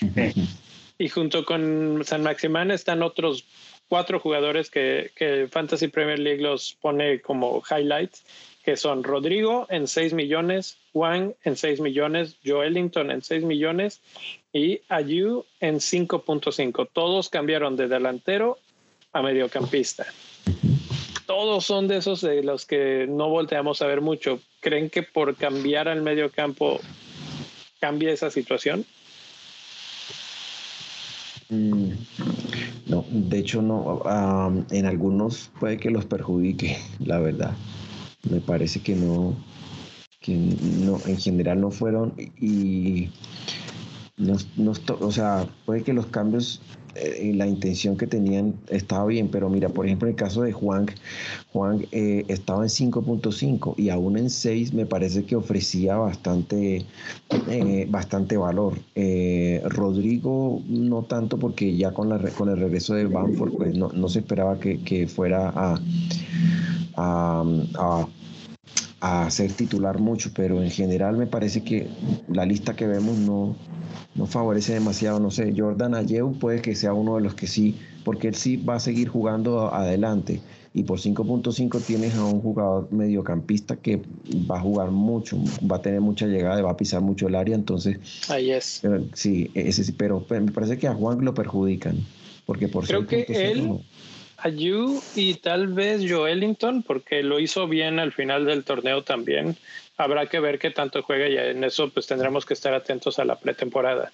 y 0.98 1.08
junto 1.08 1.44
con 1.46 2.02
San 2.04 2.22
Maximán 2.22 2.70
están 2.70 3.02
otros 3.02 3.46
cuatro 3.92 4.18
jugadores 4.18 4.70
que, 4.70 5.10
que 5.14 5.48
Fantasy 5.50 5.88
Premier 5.88 6.18
League 6.18 6.40
los 6.40 6.78
pone 6.80 7.20
como 7.20 7.62
highlights 7.70 8.24
que 8.64 8.78
son 8.78 9.04
Rodrigo 9.04 9.66
en 9.68 9.86
6 9.86 10.14
millones, 10.14 10.78
Juan 10.94 11.34
en 11.44 11.56
6 11.56 11.80
millones, 11.80 12.38
Joelinton 12.42 13.10
en 13.10 13.20
6 13.20 13.44
millones 13.44 14.00
y 14.50 14.80
Ayu 14.88 15.44
en 15.60 15.74
5.5. 15.74 16.88
Todos 16.90 17.28
cambiaron 17.28 17.76
de 17.76 17.86
delantero 17.86 18.56
a 19.12 19.20
mediocampista. 19.20 20.06
Todos 21.26 21.66
son 21.66 21.86
de 21.86 21.98
esos 21.98 22.22
de 22.22 22.42
los 22.42 22.64
que 22.64 23.06
no 23.06 23.28
volteamos 23.28 23.82
a 23.82 23.86
ver 23.88 24.00
mucho. 24.00 24.40
¿Creen 24.60 24.88
que 24.88 25.02
por 25.02 25.36
cambiar 25.36 25.88
al 25.88 26.00
mediocampo 26.00 26.80
cambia 27.78 28.10
esa 28.10 28.30
situación? 28.30 28.86
Mm, 31.50 31.92
no, 32.92 33.06
de 33.10 33.38
hecho 33.38 33.62
no. 33.62 34.02
en 34.70 34.86
algunos 34.86 35.50
puede 35.58 35.78
que 35.78 35.90
los 35.90 36.04
perjudique, 36.04 36.76
la 37.00 37.18
verdad. 37.18 37.54
Me 38.30 38.40
parece 38.40 38.80
que 38.80 38.94
no, 38.94 39.34
que 40.20 40.36
no, 40.36 40.98
en 41.06 41.18
general 41.18 41.60
no 41.60 41.70
fueron 41.70 42.14
y 42.40 43.08
no, 44.18 44.36
no, 44.56 44.72
o 45.00 45.10
sea, 45.10 45.46
puede 45.64 45.82
que 45.82 45.92
los 45.92 46.06
cambios 46.06 46.60
eh, 46.94 47.32
la 47.34 47.46
intención 47.46 47.96
que 47.96 48.06
tenían 48.06 48.54
estaba 48.68 49.06
bien, 49.06 49.28
pero 49.28 49.48
mira, 49.48 49.68
por 49.68 49.86
ejemplo, 49.86 50.08
en 50.08 50.14
el 50.14 50.16
caso 50.18 50.42
de 50.42 50.52
Juan, 50.52 50.86
Juan 51.52 51.86
eh, 51.92 52.24
estaba 52.28 52.62
en 52.62 52.68
5.5 52.68 53.74
y 53.76 53.88
aún 53.88 54.18
en 54.18 54.30
6 54.30 54.74
me 54.74 54.86
parece 54.86 55.24
que 55.24 55.36
ofrecía 55.36 55.96
bastante, 55.96 56.84
eh, 57.48 57.86
bastante 57.88 58.36
valor. 58.36 58.78
Rodrigo 59.64 60.62
no 60.68 61.02
tanto 61.02 61.38
porque 61.38 61.76
ya 61.76 61.92
con, 61.92 62.08
la, 62.08 62.18
con 62.18 62.48
el 62.48 62.58
regreso 62.58 62.94
de 62.94 63.06
Banford 63.06 63.52
pues 63.56 63.76
no, 63.76 63.90
no 63.92 64.08
se 64.08 64.20
esperaba 64.20 64.58
que, 64.58 64.80
que 64.82 65.06
fuera 65.06 65.52
a, 65.54 65.80
a 69.02 69.28
ser 69.30 69.52
titular 69.52 69.98
mucho, 69.98 70.30
pero 70.32 70.62
en 70.62 70.70
general 70.70 71.16
me 71.16 71.26
parece 71.26 71.64
que 71.64 71.88
la 72.28 72.46
lista 72.46 72.76
que 72.76 72.86
vemos 72.86 73.18
no, 73.18 73.56
no 74.14 74.26
favorece 74.26 74.74
demasiado, 74.74 75.18
no 75.18 75.32
sé, 75.32 75.52
Jordan 75.56 75.96
Ayew 75.96 76.38
puede 76.38 76.62
que 76.62 76.76
sea 76.76 76.94
uno 76.94 77.16
de 77.16 77.22
los 77.22 77.34
que 77.34 77.48
sí, 77.48 77.76
porque 78.04 78.28
él 78.28 78.36
sí 78.36 78.58
va 78.58 78.76
a 78.76 78.80
seguir 78.80 79.08
jugando 79.08 79.74
adelante. 79.74 80.40
Y 80.72 80.84
por 80.84 81.00
5.5 81.00 81.82
tienes 81.82 82.14
a 82.14 82.24
un 82.24 82.40
jugador 82.40 82.92
mediocampista 82.92 83.74
que 83.74 84.00
va 84.48 84.58
a 84.58 84.60
jugar 84.60 84.92
mucho, 84.92 85.36
va 85.68 85.76
a 85.78 85.82
tener 85.82 86.00
mucha 86.00 86.28
llegada, 86.28 86.62
va 86.62 86.70
a 86.70 86.76
pisar 86.76 87.00
mucho 87.00 87.26
el 87.26 87.34
área, 87.34 87.56
entonces... 87.56 87.98
Ahí 88.28 88.52
es. 88.52 88.82
sí, 89.14 89.50
ese 89.54 89.82
sí, 89.82 89.90
pero 89.90 90.24
me 90.30 90.52
parece 90.52 90.78
que 90.78 90.86
a 90.86 90.94
Juan 90.94 91.24
lo 91.24 91.34
perjudican, 91.34 91.96
porque 92.46 92.68
por 92.68 92.86
Creo 92.86 93.04
que 93.04 93.26
él... 93.28 93.80
Ayu 94.42 95.02
y 95.14 95.34
tal 95.34 95.68
vez 95.68 96.02
Joelinton, 96.08 96.82
porque 96.82 97.22
lo 97.22 97.38
hizo 97.38 97.68
bien 97.68 97.98
al 97.98 98.12
final 98.12 98.44
del 98.44 98.64
torneo 98.64 99.02
también 99.02 99.56
habrá 99.96 100.26
que 100.26 100.40
ver 100.40 100.58
qué 100.58 100.70
tanto 100.70 101.02
juega 101.02 101.28
y 101.28 101.36
en 101.36 101.64
eso 101.64 101.88
pues 101.90 102.06
tendremos 102.06 102.44
que 102.46 102.54
estar 102.54 102.74
atentos 102.74 103.18
a 103.18 103.24
la 103.24 103.36
pretemporada. 103.36 104.12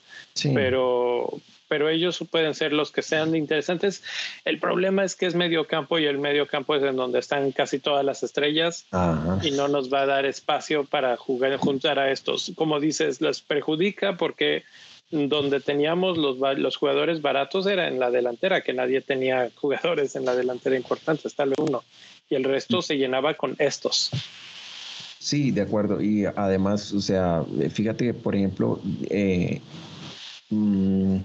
Pero, 0.54 1.40
pero 1.68 1.88
ellos 1.88 2.22
pueden 2.30 2.54
ser 2.54 2.72
los 2.72 2.92
que 2.92 3.02
sean 3.02 3.34
interesantes. 3.34 4.02
El 4.44 4.58
problema 4.58 5.04
es 5.04 5.16
que 5.16 5.26
es 5.26 5.34
medio 5.34 5.66
campo 5.66 5.98
y 5.98 6.06
el 6.06 6.18
medio 6.18 6.46
campo 6.46 6.74
es 6.74 6.82
en 6.82 6.96
donde 6.96 7.18
están 7.18 7.52
casi 7.52 7.78
todas 7.78 8.04
las 8.04 8.22
estrellas 8.22 8.86
y 9.42 9.50
no 9.52 9.68
nos 9.68 9.92
va 9.92 10.02
a 10.02 10.06
dar 10.06 10.26
espacio 10.26 10.84
para 10.84 11.16
jugar, 11.16 11.56
juntar 11.56 11.98
a 11.98 12.10
estos. 12.10 12.52
Como 12.54 12.80
dices, 12.80 13.20
les 13.20 13.40
perjudica 13.40 14.16
porque 14.16 14.64
donde 15.10 15.60
teníamos 15.60 16.18
los, 16.18 16.38
los 16.58 16.76
jugadores 16.76 17.22
baratos 17.22 17.66
era 17.66 17.88
en 17.88 17.98
la 17.98 18.10
delantera, 18.10 18.60
que 18.60 18.74
nadie 18.74 19.00
tenía 19.00 19.50
jugadores 19.54 20.16
en 20.16 20.24
la 20.24 20.34
delantera 20.34 20.76
importantes, 20.76 21.34
tal 21.34 21.50
vez 21.50 21.58
uno, 21.58 21.82
y 22.28 22.34
el 22.34 22.44
resto 22.44 22.78
mm. 22.78 22.82
se 22.82 22.96
llenaba 22.98 23.34
con 23.34 23.56
estos. 23.58 24.10
Sí, 25.18 25.50
de 25.50 25.62
acuerdo. 25.62 26.00
Y 26.00 26.24
además, 26.24 26.92
o 26.92 27.00
sea, 27.00 27.44
fíjate 27.70 28.06
que, 28.06 28.14
por 28.14 28.36
ejemplo, 28.36 28.80
eh, 29.10 29.60
mm, 30.50 31.16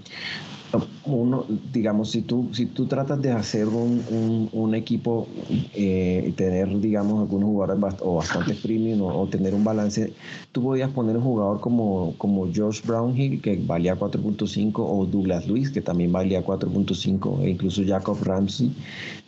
uno, 1.04 1.44
digamos, 1.72 2.10
si 2.10 2.22
tú, 2.22 2.48
si 2.52 2.66
tú 2.66 2.86
tratas 2.86 3.20
de 3.20 3.30
hacer 3.30 3.68
un, 3.68 4.48
un, 4.52 4.74
equipo 4.74 5.28
eh, 5.74 6.32
tener, 6.36 6.80
digamos, 6.80 7.20
algunos 7.20 7.48
jugadores 7.48 8.00
o 8.00 8.16
bastante 8.16 8.54
premium 8.54 9.02
o, 9.02 9.26
tener 9.26 9.54
un 9.54 9.64
balance, 9.64 10.12
tú 10.52 10.62
podías 10.62 10.90
poner 10.90 11.16
un 11.16 11.22
jugador 11.22 11.60
como, 11.60 12.14
como 12.18 12.48
Josh 12.54 12.82
Brownhill, 12.84 13.40
que 13.40 13.56
valía 13.64 13.96
4.5, 13.96 14.72
o 14.76 15.06
Douglas 15.06 15.46
Luis, 15.46 15.70
que 15.70 15.80
también 15.80 16.12
valía 16.12 16.44
4.5, 16.44 17.42
e 17.42 17.50
incluso 17.50 17.82
Jacob 17.86 18.18
Ramsey 18.22 18.72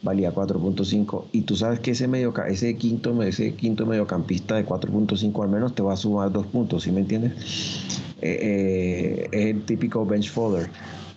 valía 0.03 0.34
4.5. 0.34 1.24
Y 1.32 1.42
tú 1.42 1.57
sabes 1.57 1.80
que 1.80 1.92
ese, 1.92 2.09
medio, 2.09 2.34
ese, 2.49 2.76
quinto, 2.76 3.22
ese 3.22 3.55
quinto 3.55 3.86
mediocampista 3.86 4.57
de 4.57 4.66
4.5 4.66 5.42
al 5.42 5.51
menos 5.51 5.74
te 5.74 5.82
va 5.82 5.92
a 5.92 5.97
sumar 5.97 6.32
dos 6.32 6.47
puntos, 6.47 6.84
¿sí 6.84 6.90
me 6.90 7.01
entiendes? 7.01 8.06
Eh, 8.23 8.39
eh, 8.41 9.29
es 9.31 9.47
el 9.47 9.64
típico 9.64 10.07
bench 10.07 10.31
fodder 10.31 10.71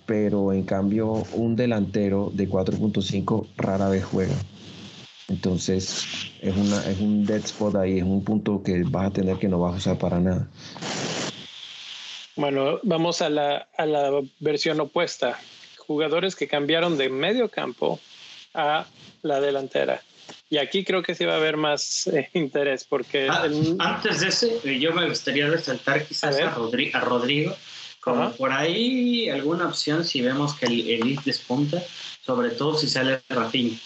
pero 0.10 0.52
en 0.54 0.64
cambio 0.64 1.24
un 1.34 1.56
delantero 1.56 2.32
de 2.34 2.50
4.5 2.50 3.48
rara 3.58 3.90
vez 3.90 4.04
juega. 4.04 4.34
Entonces 5.28 6.04
es, 6.42 6.58
una, 6.58 6.84
es 6.90 7.00
un 7.00 7.28
dead 7.28 7.46
spot 7.46 7.76
ahí, 7.76 8.00
es 8.00 8.04
un 8.04 8.24
punto 8.24 8.64
que 8.64 8.82
vas 8.88 9.06
a 9.06 9.12
tener 9.12 9.38
que 9.38 9.48
no 9.48 9.60
vas 9.60 9.76
a 9.76 9.78
usar 9.78 9.98
para 10.00 10.20
nada. 10.20 10.48
Bueno, 12.36 12.80
vamos 12.82 13.22
a 13.22 13.30
la, 13.30 13.68
a 13.78 13.86
la 13.86 14.10
versión 14.40 14.80
opuesta. 14.80 15.40
Jugadores 15.78 16.36
que 16.36 16.48
cambiaron 16.48 16.98
de 16.98 17.10
medio 17.10 17.48
campo 17.50 18.00
a 18.56 18.88
la 19.22 19.40
delantera. 19.40 20.02
Y 20.50 20.58
aquí 20.58 20.84
creo 20.84 21.04
que 21.04 21.14
sí 21.14 21.26
va 21.26 21.34
a 21.34 21.38
haber 21.38 21.58
más 21.58 22.08
eh, 22.08 22.30
interés 22.34 22.84
porque... 22.84 23.28
Ah, 23.30 23.48
antes 23.80 24.22
de 24.22 24.28
ese, 24.30 24.60
eh, 24.64 24.80
yo 24.80 24.94
me 24.94 25.08
gustaría 25.08 25.48
resaltar 25.48 26.06
quizás 26.06 26.40
a, 26.40 26.48
a 26.48 27.02
Rodrigo 27.02 27.56
como 28.00 28.32
por 28.32 28.52
ahí 28.52 29.30
alguna 29.30 29.68
opción 29.68 30.06
si 30.06 30.22
vemos 30.22 30.56
que 30.56 30.68
el 30.68 30.90
Elite 30.90 31.22
despunta, 31.26 31.84
sobre 32.22 32.52
todo 32.52 32.78
si 32.78 32.88
sale 32.88 33.22
Rafinha, 33.30 33.78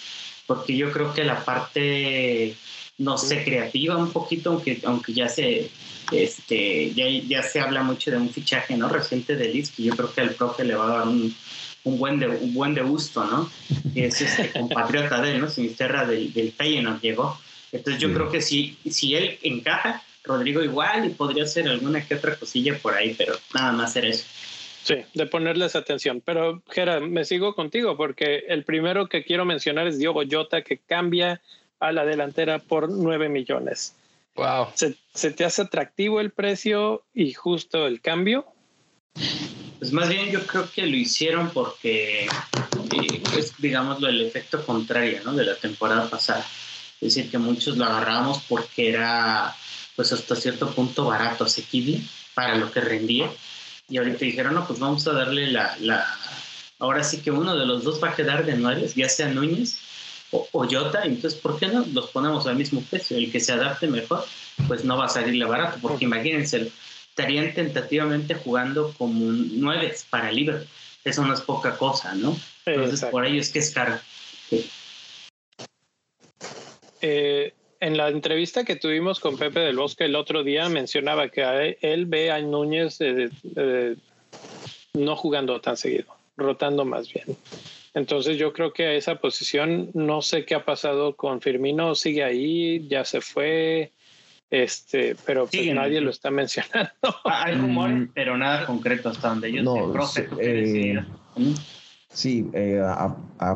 porque 0.45 0.78
yo 0.78 0.91
creo 0.91 1.14
que 1.14 1.24
la 1.24 1.43
parte 1.43 2.55
no 2.99 3.18
sé 3.18 3.43
creativa 3.43 3.97
un 3.97 4.11
poquito, 4.11 4.51
aunque 4.51 4.80
aunque 4.86 5.14
ya 5.14 5.28
se 5.28 5.70
este 6.11 6.93
ya, 6.93 7.07
ya 7.07 7.41
se 7.41 7.59
habla 7.59 7.82
mucho 7.82 8.11
de 8.11 8.18
un 8.18 8.30
fichaje 8.30 8.78
no 8.78 8.88
reciente 8.88 9.36
de 9.36 9.45
Elite, 9.45 9.72
que 9.76 9.84
yo 9.84 9.95
creo 9.95 10.14
que 10.14 10.22
al 10.22 10.36
profe 10.36 10.64
le 10.64 10.76
va 10.76 10.86
a 10.86 10.97
dar 10.99 11.07
un, 11.07 11.36
un 11.84 11.97
buen 11.97 12.19
de 12.19 12.27
un 12.27 12.53
buen 12.53 12.73
de 12.73 12.81
gusto, 12.81 13.23
¿no? 13.25 13.49
Que 13.93 14.05
es 14.07 14.21
este 14.21 14.51
compatriota 14.51 15.21
de 15.21 15.31
él, 15.31 15.41
¿no? 15.41 15.49
Sinisterra 15.49 16.05
del, 16.05 16.34
del 16.34 16.51
Feyenoord 16.51 17.01
llegó. 17.01 17.38
Entonces 17.71 18.01
yo 18.01 18.13
creo 18.13 18.31
que 18.31 18.41
si, 18.41 18.77
si 18.89 19.15
él 19.15 19.39
encaja, 19.41 20.03
Rodrigo 20.23 20.63
igual 20.63 21.05
y 21.05 21.09
podría 21.09 21.45
ser 21.45 21.67
alguna 21.67 22.05
que 22.05 22.15
otra 22.15 22.36
cosilla 22.36 22.77
por 22.77 22.93
ahí, 22.93 23.13
pero 23.17 23.34
nada 23.53 23.71
más 23.71 23.93
ser 23.93 24.05
eso. 24.05 24.25
Sí, 24.84 24.95
de 25.13 25.25
ponerles 25.25 25.75
atención. 25.75 26.21
Pero, 26.23 26.61
Gera, 26.69 26.99
me 26.99 27.23
sigo 27.23 27.55
contigo 27.55 27.95
porque 27.95 28.43
el 28.47 28.63
primero 28.63 29.07
que 29.07 29.23
quiero 29.23 29.45
mencionar 29.45 29.88
es 29.88 29.97
Diogo 29.97 30.23
Jota, 30.29 30.61
que 30.61 30.77
cambia 30.77 31.41
a 31.79 31.91
la 31.91 32.05
delantera 32.05 32.59
por 32.59 32.89
9 32.89 33.29
millones. 33.29 33.95
Wow. 34.36 34.67
¿Se, 34.73 35.31
te 35.31 35.45
hace 35.45 35.61
atractivo 35.61 36.19
el 36.19 36.31
precio 36.31 37.03
y 37.13 37.34
justo 37.34 37.88
el 37.88 38.01
cambio? 38.01 38.45
Pues 39.84 39.91
más 39.91 40.07
bien 40.07 40.31
yo 40.31 40.47
creo 40.47 40.71
que 40.71 40.88
lo 40.88 40.95
hicieron 40.95 41.49
porque 41.49 42.23
eh, 42.23 43.23
es, 43.38 43.53
digámoslo, 43.57 44.07
el 44.07 44.21
efecto 44.21 44.65
contrario 44.65 45.19
¿no? 45.25 45.34
de 45.34 45.43
la 45.43 45.55
temporada 45.55 46.09
pasada. 46.09 46.47
Es 47.01 47.13
decir, 47.13 47.29
que 47.29 47.38
muchos 47.38 47.75
lo 47.75 47.84
agarramos 47.84 48.41
porque 48.47 48.88
era 48.88 49.53
pues 49.97 50.13
hasta 50.13 50.38
cierto 50.38 50.73
punto 50.73 51.03
barato, 51.03 51.43
asequible 51.43 51.99
para 52.34 52.55
lo 52.55 52.71
que 52.71 52.79
rendía. 52.79 53.29
Y 53.89 53.97
ahorita 53.97 54.19
dijeron, 54.19 54.53
no, 54.53 54.65
pues 54.65 54.79
vamos 54.79 55.05
a 55.05 55.11
darle 55.11 55.51
la, 55.51 55.75
la... 55.81 56.07
Ahora 56.79 57.03
sí 57.03 57.17
que 57.17 57.31
uno 57.31 57.53
de 57.53 57.65
los 57.65 57.84
dos 57.84 58.01
va 58.01 58.11
a 58.11 58.15
quedar 58.15 58.45
de 58.45 58.53
anuales, 58.53 58.95
ya 58.95 59.09
sea 59.09 59.27
Núñez 59.27 59.79
o, 60.31 60.47
o 60.53 60.65
Jota, 60.65 61.03
entonces, 61.03 61.38
¿por 61.38 61.59
qué 61.59 61.67
no 61.67 61.86
los 61.91 62.09
ponemos 62.11 62.47
al 62.47 62.55
mismo 62.55 62.79
precio? 62.89 63.17
El 63.17 63.29
que 63.29 63.41
se 63.41 63.51
adapte 63.51 63.88
mejor, 63.88 64.25
pues 64.65 64.86
no 64.86 64.95
va 64.95 65.07
a 65.07 65.09
salirle 65.09 65.43
barato, 65.43 65.77
porque 65.81 66.05
imagínense, 66.05 66.71
estarían 67.14 67.53
tentativamente 67.53 68.34
jugando 68.34 68.91
como 68.97 69.32
nueve 69.32 69.93
para 70.09 70.32
Liverpool. 70.32 70.68
Eso 71.03 71.24
no 71.24 71.34
es 71.34 71.41
poca 71.41 71.78
cosa, 71.78 72.16
¿no? 72.16 72.36
Entonces, 72.66 73.05
por 73.05 73.24
ello 73.26 73.39
es 73.39 73.51
que 73.51 73.59
es 73.59 73.72
caro. 73.72 73.99
Eh, 77.01 77.53
en 77.80 77.97
la 77.97 78.09
entrevista 78.09 78.64
que 78.64 78.78
tuvimos 78.78 79.20
con 79.20 79.38
Pepe 79.38 79.59
del 79.59 79.76
Bosque 79.76 80.05
el 80.05 80.16
otro 80.16 80.43
día 80.43 80.70
mencionaba 80.70 81.30
que 81.30 81.78
él 81.82 82.07
ve 82.07 82.32
a 82.32 82.39
Núñez 82.41 82.97
no 84.93 85.16
jugando 85.16 85.61
tan 85.61 85.78
seguido, 85.78 86.16
rotando 86.36 86.84
más 86.84 87.14
bien. 87.14 87.38
Entonces 87.93 88.38
yo 88.38 88.53
creo 88.53 88.74
que 88.74 88.86
a 88.88 88.93
esa 88.93 89.16
posición 89.16 89.91
no 89.93 90.24
sé 90.24 90.45
qué 90.45 90.55
ha 90.55 90.66
pasado 90.66 91.16
con 91.16 91.41
Firmino, 91.41 91.93
sigue 91.93 92.24
ahí, 92.24 92.88
ya 92.88 93.05
se 93.05 93.22
fue, 93.22 93.91
este, 94.54 95.16
pero 95.26 95.47
pues 95.47 95.74
nadie 95.74 95.99
lo 95.99 96.12
está 96.12 96.30
mencionando. 96.32 96.91
Hay 97.26 97.56
rumores, 97.56 97.97
mm. 97.97 98.12
pero 98.14 98.38
nada 98.38 98.66
concreto 98.66 99.10
hasta 99.10 99.30
donde 99.30 99.51
yo 99.51 99.64
no, 99.64 99.76
sé, 99.76 99.91
profe. 99.91 100.30
Eh, 100.39 101.04
Sí, 102.14 102.47
eh, 102.54 102.80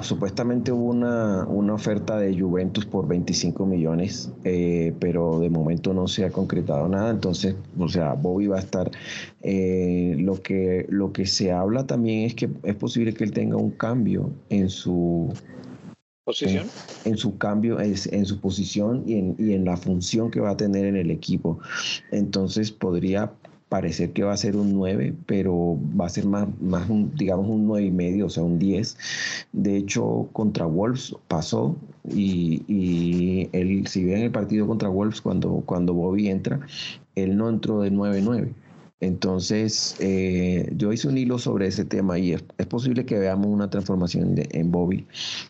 supuestamente 0.02 0.72
hubo 0.72 0.86
una, 0.86 1.46
una, 1.46 1.76
oferta 1.76 2.18
de 2.18 2.38
Juventus 2.40 2.88
por 2.88 3.08
25 3.08 3.68
millones, 3.68 4.32
eh, 4.44 4.96
pero 5.00 5.40
de 5.40 5.52
momento 5.52 5.94
no 5.94 6.08
se 6.08 6.26
ha 6.26 6.32
concretado 6.32 6.88
nada. 6.88 7.12
Entonces, 7.12 7.56
o 7.78 7.88
sea, 7.88 8.14
Bobby 8.14 8.48
va 8.48 8.56
a 8.58 8.62
estar. 8.62 8.90
Eh, 9.44 10.16
lo, 10.18 10.42
que, 10.42 10.88
lo 10.90 11.14
que 11.14 11.28
se 11.28 11.52
habla 11.52 11.86
también 11.86 12.26
es 12.26 12.34
que 12.34 12.50
es 12.64 12.76
posible 12.76 13.14
que 13.14 13.26
él 13.26 13.32
tenga 13.32 13.58
un 13.58 13.70
cambio 13.70 14.32
en 14.50 14.70
su 14.70 15.32
posición. 16.28 16.68
En, 17.06 17.18
su 17.18 17.38
cambio, 17.38 17.80
en, 17.80 17.96
en 18.12 18.26
su 18.26 18.40
posición 18.40 19.04
y 19.08 19.14
en, 19.14 19.36
y 19.40 19.54
en 19.54 19.64
la 19.64 19.78
función 19.78 20.30
que 20.30 20.42
va 20.42 20.52
a 20.52 20.58
tener 20.58 20.86
en 20.86 20.98
el 20.98 21.10
equipo. 21.10 21.60
Entonces 22.12 22.70
podría 22.70 23.32
parecer 23.70 24.12
que 24.12 24.24
va 24.24 24.34
a 24.34 24.38
ser 24.38 24.56
un 24.56 24.74
9, 24.74 25.14
pero 25.26 25.78
va 26.00 26.06
a 26.06 26.10
ser 26.10 26.26
más, 26.26 26.48
más 26.62 26.90
un, 26.90 27.14
digamos, 27.16 27.48
un 27.50 27.66
9 27.66 27.88
y 27.88 27.92
medio, 27.92 28.26
o 28.26 28.30
sea, 28.30 28.44
un 28.44 28.60
10. 28.60 28.98
De 29.54 29.78
hecho, 29.78 30.28
contra 30.34 30.66
Wolves 30.66 31.16
pasó 31.28 31.76
y, 32.10 32.62
y 32.68 33.50
él, 33.54 33.88
si 33.88 34.04
bien 34.04 34.20
el 34.20 34.32
partido 34.32 34.68
contra 34.68 34.90
Wolves, 34.90 35.22
cuando, 35.22 35.64
cuando 35.66 35.94
Bobby 35.94 36.28
entra, 36.28 36.60
él 37.16 37.38
no 37.38 37.50
entró 37.50 37.82
de 37.82 37.92
9-9. 37.92 38.54
Entonces, 39.00 39.96
eh, 40.00 40.74
yo 40.76 40.92
hice 40.92 41.08
un 41.08 41.18
hilo 41.18 41.38
sobre 41.38 41.68
ese 41.68 41.86
tema 41.86 42.18
y 42.18 42.34
es, 42.34 42.42
posible 42.68 43.06
que 43.06 43.20
veamos 43.20 43.48
una 43.48 43.70
transformación 43.70 44.36
en 44.38 44.72
Bobby, 44.72 45.06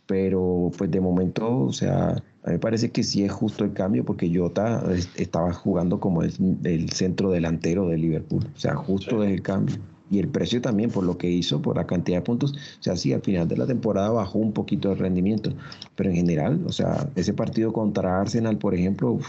pero 0.05 0.69
pues 0.77 0.91
de 0.91 0.99
momento, 0.99 1.61
o 1.61 1.71
sea, 1.71 2.09
a 2.09 2.47
mí 2.47 2.53
me 2.53 2.59
parece 2.59 2.91
que 2.91 3.03
sí 3.03 3.23
es 3.23 3.31
justo 3.31 3.63
el 3.63 3.71
cambio 3.73 4.03
porque 4.03 4.29
Jota 4.33 4.83
estaba 5.15 5.53
jugando 5.53 5.99
como 5.99 6.23
el, 6.23 6.89
centro 6.91 7.31
delantero 7.31 7.87
de 7.87 7.97
Liverpool, 7.97 8.45
o 8.53 8.59
sea, 8.59 8.75
justo 8.75 9.21
desde 9.21 9.35
el 9.35 9.41
cambio. 9.41 9.77
Y 10.09 10.19
el 10.19 10.29
precio 10.29 10.61
también 10.61 10.89
por 10.89 11.03
lo 11.03 11.17
que 11.17 11.29
hizo, 11.29 11.61
por 11.61 11.75
la 11.75 11.85
cantidad 11.85 12.19
de 12.19 12.21
puntos. 12.21 12.53
O 12.53 12.83
sea, 12.83 12.95
sí, 12.95 13.11
al 13.11 13.21
final 13.21 13.45
de 13.49 13.57
la 13.57 13.67
temporada 13.67 14.09
bajó 14.09 14.39
un 14.39 14.53
poquito 14.53 14.91
el 14.93 14.97
rendimiento, 14.99 15.51
pero 15.95 16.09
en 16.09 16.15
general, 16.15 16.61
o 16.65 16.71
sea, 16.71 17.09
ese 17.15 17.33
partido 17.33 17.73
contra 17.73 18.21
Arsenal, 18.21 18.57
por 18.57 18.73
ejemplo, 18.73 19.19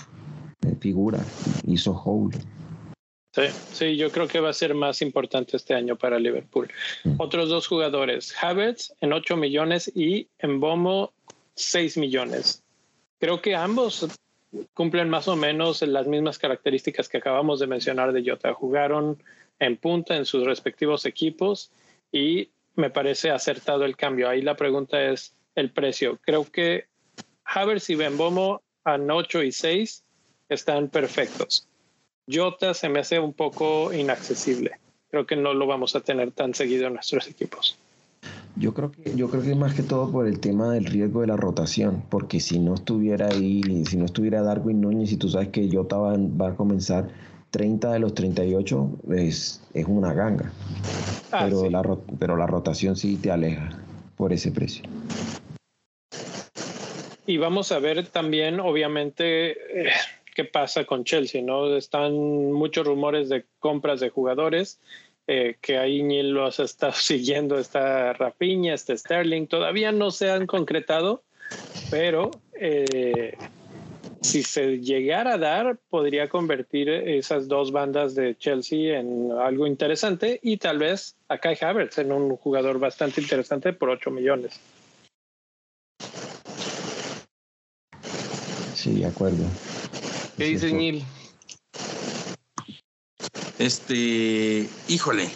figura, 0.81 1.19
hizo 1.66 1.93
hold. 1.93 2.37
Sí, 3.39 3.55
sí, 3.72 3.97
yo 3.97 4.11
creo 4.11 4.26
que 4.26 4.41
va 4.41 4.51
a 4.51 4.53
ser 4.53 4.74
más 4.74 5.01
importante 5.01 5.57
este 5.57 5.74
año 5.74 5.97
para 5.97 6.18
Liverpool. 6.18 6.68
Mm. 7.05 7.14
Otros 7.18 7.49
dos 7.49 7.68
jugadores, 7.68 8.34
Havertz 8.43 8.93
en 9.01 9.12
8 9.12 9.36
millones 9.36 9.91
y 9.95 10.28
en 10.39 10.59
Bomo 10.59 11.12
6 11.55 11.99
millones. 11.99 12.62
Creo 13.20 13.41
que 13.41 13.55
ambos 13.55 14.09
cumplen 14.74 15.09
más 15.09 15.28
o 15.28 15.36
menos 15.36 15.82
las 15.82 16.07
mismas 16.07 16.39
características 16.39 17.09
que 17.09 17.18
acabamos 17.18 17.61
de 17.61 17.66
mencionar 17.66 18.12
de 18.12 18.28
Jota. 18.28 18.55
Jugaron 18.55 19.22
en 19.59 19.76
punta 19.76 20.16
en 20.16 20.24
sus 20.24 20.45
respectivos 20.45 21.05
equipos 21.05 21.70
y 22.11 22.51
me 22.74 22.91
parece 22.91 23.30
acertado 23.30 23.84
el 23.84 23.97
cambio. 23.97 24.28
Ahí 24.28 24.43
la 24.43 24.57
pregunta 24.57 25.03
es 25.03 25.34
el 25.55 25.70
precio. 25.70 26.18
Creo 26.22 26.45
que 26.45 26.86
Havertz 27.45 27.91
y 27.91 27.95
Benbomo 27.95 28.62
a 28.84 28.97
8 28.97 29.43
y 29.43 29.53
6 29.53 30.05
están 30.49 30.89
perfectos. 30.89 31.68
Jota 32.31 32.74
se 32.74 32.89
me 32.89 33.01
hace 33.01 33.18
un 33.18 33.33
poco 33.33 33.93
inaccesible. 33.93 34.72
Creo 35.11 35.26
que 35.26 35.37
no 35.37 35.55
lo 35.55 35.66
vamos 35.66 35.97
a 35.97 36.01
tener 36.01 36.33
tan 36.33 36.55
seguido 36.55 36.87
en 36.87 36.95
nuestros 36.95 37.29
equipos. 37.29 37.79
Yo 38.57 38.74
creo 38.74 38.91
que 38.91 39.14
yo 39.14 39.31
creo 39.31 39.43
que 39.43 39.55
más 39.55 39.74
que 39.74 39.83
todo 39.83 40.11
por 40.11 40.26
el 40.26 40.41
tema 40.41 40.72
del 40.72 40.85
riesgo 40.85 41.20
de 41.20 41.29
la 41.29 41.37
rotación, 41.37 42.03
porque 42.11 42.41
si 42.41 42.59
no 42.59 42.74
estuviera 42.74 43.29
ahí, 43.29 43.85
si 43.87 43.97
no 43.97 44.05
estuviera 44.05 44.43
Darwin 44.43 44.81
Núñez 44.81 45.12
y 45.12 45.16
tú 45.16 45.29
sabes 45.29 45.49
que 45.49 45.68
Jota 45.72 45.97
va, 45.97 46.16
va 46.16 46.49
a 46.49 46.55
comenzar 46.57 47.09
30 47.51 47.93
de 47.93 47.99
los 47.99 48.14
38 48.14 48.91
es, 49.14 49.62
es 49.74 49.87
una 49.87 50.12
ganga. 50.12 50.53
Ah, 51.33 51.45
pero, 51.45 51.70
la, 51.70 51.99
pero 52.18 52.37
la 52.37 52.47
rotación 52.47 52.97
sí 52.97 53.16
te 53.16 53.31
aleja 53.31 53.70
por 54.16 54.33
ese 54.33 54.51
precio. 54.51 54.85
Y 57.26 57.37
vamos 57.37 57.72
a 57.72 57.79
ver 57.79 58.07
también, 58.07 58.59
obviamente, 58.59 59.87
eh, 59.87 59.91
qué 60.39 60.45
pasa 60.45 60.84
con 60.84 61.03
Chelsea, 61.03 61.43
¿no? 61.43 61.76
Están 61.76 62.53
muchos 62.53 62.86
rumores 62.86 63.28
de 63.28 63.45
compras 63.59 63.99
de 63.99 64.09
jugadores 64.09 64.78
eh, 65.26 65.57
que 65.61 65.78
ahí 65.78 66.05
ni 66.05 66.22
los 66.22 66.61
está 66.61 66.93
siguiendo, 66.93 67.59
está 67.59 68.12
Rapiña, 68.12 68.72
está 68.72 68.97
Sterling, 68.97 69.49
todavía 69.49 69.91
no 69.91 70.12
se 70.12 70.30
han 70.30 70.47
concretado, 70.47 71.24
pero 71.91 72.30
eh, 72.55 73.36
si 74.20 74.45
se 74.45 74.78
llegara 74.78 75.34
a 75.34 75.39
dar, 75.39 75.76
podría 75.91 76.28
convertir 76.28 76.89
esas 76.89 77.49
dos 77.49 77.72
bandas 77.72 78.14
de 78.14 78.36
Chelsea 78.36 78.97
en 78.97 79.32
algo 79.32 79.66
interesante 79.66 80.39
y 80.41 80.59
tal 80.59 80.78
vez 80.78 81.16
a 81.26 81.39
Kai 81.39 81.59
Havertz 81.61 81.99
en 81.99 82.12
un 82.12 82.36
jugador 82.36 82.78
bastante 82.78 83.20
interesante 83.20 83.72
por 83.72 83.91
8 83.91 84.12
millones. 84.12 84.61
Sí, 88.76 89.01
de 89.01 89.07
acuerdo. 89.07 89.45
¿Qué 90.39 90.45
dice 90.45 90.72
Neil? 90.72 91.05
Este, 93.59 94.70
híjole, 94.86 95.28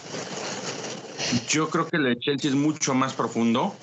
yo 1.49 1.69
creo 1.69 1.89
que 1.89 1.97
el 1.97 2.05
de 2.05 2.19
Chelsea 2.19 2.51
es 2.51 2.55
mucho 2.55 2.93
más 2.93 3.11
profundo. 3.11 3.75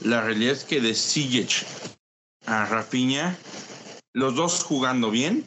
La 0.00 0.22
realidad 0.22 0.54
es 0.54 0.64
que 0.64 0.80
de 0.80 0.94
Sijic 0.94 1.66
a 2.46 2.64
Rafinha, 2.64 3.36
los 4.14 4.34
dos 4.34 4.64
jugando 4.64 5.10
bien, 5.10 5.46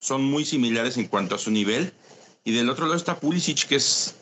son 0.00 0.24
muy 0.24 0.44
similares 0.44 0.96
en 0.96 1.06
cuanto 1.06 1.36
a 1.36 1.38
su 1.38 1.52
nivel. 1.52 1.92
Y 2.42 2.52
del 2.52 2.68
otro 2.70 2.86
lado 2.86 2.96
está 2.96 3.20
Pulisic, 3.20 3.68
que 3.68 3.76
es, 3.76 4.16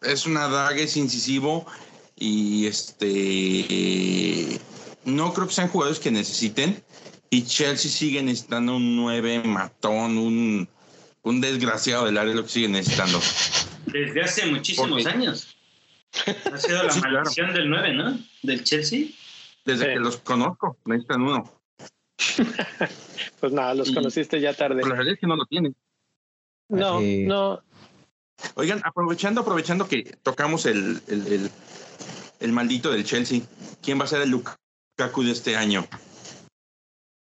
es 0.00 0.26
una 0.26 0.46
daga, 0.46 0.76
es 0.76 0.96
incisivo. 0.96 1.66
Y 2.14 2.66
este. 2.68 4.60
no 5.04 5.34
creo 5.34 5.48
que 5.48 5.54
sean 5.54 5.68
jugadores 5.68 5.98
que 5.98 6.12
necesiten. 6.12 6.84
Y 7.32 7.44
Chelsea 7.44 7.90
sigue 7.90 8.22
necesitando 8.22 8.76
un 8.76 8.94
9 8.94 9.42
matón, 9.44 10.18
un 10.18 10.68
un 11.22 11.40
desgraciado 11.40 12.04
del 12.04 12.18
área 12.18 12.34
lo 12.34 12.42
que 12.42 12.48
sigue 12.48 12.68
necesitando. 12.68 13.20
Desde 13.86 14.20
hace 14.22 14.46
muchísimos 14.46 15.06
años. 15.06 15.56
Ha 16.52 16.58
sido 16.58 16.82
la 16.82 16.94
maldición 16.94 17.54
del 17.54 17.70
9, 17.70 17.94
¿no? 17.94 18.18
Del 18.42 18.64
Chelsea. 18.64 19.06
Desde 19.64 19.94
que 19.94 20.00
los 20.00 20.18
conozco, 20.18 20.76
necesitan 20.84 21.22
uno. 21.22 21.50
pues 23.40 23.52
nada, 23.52 23.74
los 23.74 23.92
conociste 23.92 24.40
ya 24.40 24.52
tarde. 24.54 24.76
Pero 24.76 24.88
la 24.88 24.94
realidad 24.96 25.14
es 25.14 25.20
que 25.20 25.26
no 25.26 25.36
lo 25.36 25.46
tienen. 25.46 25.74
No, 26.68 27.00
no. 27.00 27.62
Oigan, 28.54 28.80
aprovechando, 28.84 29.42
aprovechando 29.42 29.88
que 29.88 30.02
tocamos 30.22 30.66
el, 30.66 31.00
el, 31.06 31.50
el, 32.40 32.52
maldito 32.52 32.90
del 32.90 33.04
Chelsea, 33.04 33.42
¿quién 33.80 34.00
va 34.00 34.04
a 34.04 34.08
ser 34.08 34.22
el 34.22 34.30
Lukaku 34.30 35.22
de 35.22 35.30
este 35.30 35.56
año? 35.56 35.86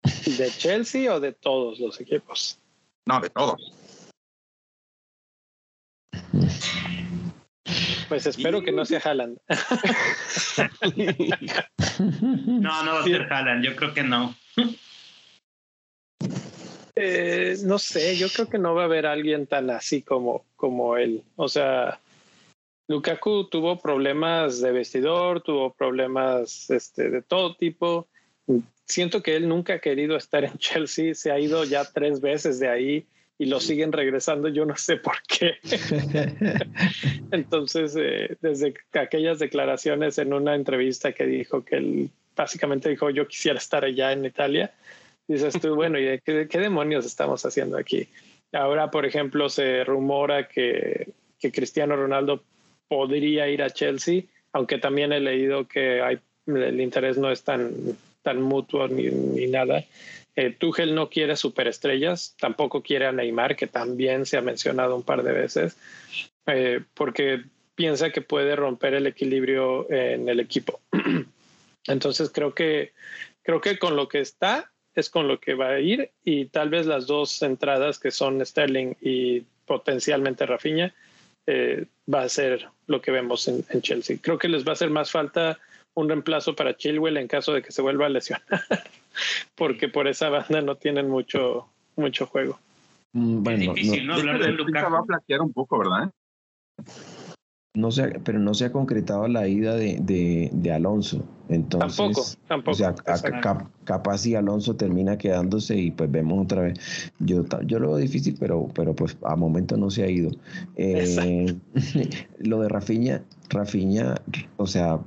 ¿De 0.37 0.49
Chelsea 0.49 1.13
o 1.13 1.19
de 1.19 1.33
todos 1.33 1.79
los 1.79 1.99
equipos? 1.99 2.59
No, 3.05 3.19
de 3.19 3.29
todos. 3.29 3.73
Pues 8.07 8.25
espero 8.25 8.61
que 8.61 8.71
no 8.71 8.85
sea 8.85 9.01
Haaland. 9.03 9.39
no, 12.45 12.83
no 12.83 12.93
va 12.93 12.99
a 12.99 13.03
ser 13.03 13.33
Haaland, 13.33 13.65
yo 13.65 13.75
creo 13.75 13.93
que 13.93 14.03
no. 14.03 14.35
Eh, 16.95 17.55
no 17.63 17.79
sé, 17.79 18.15
yo 18.17 18.27
creo 18.29 18.47
que 18.47 18.59
no 18.59 18.75
va 18.75 18.83
a 18.83 18.85
haber 18.85 19.07
alguien 19.07 19.47
tan 19.47 19.71
así 19.71 20.03
como, 20.03 20.45
como 20.55 20.95
él. 20.95 21.23
O 21.35 21.49
sea, 21.49 21.99
Lukaku 22.87 23.45
tuvo 23.45 23.79
problemas 23.79 24.61
de 24.61 24.71
vestidor, 24.71 25.41
tuvo 25.41 25.73
problemas 25.73 26.69
este, 26.69 27.09
de 27.09 27.23
todo 27.23 27.55
tipo 27.55 28.07
siento 28.85 29.21
que 29.21 29.35
él 29.35 29.47
nunca 29.47 29.75
ha 29.75 29.79
querido 29.79 30.15
estar 30.15 30.43
en 30.43 30.53
Chelsea, 30.57 31.13
se 31.15 31.31
ha 31.31 31.39
ido 31.39 31.63
ya 31.63 31.85
tres 31.85 32.21
veces 32.21 32.59
de 32.59 32.69
ahí 32.69 33.05
y 33.37 33.45
lo 33.45 33.59
siguen 33.59 33.91
regresando, 33.91 34.47
yo 34.47 34.65
no 34.65 34.77
sé 34.77 34.97
por 34.97 35.15
qué. 35.27 35.55
Entonces, 37.31 37.95
eh, 37.97 38.37
desde 38.41 38.75
aquellas 38.93 39.39
declaraciones 39.39 40.17
en 40.19 40.33
una 40.33 40.55
entrevista 40.55 41.13
que 41.13 41.25
dijo 41.25 41.65
que 41.65 41.77
él 41.77 42.09
básicamente 42.35 42.89
dijo, 42.89 43.09
yo 43.09 43.27
quisiera 43.27 43.57
estar 43.57 43.83
allá 43.83 44.11
en 44.11 44.25
Italia, 44.25 44.71
dices 45.27 45.59
tú, 45.59 45.75
bueno, 45.75 45.99
¿y 45.99 46.19
qué, 46.19 46.47
qué 46.47 46.59
demonios 46.59 47.05
estamos 47.05 47.45
haciendo 47.45 47.77
aquí? 47.77 48.07
Ahora, 48.51 48.91
por 48.91 49.05
ejemplo, 49.05 49.49
se 49.49 49.83
rumora 49.83 50.47
que, 50.47 51.09
que 51.39 51.51
Cristiano 51.51 51.95
Ronaldo 51.95 52.43
podría 52.87 53.47
ir 53.49 53.63
a 53.63 53.71
Chelsea, 53.71 54.23
aunque 54.51 54.77
también 54.77 55.11
he 55.11 55.19
leído 55.19 55.67
que 55.67 56.01
hay, 56.01 56.19
el 56.45 56.79
interés 56.79 57.17
no 57.17 57.31
es 57.31 57.43
tan 57.43 57.73
tan 58.23 58.41
mutuo 58.41 58.87
ni, 58.87 59.03
ni 59.09 59.47
nada. 59.47 59.83
Eh, 60.35 60.55
Tuchel 60.57 60.95
no 60.95 61.09
quiere 61.09 61.35
superestrellas, 61.35 62.35
tampoco 62.39 62.81
quiere 62.81 63.05
a 63.05 63.11
Neymar, 63.11 63.55
que 63.55 63.67
también 63.67 64.25
se 64.25 64.37
ha 64.37 64.41
mencionado 64.41 64.95
un 64.95 65.03
par 65.03 65.21
de 65.21 65.31
veces, 65.31 65.77
eh, 66.47 66.81
porque 66.95 67.43
piensa 67.75 68.11
que 68.11 68.21
puede 68.21 68.55
romper 68.55 68.95
el 68.95 69.05
equilibrio 69.05 69.89
en 69.91 70.27
el 70.27 70.39
equipo. 70.39 70.79
Entonces 71.87 72.31
creo 72.33 72.55
que 72.55 72.93
creo 73.43 73.61
que 73.61 73.77
con 73.77 73.95
lo 73.95 74.07
que 74.07 74.19
está 74.19 74.71
es 74.95 75.09
con 75.09 75.27
lo 75.27 75.39
que 75.39 75.53
va 75.53 75.69
a 75.69 75.79
ir 75.79 76.11
y 76.23 76.45
tal 76.45 76.69
vez 76.69 76.85
las 76.85 77.07
dos 77.07 77.41
entradas 77.41 77.99
que 77.99 78.11
son 78.11 78.43
Sterling 78.45 78.95
y 79.01 79.41
potencialmente 79.65 80.45
Rafinha 80.45 80.93
eh, 81.45 81.85
va 82.11 82.23
a 82.23 82.29
ser 82.29 82.67
lo 82.87 83.01
que 83.01 83.11
vemos 83.11 83.47
en, 83.47 83.63
Chelsea. 83.81 84.17
Creo 84.21 84.37
que 84.37 84.47
les 84.47 84.65
va 84.65 84.69
a 84.69 84.73
hacer 84.73 84.89
más 84.89 85.11
falta 85.11 85.59
un 85.95 86.09
reemplazo 86.09 86.55
para 86.55 86.75
Chilwell 86.75 87.17
en 87.17 87.27
caso 87.27 87.53
de 87.53 87.61
que 87.61 87.71
se 87.71 87.81
vuelva 87.81 88.05
a 88.05 88.09
lesionar, 88.09 88.45
porque 89.55 89.87
por 89.87 90.07
esa 90.07 90.29
banda 90.29 90.61
no 90.61 90.75
tienen 90.75 91.09
mucho, 91.09 91.67
mucho 91.95 92.25
juego. 92.25 92.59
Mm, 93.13 93.43
bueno, 93.43 93.71
es 93.71 93.75
difícil, 93.75 94.07
¿no? 94.07 94.15
Hablar 94.15 94.39
de 94.39 94.51
Va 94.53 94.99
a 94.99 95.03
flaquear 95.03 95.41
un 95.41 95.53
poco, 95.53 95.79
¿verdad? 95.79 96.11
No 97.75 97.89
se, 97.89 98.19
pero 98.19 98.37
no 98.37 98.53
se 98.53 98.65
ha 98.65 98.71
concretado 98.71 99.27
la 99.27 99.47
ida 99.47 99.75
de, 99.75 99.97
de, 99.99 100.51
de 100.53 100.71
Alonso. 100.71 101.23
Entonces, 101.49 101.97
tampoco, 101.97 102.27
tampoco. 102.47 102.71
O 102.71 102.75
sea, 102.75 102.93
capaz 103.83 104.17
si 104.19 104.35
Alonso 104.35 104.75
termina 104.75 105.17
quedándose 105.17 105.75
y 105.75 105.89
pues 105.89 106.11
vemos 106.11 106.43
otra 106.43 106.61
vez. 106.61 107.11
Yo, 107.17 107.43
yo 107.65 107.79
lo 107.79 107.89
veo 107.89 107.97
difícil, 107.97 108.37
pero, 108.39 108.67
pero 108.75 108.95
pues 108.95 109.17
a 109.23 109.35
momento 109.35 109.75
no 109.75 109.89
se 109.89 110.03
ha 110.03 110.09
ido. 110.09 110.29
Eh, 110.75 111.55
lo 112.39 112.61
de 112.61 112.69
Rafiña, 112.69 113.23
Rafiña, 113.49 114.15
o 114.57 114.67
sea, 114.67 114.99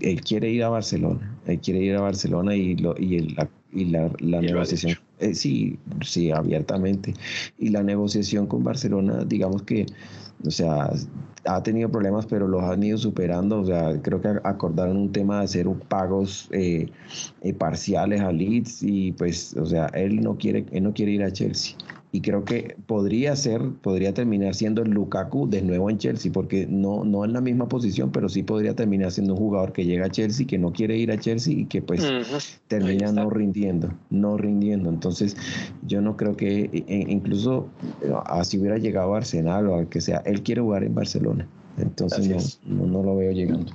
él 0.00 0.20
quiere 0.20 0.50
ir 0.50 0.64
a 0.64 0.68
Barcelona. 0.68 1.38
Él 1.46 1.60
quiere 1.60 1.80
ir 1.80 1.96
a 1.96 2.00
Barcelona 2.00 2.54
y, 2.54 2.76
lo, 2.76 2.94
y, 2.98 3.16
el, 3.16 3.34
la, 3.34 3.48
y 3.72 3.84
la, 3.86 4.10
la 4.20 4.40
negociación. 4.40 4.96
Eh, 5.18 5.34
sí, 5.34 5.78
sí, 6.04 6.30
abiertamente. 6.30 7.14
Y 7.58 7.70
la 7.70 7.82
negociación 7.82 8.46
con 8.46 8.62
Barcelona, 8.64 9.24
digamos 9.24 9.62
que 9.62 9.86
o 10.46 10.50
sea, 10.50 10.92
ha 11.46 11.62
tenido 11.62 11.90
problemas, 11.90 12.26
pero 12.26 12.46
los 12.46 12.62
han 12.62 12.82
ido 12.82 12.96
superando. 12.96 13.60
O 13.60 13.64
sea, 13.64 14.00
creo 14.02 14.20
que 14.20 14.28
acordaron 14.44 14.96
un 14.96 15.12
tema 15.12 15.38
de 15.38 15.44
hacer 15.44 15.66
pagos 15.88 16.48
eh, 16.52 16.90
eh, 17.42 17.52
parciales 17.52 18.20
a 18.20 18.30
Leeds 18.30 18.82
y 18.82 19.12
pues, 19.12 19.56
o 19.56 19.66
sea, 19.66 19.86
él 19.94 20.20
no 20.20 20.36
quiere, 20.36 20.64
él 20.70 20.84
no 20.84 20.92
quiere 20.92 21.12
ir 21.12 21.22
a 21.24 21.32
Chelsea 21.32 21.76
y 22.10 22.22
creo 22.22 22.44
que 22.44 22.76
podría 22.86 23.36
ser, 23.36 23.60
podría 23.82 24.14
terminar 24.14 24.54
siendo 24.54 24.82
el 24.82 24.90
Lukaku 24.90 25.48
de 25.48 25.60
nuevo 25.60 25.90
en 25.90 25.98
Chelsea, 25.98 26.32
porque 26.32 26.66
no, 26.66 27.04
no 27.04 27.24
en 27.24 27.34
la 27.34 27.40
misma 27.40 27.68
posición, 27.68 28.10
pero 28.12 28.28
sí 28.28 28.42
podría 28.42 28.74
terminar 28.74 29.12
siendo 29.12 29.34
un 29.34 29.38
jugador 29.38 29.72
que 29.72 29.84
llega 29.84 30.06
a 30.06 30.10
Chelsea, 30.10 30.46
que 30.46 30.58
no 30.58 30.72
quiere 30.72 30.96
ir 30.96 31.12
a 31.12 31.18
Chelsea 31.18 31.52
y 31.52 31.66
que 31.66 31.82
pues 31.82 32.10
termina 32.66 33.12
no 33.12 33.28
rindiendo, 33.28 33.92
no 34.08 34.38
rindiendo. 34.38 34.88
Entonces, 34.88 35.36
yo 35.82 36.00
no 36.00 36.16
creo 36.16 36.36
que 36.36 36.70
e, 36.72 36.84
e, 36.88 37.06
incluso 37.08 37.68
así 38.24 38.58
hubiera 38.58 38.78
llegado 38.78 39.14
a 39.14 39.18
Arsenal 39.18 39.66
o 39.68 39.76
al 39.76 39.88
que 39.88 40.00
sea, 40.00 40.22
él 40.24 40.42
quiere 40.42 40.62
jugar 40.62 40.84
en 40.84 40.94
Barcelona. 40.94 41.46
Entonces 41.76 42.60
no, 42.64 42.86
no, 42.86 43.02
lo 43.02 43.16
veo 43.16 43.32
llegando. 43.32 43.72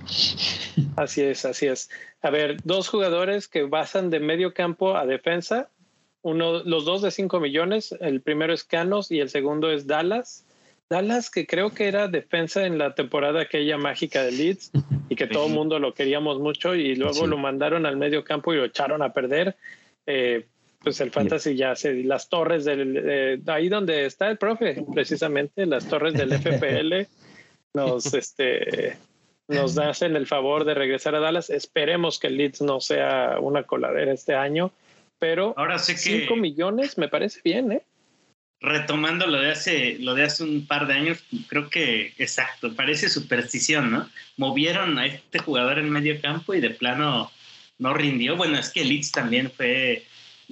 Así 0.95 1.21
es, 1.21 1.45
así 1.45 1.67
es. 1.67 1.89
A 2.21 2.29
ver, 2.29 2.57
dos 2.63 2.89
jugadores 2.89 3.47
que 3.47 3.63
basan 3.63 4.09
de 4.09 4.19
medio 4.19 4.53
campo 4.53 4.97
a 4.97 5.05
defensa 5.05 5.69
uno, 6.23 6.63
los 6.63 6.85
dos 6.85 7.01
de 7.01 7.11
5 7.11 7.39
millones, 7.39 7.95
el 7.99 8.21
primero 8.21 8.53
es 8.53 8.63
Canos 8.63 9.11
y 9.11 9.19
el 9.19 9.29
segundo 9.29 9.71
es 9.71 9.85
Dallas. 9.87 10.45
Dallas, 10.89 11.29
que 11.29 11.45
creo 11.45 11.73
que 11.73 11.87
era 11.87 12.07
defensa 12.07 12.65
en 12.65 12.77
la 12.77 12.95
temporada 12.95 13.41
aquella 13.41 13.77
mágica 13.77 14.23
de 14.23 14.31
Leeds 14.31 14.71
y 15.09 15.15
que 15.15 15.27
todo 15.27 15.47
el 15.47 15.53
mundo 15.53 15.79
lo 15.79 15.93
queríamos 15.93 16.39
mucho 16.39 16.75
y 16.75 16.95
luego 16.95 17.27
lo 17.27 17.37
mandaron 17.37 17.85
al 17.85 17.97
medio 17.97 18.23
campo 18.23 18.53
y 18.53 18.57
lo 18.57 18.65
echaron 18.65 19.01
a 19.01 19.13
perder. 19.13 19.55
Eh, 20.07 20.45
pues 20.81 20.99
el 20.99 21.11
fantasy 21.11 21.55
ya 21.55 21.75
se 21.75 22.03
las 22.03 22.27
torres 22.27 22.65
del 22.65 23.41
ahí 23.47 23.69
donde 23.69 24.05
está 24.05 24.29
el 24.29 24.37
profe 24.37 24.83
precisamente 24.93 25.65
las 25.65 25.87
torres 25.87 26.13
del 26.13 26.33
FPL 26.33 27.07
nos 27.73 28.13
este 28.13 28.97
nos 29.47 29.77
hacen 29.77 30.17
el 30.17 30.27
favor 30.27 30.65
de 30.65 30.73
regresar 30.73 31.15
a 31.15 31.19
Dallas. 31.19 31.49
Esperemos 31.49 32.19
que 32.19 32.27
el 32.27 32.37
Leeds 32.37 32.61
no 32.61 32.79
sea 32.79 33.37
una 33.39 33.63
coladera 33.63 34.11
este 34.11 34.35
año 34.35 34.71
pero 35.23 35.53
Ahora 35.55 35.79
sé 35.79 35.93
que 35.93 35.99
5 35.99 36.35
millones 36.35 36.97
me 36.97 37.07
parece 37.07 37.39
bien, 37.45 37.71
¿eh? 37.71 37.81
Retomando 38.59 39.25
lo 39.25 39.39
de 39.39 39.51
hace 39.51 39.97
lo 39.99 40.15
de 40.15 40.25
hace 40.25 40.43
un 40.43 40.67
par 40.67 40.85
de 40.85 40.95
años, 40.95 41.23
creo 41.47 41.69
que 41.69 42.13
exacto, 42.17 42.75
parece 42.75 43.07
superstición, 43.07 43.89
¿no? 43.89 44.09
Movieron 44.35 44.99
a 44.99 45.05
este 45.05 45.39
jugador 45.39 45.79
en 45.79 45.89
medio 45.89 46.19
campo 46.19 46.53
y 46.53 46.59
de 46.59 46.71
plano 46.71 47.31
no 47.77 47.93
rindió. 47.93 48.35
Bueno, 48.35 48.59
es 48.59 48.69
que 48.69 48.83
Leeds 48.83 49.13
también 49.13 49.49
fue 49.49 50.05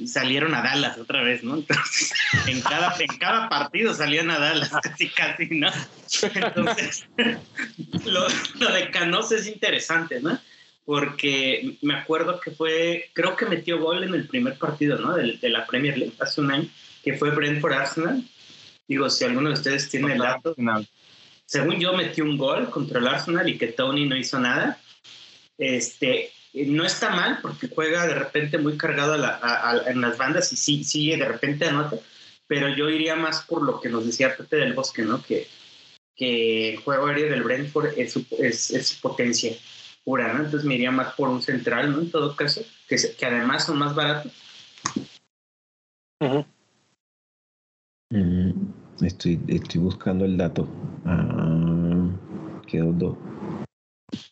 salieron 0.05 0.55
a 0.55 0.61
Dallas 0.61 0.97
otra 0.97 1.21
vez, 1.21 1.43
¿no? 1.43 1.55
Entonces, 1.55 2.13
en 2.47 2.61
cada, 2.61 2.95
en 2.97 3.17
cada 3.17 3.49
partido 3.49 3.93
salían 3.93 4.31
a 4.31 4.39
Dallas, 4.39 4.71
casi, 4.83 5.09
casi, 5.09 5.47
¿no? 5.49 5.69
Entonces, 6.33 7.09
lo, 8.05 8.25
lo 8.55 8.73
de 8.73 8.89
Canos 8.89 9.33
es 9.33 9.47
interesante, 9.47 10.21
¿no? 10.21 10.39
Porque 10.85 11.77
me 11.81 11.93
acuerdo 11.93 12.39
que 12.39 12.51
fue, 12.51 13.09
creo 13.13 13.35
que 13.35 13.45
metió 13.45 13.79
gol 13.79 14.03
en 14.03 14.13
el 14.13 14.27
primer 14.27 14.57
partido, 14.57 14.97
¿no? 14.97 15.13
De, 15.15 15.37
de 15.37 15.49
la 15.49 15.65
Premier 15.65 15.97
League 15.97 16.13
hace 16.19 16.41
un 16.41 16.51
año, 16.51 16.67
que 17.03 17.13
fue 17.17 17.31
Brentford 17.31 17.73
Arsenal. 17.73 18.23
Digo, 18.87 19.09
si 19.09 19.23
alguno 19.23 19.49
de 19.49 19.55
ustedes 19.55 19.89
tiene 19.89 20.13
el 20.13 20.19
dato. 20.19 20.55
Según 21.45 21.79
yo, 21.79 21.93
metí 21.93 22.21
un 22.21 22.37
gol 22.37 22.69
contra 22.69 22.99
el 22.99 23.07
Arsenal 23.07 23.47
y 23.47 23.57
que 23.57 23.67
Tony 23.67 24.05
no 24.05 24.17
hizo 24.17 24.39
nada. 24.39 24.79
Este, 25.57 26.31
no 26.53 26.85
está 26.85 27.09
mal 27.09 27.39
porque 27.41 27.69
juega 27.73 28.07
de 28.07 28.15
repente 28.15 28.57
muy 28.57 28.77
cargado 28.77 29.15
en 29.15 30.01
las 30.01 30.17
bandas 30.17 30.51
y 30.51 30.57
sí, 30.57 30.83
sí, 30.83 31.11
de 31.11 31.25
repente 31.25 31.65
anota, 31.65 31.97
pero 32.47 32.67
yo 32.69 32.89
iría 32.89 33.15
más 33.15 33.43
por 33.43 33.61
lo 33.61 33.79
que 33.79 33.89
nos 33.89 34.05
decía 34.05 34.35
Pepe 34.35 34.57
del 34.57 34.73
Bosque, 34.73 35.03
¿no? 35.03 35.21
Que, 35.23 35.47
que 36.15 36.73
el 36.73 36.77
juego 36.77 37.07
aéreo 37.07 37.29
del 37.29 37.43
Brentford 37.43 37.97
es 37.97 38.17
es, 38.39 38.71
es 38.71 38.87
su 38.87 39.01
potencia 39.01 39.55
pura, 40.03 40.33
¿no? 40.33 40.43
Entonces 40.43 40.65
me 40.65 40.75
iría 40.75 40.91
más 40.91 41.13
por 41.15 41.29
un 41.29 41.41
central, 41.41 41.91
¿no? 41.91 41.99
En 41.99 42.11
todo 42.11 42.35
caso, 42.35 42.61
que, 42.87 42.97
que 43.17 43.25
además 43.25 43.65
son 43.65 43.77
más 43.77 43.95
baratos. 43.95 44.31
Mm, 48.11 48.51
estoy, 49.01 49.39
estoy 49.47 49.81
buscando 49.81 50.25
el 50.25 50.37
dato. 50.37 50.67
Ah, 51.05 52.09
quedó 52.67 52.91
dos. 52.93 53.17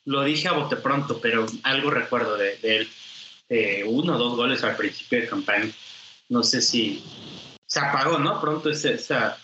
Lo 0.06 0.24
dije 0.24 0.48
a 0.48 0.54
bote 0.54 0.76
pronto, 0.76 1.20
pero 1.22 1.46
algo 1.64 1.90
recuerdo 1.90 2.38
de, 2.38 2.58
él. 2.64 2.88
uno 3.88 4.16
o 4.16 4.18
dos 4.18 4.36
goles 4.36 4.64
al 4.64 4.76
principio 4.76 5.22
de 5.22 5.28
campaña. 5.28 5.72
No 6.30 6.44
sé 6.44 6.62
si 6.62 7.04
se 7.66 7.80
apagó, 7.80 8.20
¿no? 8.20 8.40
Pronto 8.42 8.70
esa. 8.70 9.38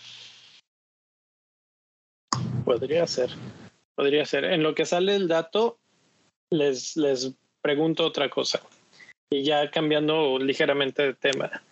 Podría 2.64 3.06
ser. 3.06 3.30
Podría 3.94 4.24
ser. 4.26 4.44
En 4.44 4.62
lo 4.62 4.74
que 4.74 4.84
sale 4.84 5.16
el 5.16 5.28
dato, 5.28 5.80
les, 6.50 6.96
les 6.96 7.34
pregunto 7.60 8.04
otra 8.04 8.28
cosa. 8.30 8.60
Y 9.30 9.42
ya 9.42 9.70
cambiando 9.70 10.38
ligeramente 10.38 11.02
de 11.02 11.14
tema. 11.14 11.62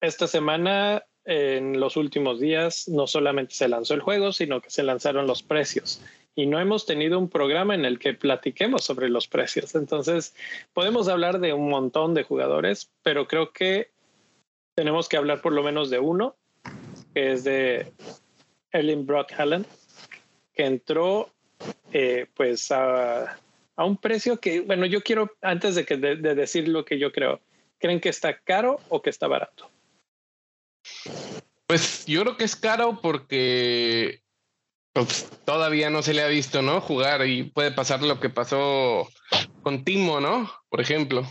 Esta 0.00 0.26
semana, 0.26 1.04
en 1.24 1.78
los 1.78 1.96
últimos 1.96 2.40
días, 2.40 2.88
no 2.88 3.06
solamente 3.06 3.54
se 3.54 3.68
lanzó 3.68 3.94
el 3.94 4.00
juego, 4.00 4.32
sino 4.32 4.60
que 4.60 4.70
se 4.70 4.82
lanzaron 4.82 5.26
los 5.26 5.42
precios. 5.42 6.02
Y 6.34 6.46
no 6.46 6.58
hemos 6.58 6.86
tenido 6.86 7.18
un 7.18 7.28
programa 7.28 7.74
en 7.74 7.84
el 7.84 7.98
que 7.98 8.14
platiquemos 8.14 8.84
sobre 8.84 9.08
los 9.08 9.28
precios. 9.28 9.74
Entonces, 9.74 10.34
podemos 10.72 11.08
hablar 11.08 11.38
de 11.38 11.52
un 11.52 11.68
montón 11.68 12.14
de 12.14 12.24
jugadores, 12.24 12.90
pero 13.02 13.28
creo 13.28 13.52
que 13.52 13.90
tenemos 14.74 15.08
que 15.08 15.18
hablar 15.18 15.42
por 15.42 15.52
lo 15.52 15.62
menos 15.62 15.90
de 15.90 15.98
uno, 15.98 16.36
que 17.14 17.32
es 17.32 17.44
de 17.44 17.92
Ellen 18.72 19.06
Brock 19.06 19.32
Hallen, 19.36 19.66
que 20.54 20.64
entró 20.64 21.30
eh, 21.92 22.26
pues 22.34 22.70
a 22.70 23.38
a 23.80 23.84
un 23.86 23.96
precio 23.96 24.38
que, 24.38 24.60
bueno, 24.60 24.84
yo 24.84 25.00
quiero, 25.00 25.32
antes 25.40 25.74
de, 25.74 25.86
que, 25.86 25.96
de, 25.96 26.16
decir 26.16 26.68
lo 26.68 26.84
que 26.84 26.98
yo 26.98 27.12
creo, 27.12 27.40
¿creen 27.78 27.98
que 27.98 28.10
está 28.10 28.38
caro 28.38 28.78
o 28.90 29.00
que 29.00 29.08
está 29.08 29.26
barato? 29.26 29.70
Pues 31.66 32.04
yo 32.04 32.20
creo 32.20 32.36
que 32.36 32.44
es 32.44 32.56
caro 32.56 33.00
porque 33.00 34.20
pues, 34.92 35.30
todavía 35.46 35.88
no 35.88 36.02
se 36.02 36.12
le 36.12 36.20
ha 36.20 36.26
visto, 36.26 36.60
¿no? 36.60 36.82
Jugar 36.82 37.26
y 37.26 37.44
puede 37.44 37.72
pasar 37.72 38.02
lo 38.02 38.20
que 38.20 38.28
pasó 38.28 39.08
con 39.62 39.82
Timo, 39.82 40.20
¿no? 40.20 40.52
Por 40.68 40.82
ejemplo. 40.82 41.26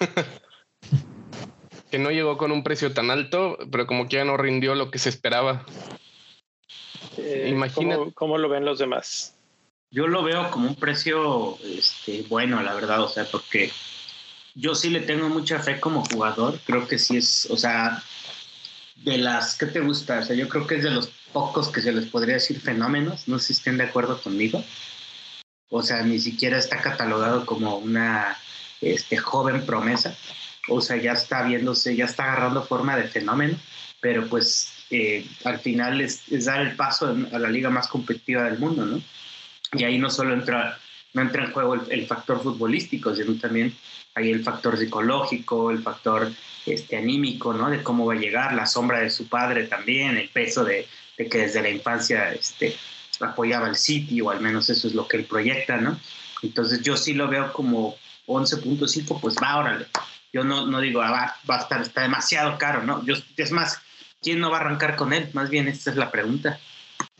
que 1.90 1.98
no 1.98 2.10
llegó 2.10 2.38
con 2.38 2.52
un 2.52 2.64
precio 2.64 2.94
tan 2.94 3.10
alto, 3.10 3.58
pero 3.70 3.86
como 3.86 4.08
que 4.08 4.16
ya 4.16 4.24
no 4.24 4.38
rindió 4.38 4.74
lo 4.74 4.90
que 4.90 4.98
se 4.98 5.10
esperaba. 5.10 5.66
Eh, 7.18 7.48
Imagina. 7.50 7.98
¿cómo, 8.14 8.38
lo 8.38 8.48
ven 8.48 8.64
los 8.64 8.78
demás? 8.78 9.35
Yo 9.90 10.06
lo 10.06 10.22
veo 10.22 10.50
como 10.50 10.68
un 10.68 10.74
precio 10.74 11.58
este, 11.64 12.24
bueno, 12.28 12.62
la 12.62 12.74
verdad, 12.74 13.02
o 13.02 13.08
sea, 13.08 13.24
porque 13.24 13.72
yo 14.54 14.74
sí 14.74 14.90
le 14.90 15.00
tengo 15.00 15.28
mucha 15.28 15.60
fe 15.60 15.80
como 15.80 16.04
jugador, 16.04 16.58
creo 16.64 16.88
que 16.88 16.98
sí 16.98 17.16
es, 17.16 17.46
o 17.50 17.56
sea, 17.56 18.02
de 18.96 19.18
las 19.18 19.56
que 19.56 19.66
te 19.66 19.80
gusta, 19.80 20.20
o 20.20 20.22
sea, 20.24 20.34
yo 20.34 20.48
creo 20.48 20.66
que 20.66 20.76
es 20.76 20.82
de 20.82 20.90
los 20.90 21.10
pocos 21.32 21.68
que 21.68 21.82
se 21.82 21.92
les 21.92 22.06
podría 22.06 22.34
decir 22.34 22.60
fenómenos, 22.60 23.28
no 23.28 23.38
sé 23.38 23.48
si 23.48 23.52
estén 23.54 23.76
de 23.76 23.84
acuerdo 23.84 24.20
conmigo. 24.20 24.64
O 25.68 25.82
sea, 25.82 26.02
ni 26.02 26.18
siquiera 26.18 26.58
está 26.58 26.80
catalogado 26.80 27.44
como 27.44 27.76
una 27.76 28.38
este, 28.80 29.16
joven 29.16 29.66
promesa. 29.66 30.16
O 30.68 30.80
sea, 30.80 30.96
ya 30.96 31.12
está 31.12 31.42
viéndose, 31.42 31.94
ya 31.94 32.06
está 32.06 32.24
agarrando 32.24 32.64
forma 32.64 32.96
de 32.96 33.08
fenómeno, 33.08 33.58
pero 34.00 34.26
pues 34.28 34.72
eh, 34.90 35.26
al 35.44 35.58
final 35.58 36.00
es, 36.00 36.22
dar 36.44 36.60
el 36.60 36.76
paso 36.76 37.14
a 37.32 37.38
la 37.38 37.50
liga 37.50 37.70
más 37.70 37.88
competitiva 37.88 38.44
del 38.44 38.58
mundo, 38.58 38.84
¿no? 38.84 39.02
Y 39.76 39.84
ahí 39.84 39.98
no 39.98 40.10
solo 40.10 40.34
entra, 40.34 40.78
no 41.14 41.22
entra 41.22 41.44
en 41.44 41.52
juego 41.52 41.74
el, 41.74 42.06
factor 42.06 42.42
futbolístico, 42.42 43.14
sino 43.14 43.34
también 43.38 43.74
hay 44.14 44.30
el 44.30 44.42
factor 44.42 44.78
psicológico, 44.78 45.70
el 45.70 45.82
factor 45.82 46.30
este, 46.64 46.96
anímico, 46.96 47.52
¿no? 47.52 47.70
De 47.70 47.82
cómo 47.82 48.06
va 48.06 48.14
a 48.14 48.18
llegar, 48.18 48.54
la 48.54 48.66
sombra 48.66 49.00
de 49.00 49.10
su 49.10 49.28
padre 49.28 49.66
también, 49.66 50.16
el 50.16 50.28
peso 50.28 50.64
de, 50.64 50.86
de 51.16 51.28
que 51.28 51.38
desde 51.38 51.62
la 51.62 51.70
infancia 51.70 52.32
este, 52.32 52.76
apoyaba 53.20 53.66
al 53.66 53.76
City, 53.76 54.20
o 54.20 54.30
al 54.30 54.40
menos 54.40 54.68
eso 54.70 54.88
es 54.88 54.94
lo 54.94 55.06
que 55.06 55.18
él 55.18 55.24
proyecta, 55.24 55.76
¿no? 55.76 55.98
Entonces 56.42 56.82
yo 56.82 56.96
sí 56.96 57.14
lo 57.14 57.28
veo 57.28 57.52
como 57.52 57.96
11.5, 58.26 59.20
pues 59.20 59.36
va, 59.36 59.58
órale. 59.58 59.86
Yo 60.32 60.44
no, 60.44 60.66
no 60.66 60.80
digo, 60.80 61.00
ah, 61.00 61.34
va, 61.48 61.56
a 61.56 61.60
estar, 61.60 61.80
está 61.80 62.02
demasiado 62.02 62.58
caro, 62.58 62.82
¿no? 62.82 63.04
Yo, 63.04 63.14
es 63.36 63.52
más, 63.52 63.80
¿quién 64.20 64.40
no 64.40 64.50
va 64.50 64.58
a 64.58 64.60
arrancar 64.60 64.96
con 64.96 65.12
él? 65.12 65.30
Más 65.32 65.48
bien, 65.48 65.68
esta 65.68 65.90
es 65.90 65.96
la 65.96 66.10
pregunta. 66.10 66.58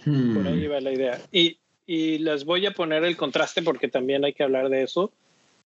Por 0.04 0.46
ahí 0.46 0.66
va 0.66 0.80
la 0.80 0.92
idea. 0.92 1.20
Y, 1.32 1.58
y 1.86 2.18
les 2.18 2.44
voy 2.44 2.66
a 2.66 2.72
poner 2.72 3.04
el 3.04 3.16
contraste 3.16 3.62
porque 3.62 3.88
también 3.88 4.24
hay 4.24 4.32
que 4.32 4.42
hablar 4.42 4.68
de 4.68 4.82
eso, 4.82 5.12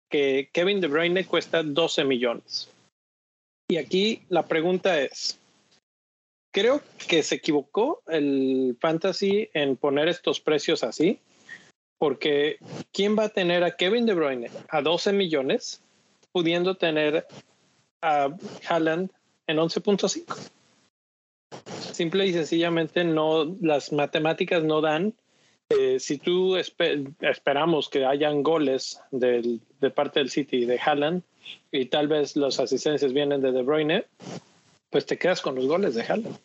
que 0.10 0.50
Kevin 0.54 0.80
De 0.80 0.88
Bruyne 0.88 1.26
cuesta 1.26 1.64
12 1.64 2.06
millones. 2.06 2.72
Y 3.70 3.78
aquí 3.78 4.24
la 4.30 4.48
pregunta 4.48 5.02
es, 5.02 5.40
creo 6.54 6.82
que 7.08 7.22
se 7.24 7.36
equivocó 7.36 8.02
el 8.08 8.78
fantasy 8.80 9.50
en 9.54 9.76
poner 9.76 10.08
estos 10.08 10.40
precios 10.40 10.84
así, 10.84 11.20
porque 12.00 12.58
¿quién 12.94 13.18
va 13.18 13.26
a 13.26 13.30
tener 13.30 13.64
a 13.64 13.76
Kevin 13.76 14.06
De 14.06 14.14
Bruyne 14.14 14.50
a 14.70 14.82
12 14.82 15.12
millones 15.12 15.82
pudiendo 16.32 16.76
tener 16.76 17.28
a 18.02 18.34
Haaland 18.70 19.12
en 19.48 19.58
11.5? 19.58 20.52
Simple 21.92 22.28
y 22.28 22.34
sencillamente 22.34 23.04
no, 23.04 23.58
las 23.60 23.92
matemáticas 23.92 24.64
no 24.64 24.82
dan. 24.82 25.14
Eh, 25.70 26.00
si 26.00 26.18
tú 26.18 26.56
esperamos 26.56 27.90
que 27.90 28.06
hayan 28.06 28.42
goles 28.42 29.02
de 29.12 29.90
parte 29.94 30.20
del 30.20 30.30
City 30.30 30.66
de 30.66 30.80
Haaland 30.80 31.24
y 31.72 31.86
tal 31.86 32.08
vez 32.08 32.36
los 32.36 32.60
asistencias 32.60 33.12
vienen 33.12 33.42
de 33.42 33.52
De 33.52 33.64
Bruyne, 33.64 34.06
pues 34.90 35.06
te 35.06 35.18
quedas 35.18 35.42
con 35.42 35.56
los 35.56 35.68
goles 35.68 35.96
de 35.96 36.04
Haaland. 36.04 36.38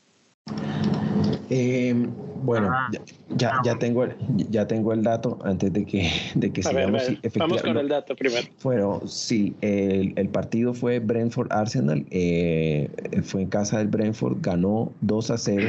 Eh, 1.50 1.94
bueno, 2.42 2.68
ah. 2.70 2.90
ya, 3.36 3.60
ya, 3.64 3.78
tengo 3.78 4.04
el, 4.04 4.16
ya 4.50 4.66
tengo 4.66 4.92
el 4.92 5.02
dato 5.02 5.38
antes 5.44 5.72
de 5.72 5.84
que, 5.84 6.10
de 6.34 6.52
que 6.52 6.62
sigamos. 6.62 7.02
vamos 7.36 7.62
con 7.62 7.76
el 7.76 7.88
dato 7.88 8.14
primero. 8.16 8.46
Bueno, 8.62 9.00
sí, 9.06 9.54
el, 9.60 10.12
el 10.16 10.28
partido 10.28 10.74
fue 10.74 11.00
Brentford-Arsenal, 11.00 12.06
eh, 12.10 12.90
fue 13.22 13.42
en 13.42 13.48
casa 13.48 13.78
del 13.78 13.88
Brentford, 13.88 14.38
ganó 14.40 14.92
2 15.00 15.30
a 15.30 15.38
0 15.38 15.68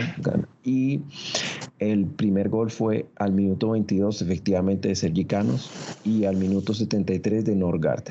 y 0.63 1.01
el 1.79 2.05
primer 2.05 2.49
gol 2.49 2.71
fue 2.71 3.05
al 3.17 3.33
minuto 3.33 3.71
22 3.71 4.21
efectivamente 4.21 4.89
de 4.89 4.95
Sergi 4.95 5.25
Canos 5.25 5.69
y 6.03 6.25
al 6.25 6.35
minuto 6.35 6.73
73 6.73 7.45
de 7.45 7.55
Norgard. 7.55 8.03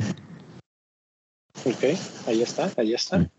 Ok, 1.64 1.84
ahí 2.26 2.42
está, 2.42 2.70
ahí 2.76 2.94
está. 2.94 3.30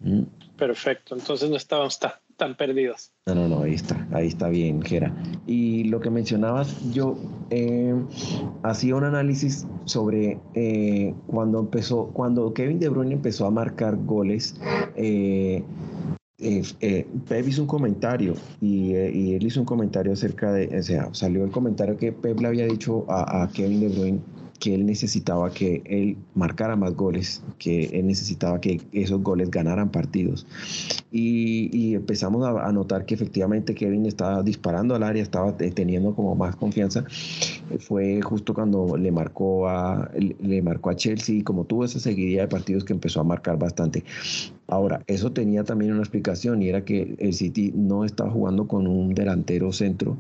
Perfecto, 0.58 1.16
entonces 1.16 1.50
no 1.50 1.58
estábamos 1.58 2.00
tan, 2.00 2.14
perdidos. 2.52 3.12
No, 3.26 3.36
no, 3.36 3.48
no, 3.48 3.64
ahí 3.64 3.74
está, 3.74 4.08
ahí 4.12 4.28
está 4.28 4.50
bien, 4.50 4.82
Gera. 4.82 5.14
Y 5.48 5.86
lo 5.86 6.00
que 6.00 6.10
mencionabas, 6.10 6.92
yo 6.92 7.18
eh, 7.50 7.96
hacía 8.64 8.96
un 8.96 9.06
análisis 9.06 9.66
sobre 9.86 10.40
eh, 10.54 11.14
cuando 11.28 11.60
empezó, 11.60 12.08
cuando 12.08 12.54
Kevin 12.54 12.80
De 12.80 12.90
Bruyne 12.90 13.14
empezó 13.14 13.46
a 13.46 13.52
marcar 13.52 13.96
goles. 13.98 14.56
Eh, 14.96 15.64
eh, 16.40 17.08
Pep 17.30 17.48
hizo 17.48 17.62
un 17.62 17.68
comentario 17.68 18.34
y, 18.60 18.94
él 18.94 19.46
hizo 19.46 19.62
un 19.62 19.66
comentario 19.66 20.12
acerca 20.12 20.52
de, 20.52 20.78
o 20.78 20.84
sea, 20.84 21.08
salió 21.14 21.46
el 21.46 21.52
comentario 21.52 21.96
que 21.96 22.12
Pep 22.12 22.38
le 22.42 22.48
había 22.48 22.66
dicho 22.66 23.06
a, 23.08 23.44
a 23.44 23.48
Kevin 23.50 23.80
De 23.80 23.88
Bruyne 23.88 24.20
que 24.64 24.74
él 24.74 24.86
necesitaba 24.86 25.50
que 25.50 25.82
él 25.84 26.16
marcara 26.36 26.78
más 26.78 26.96
goles, 26.96 27.44
que 27.60 28.00
él 28.00 28.08
necesitaba 28.08 28.62
que 28.62 28.80
esos 28.94 29.22
goles 29.22 29.52
ganaran 29.52 29.90
partidos. 29.90 30.48
Y, 31.12 31.96
empezamos 31.96 32.48
a, 32.48 32.72
notar 32.72 33.06
que 33.06 33.14
efectivamente 33.14 33.76
Kevin 33.76 34.06
estaba 34.06 34.42
disparando 34.42 34.96
al 34.96 35.04
área, 35.04 35.22
estaba 35.22 35.58
teniendo 35.58 36.16
como 36.16 36.34
más 36.36 36.56
confianza. 36.56 37.04
Fue 37.80 38.22
justo 38.22 38.54
cuando 38.54 38.96
le 38.96 39.12
marcó 39.12 39.68
a, 39.68 40.10
le 40.16 40.62
marcó 40.62 40.92
a 40.92 40.96
Chelsea, 40.96 41.44
como 41.44 41.66
tuvo 41.66 41.84
esa 41.84 42.00
seguidilla 42.00 42.44
de 42.44 42.48
partidos 42.48 42.86
que 42.86 42.94
empezó 42.94 43.20
a 43.20 43.26
marcar 43.26 43.60
bastante. 43.60 44.06
Ahora, 44.74 45.04
eso 45.06 45.32
tenía 45.32 45.64
también 45.64 45.92
una 45.92 46.02
explicación 46.02 46.64
y 46.64 46.70
era 46.70 46.84
que 46.84 47.16
el 47.20 47.34
City 47.34 47.72
no 47.76 48.06
estaba 48.06 48.32
jugando 48.32 48.68
con 48.68 48.88
un 48.88 49.14
delantero 49.14 49.72
centro, 49.72 50.18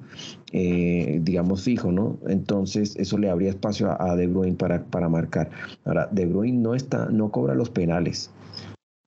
eh, 0.51 1.19
digamos, 1.23 1.63
fijo, 1.63 1.91
¿no? 1.91 2.19
Entonces, 2.27 2.95
eso 2.97 3.17
le 3.17 3.31
abría 3.31 3.49
espacio 3.49 3.99
a, 3.99 4.15
De 4.15 4.27
Bruyne 4.27 4.55
para, 4.55 4.83
para 4.85 5.09
marcar. 5.09 5.49
Ahora, 5.85 6.07
De 6.11 6.27
Bruyne 6.27 6.59
no, 6.59 6.75
está, 6.75 7.07
no 7.07 7.31
cobra 7.31 7.55
los 7.55 7.71
penales. 7.71 8.29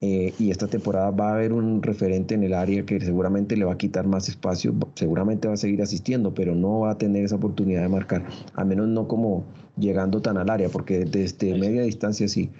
Eh, 0.01 0.33
y 0.37 0.51
esta 0.51 0.67
temporada 0.67 1.11
va 1.11 1.29
a 1.29 1.35
haber 1.35 1.53
un 1.53 1.81
referente 1.81 2.35
en 2.35 2.43
el 2.43 2.53
área 2.53 2.85
que 2.85 2.99
seguramente 2.99 3.55
le 3.55 3.63
va 3.63 3.73
a 3.73 3.77
quitar 3.77 4.05
más 4.05 4.27
espacio, 4.27 4.75
seguramente 4.95 5.47
va 5.47 5.53
a 5.53 5.57
seguir 5.57 5.81
asistiendo, 5.81 6.33
pero 6.33 6.55
no 6.55 6.81
va 6.81 6.91
a 6.91 6.97
tener 6.97 7.23
esa 7.23 7.37
oportunidad 7.37 7.83
de 7.83 7.89
marcar, 7.89 8.25
al 8.53 8.65
menos 8.65 8.89
no 8.89 9.07
como 9.07 9.45
llegando 9.77 10.21
tan 10.21 10.37
al 10.37 10.49
área, 10.49 10.67
porque 10.67 11.05
desde 11.05 11.57
media 11.57 11.83
distancia 11.83 12.27
sí. 12.27 12.51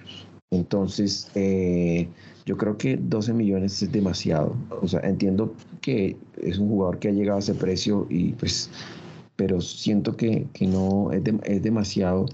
Entonces, 0.51 1.29
eh, 1.35 2.07
yo 2.47 2.55
creo 2.55 2.77
que 2.77 2.95
12 2.97 3.33
millones 3.33 3.83
es 3.83 3.91
demasiado. 3.91 4.55
O 4.81 4.87
sea, 4.87 5.01
entiendo 5.01 5.53
que 5.81 6.15
es 6.41 6.57
un 6.57 6.69
jugador 6.69 6.97
que 6.97 7.09
ha 7.09 7.11
llegado 7.11 7.35
a 7.35 7.39
ese 7.39 7.53
precio 7.53 8.07
y 8.09 8.31
pues, 8.33 8.71
pero 9.35 9.59
siento 9.59 10.15
que, 10.15 10.47
que 10.53 10.65
no 10.65 11.11
es, 11.11 11.21
es 11.43 11.61
demasiado 11.61 12.25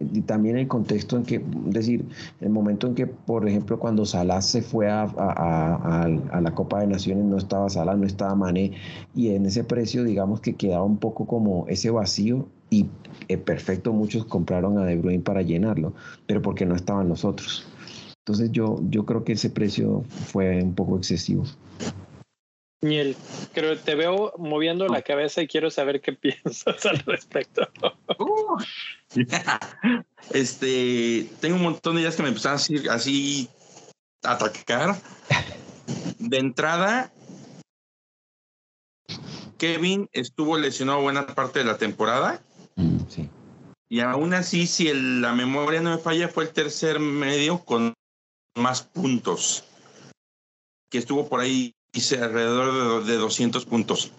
y 0.00 0.22
también 0.22 0.56
el 0.56 0.66
contexto 0.66 1.18
en 1.18 1.24
que, 1.24 1.44
decir, 1.66 2.04
el 2.40 2.48
momento 2.48 2.86
en 2.86 2.94
que, 2.94 3.06
por 3.06 3.46
ejemplo, 3.46 3.78
cuando 3.78 4.06
Salah 4.06 4.40
se 4.40 4.62
fue 4.62 4.88
a, 4.88 5.02
a, 5.02 6.04
a, 6.04 6.40
la 6.40 6.54
Copa 6.54 6.80
de 6.80 6.86
Naciones, 6.86 7.24
no 7.24 7.36
estaba 7.36 7.68
Salah, 7.68 7.96
no 7.96 8.06
estaba 8.06 8.34
Mané, 8.34 8.72
y 9.14 9.28
en 9.28 9.44
ese 9.44 9.62
precio, 9.62 10.02
digamos 10.02 10.40
que 10.40 10.54
quedaba 10.54 10.84
un 10.84 10.96
poco 10.96 11.26
como 11.26 11.66
ese 11.68 11.90
vacío, 11.90 12.48
y 12.70 12.86
eh, 13.28 13.36
perfecto, 13.36 13.92
muchos 13.92 14.24
compraron 14.24 14.78
a 14.78 14.86
De 14.86 14.96
Bruyne 14.96 15.22
para 15.22 15.42
llenarlo, 15.42 15.92
pero 16.26 16.40
porque 16.40 16.64
no 16.64 16.74
estaban 16.74 17.08
los 17.08 17.26
otros. 17.26 17.66
Entonces 18.24 18.52
yo, 18.52 18.78
yo 18.82 19.04
creo 19.06 19.24
que 19.24 19.32
ese 19.32 19.50
precio 19.50 20.04
fue 20.26 20.62
un 20.62 20.74
poco 20.74 20.96
excesivo. 20.96 21.44
Miel, 22.82 23.14
creo 23.52 23.78
te 23.78 23.94
veo 23.94 24.32
moviendo 24.38 24.88
la 24.88 25.02
cabeza 25.02 25.42
y 25.42 25.48
quiero 25.48 25.70
saber 25.70 26.00
qué 26.00 26.12
piensas 26.44 26.86
al 26.86 26.98
respecto. 27.00 27.68
Uh, 28.18 28.56
este, 30.32 31.28
tengo 31.40 31.56
un 31.56 31.62
montón 31.62 31.96
de 31.96 32.02
ideas 32.02 32.16
que 32.16 32.22
me 32.22 32.28
empezaron 32.28 32.58
a 32.58 32.94
así 32.94 33.48
a 34.22 34.32
atacar. 34.32 34.96
De 36.18 36.38
entrada, 36.38 37.12
Kevin 39.58 40.08
estuvo 40.12 40.56
lesionado 40.56 41.02
buena 41.02 41.26
parte 41.26 41.58
de 41.58 41.64
la 41.66 41.76
temporada. 41.76 42.42
Mm, 42.76 42.98
sí. 43.08 43.28
Y 43.90 44.00
aún 44.00 44.32
así, 44.32 44.66
si 44.66 44.90
la 44.94 45.34
memoria 45.34 45.80
no 45.80 45.90
me 45.90 45.98
falla, 45.98 46.28
fue 46.28 46.44
el 46.44 46.50
tercer 46.50 47.00
medio 47.00 47.58
con 47.58 47.92
más 48.56 48.82
puntos, 48.82 49.64
que 50.90 50.98
estuvo 50.98 51.28
por 51.28 51.40
ahí 51.40 51.74
hice 51.92 52.18
alrededor 52.18 53.04
de, 53.04 53.16
200 53.16 53.64
puntos. 53.66 54.12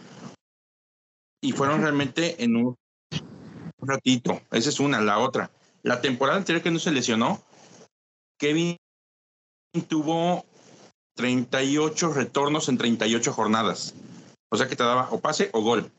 Y 1.41 1.53
fueron 1.53 1.81
realmente 1.81 2.43
en 2.43 2.55
un 2.55 2.75
ratito. 3.79 4.41
Esa 4.51 4.69
es 4.69 4.79
una. 4.79 5.01
La 5.01 5.19
otra, 5.19 5.51
la 5.83 6.01
temporada 6.01 6.37
anterior 6.37 6.63
que 6.63 6.71
no 6.71 6.79
se 6.79 6.91
lesionó, 6.91 7.43
Kevin 8.37 8.77
tuvo 9.87 10.45
38 11.15 12.13
retornos 12.13 12.69
en 12.69 12.77
38 12.77 13.33
jornadas. 13.33 13.95
O 14.49 14.57
sea 14.57 14.67
que 14.67 14.75
te 14.75 14.83
daba 14.83 15.09
o 15.11 15.19
pase 15.19 15.49
o 15.53 15.61
gol. 15.61 15.91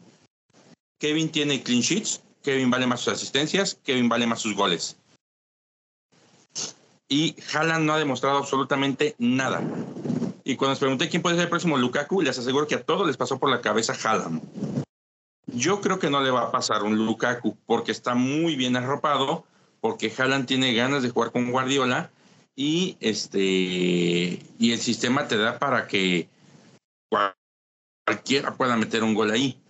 Kevin 1.00 1.30
tiene 1.32 1.62
clean 1.62 1.80
sheets, 1.80 2.22
Kevin 2.42 2.70
vale 2.70 2.86
más 2.86 3.00
sus 3.00 3.14
asistencias, 3.14 3.78
Kevin 3.82 4.08
vale 4.08 4.26
más 4.26 4.40
sus 4.40 4.54
goles 4.54 4.96
y 7.12 7.36
Haaland 7.52 7.84
no 7.84 7.92
ha 7.92 7.98
demostrado 7.98 8.38
absolutamente 8.38 9.14
nada. 9.18 9.60
Y 10.44 10.56
cuando 10.56 10.72
les 10.72 10.78
pregunté 10.78 11.10
quién 11.10 11.20
puede 11.20 11.36
ser 11.36 11.44
el 11.44 11.50
próximo 11.50 11.76
Lukaku, 11.76 12.22
les 12.22 12.38
aseguro 12.38 12.66
que 12.66 12.76
a 12.76 12.84
todos 12.84 13.06
les 13.06 13.18
pasó 13.18 13.38
por 13.38 13.50
la 13.50 13.60
cabeza 13.60 13.92
Haaland. 13.92 14.40
Yo 15.46 15.82
creo 15.82 15.98
que 15.98 16.08
no 16.08 16.22
le 16.22 16.30
va 16.30 16.44
a 16.44 16.50
pasar 16.50 16.84
un 16.84 16.96
Lukaku 16.96 17.58
porque 17.66 17.92
está 17.92 18.14
muy 18.14 18.56
bien 18.56 18.76
arropado, 18.76 19.44
porque 19.82 20.10
Haaland 20.16 20.46
tiene 20.46 20.72
ganas 20.72 21.02
de 21.02 21.10
jugar 21.10 21.32
con 21.32 21.50
Guardiola 21.50 22.10
y 22.56 22.96
este 23.00 23.28
y 24.58 24.72
el 24.72 24.78
sistema 24.78 25.28
te 25.28 25.36
da 25.36 25.58
para 25.58 25.86
que 25.88 26.30
cualquiera 28.06 28.56
pueda 28.56 28.74
meter 28.76 29.04
un 29.04 29.12
gol 29.12 29.32
ahí. 29.32 29.60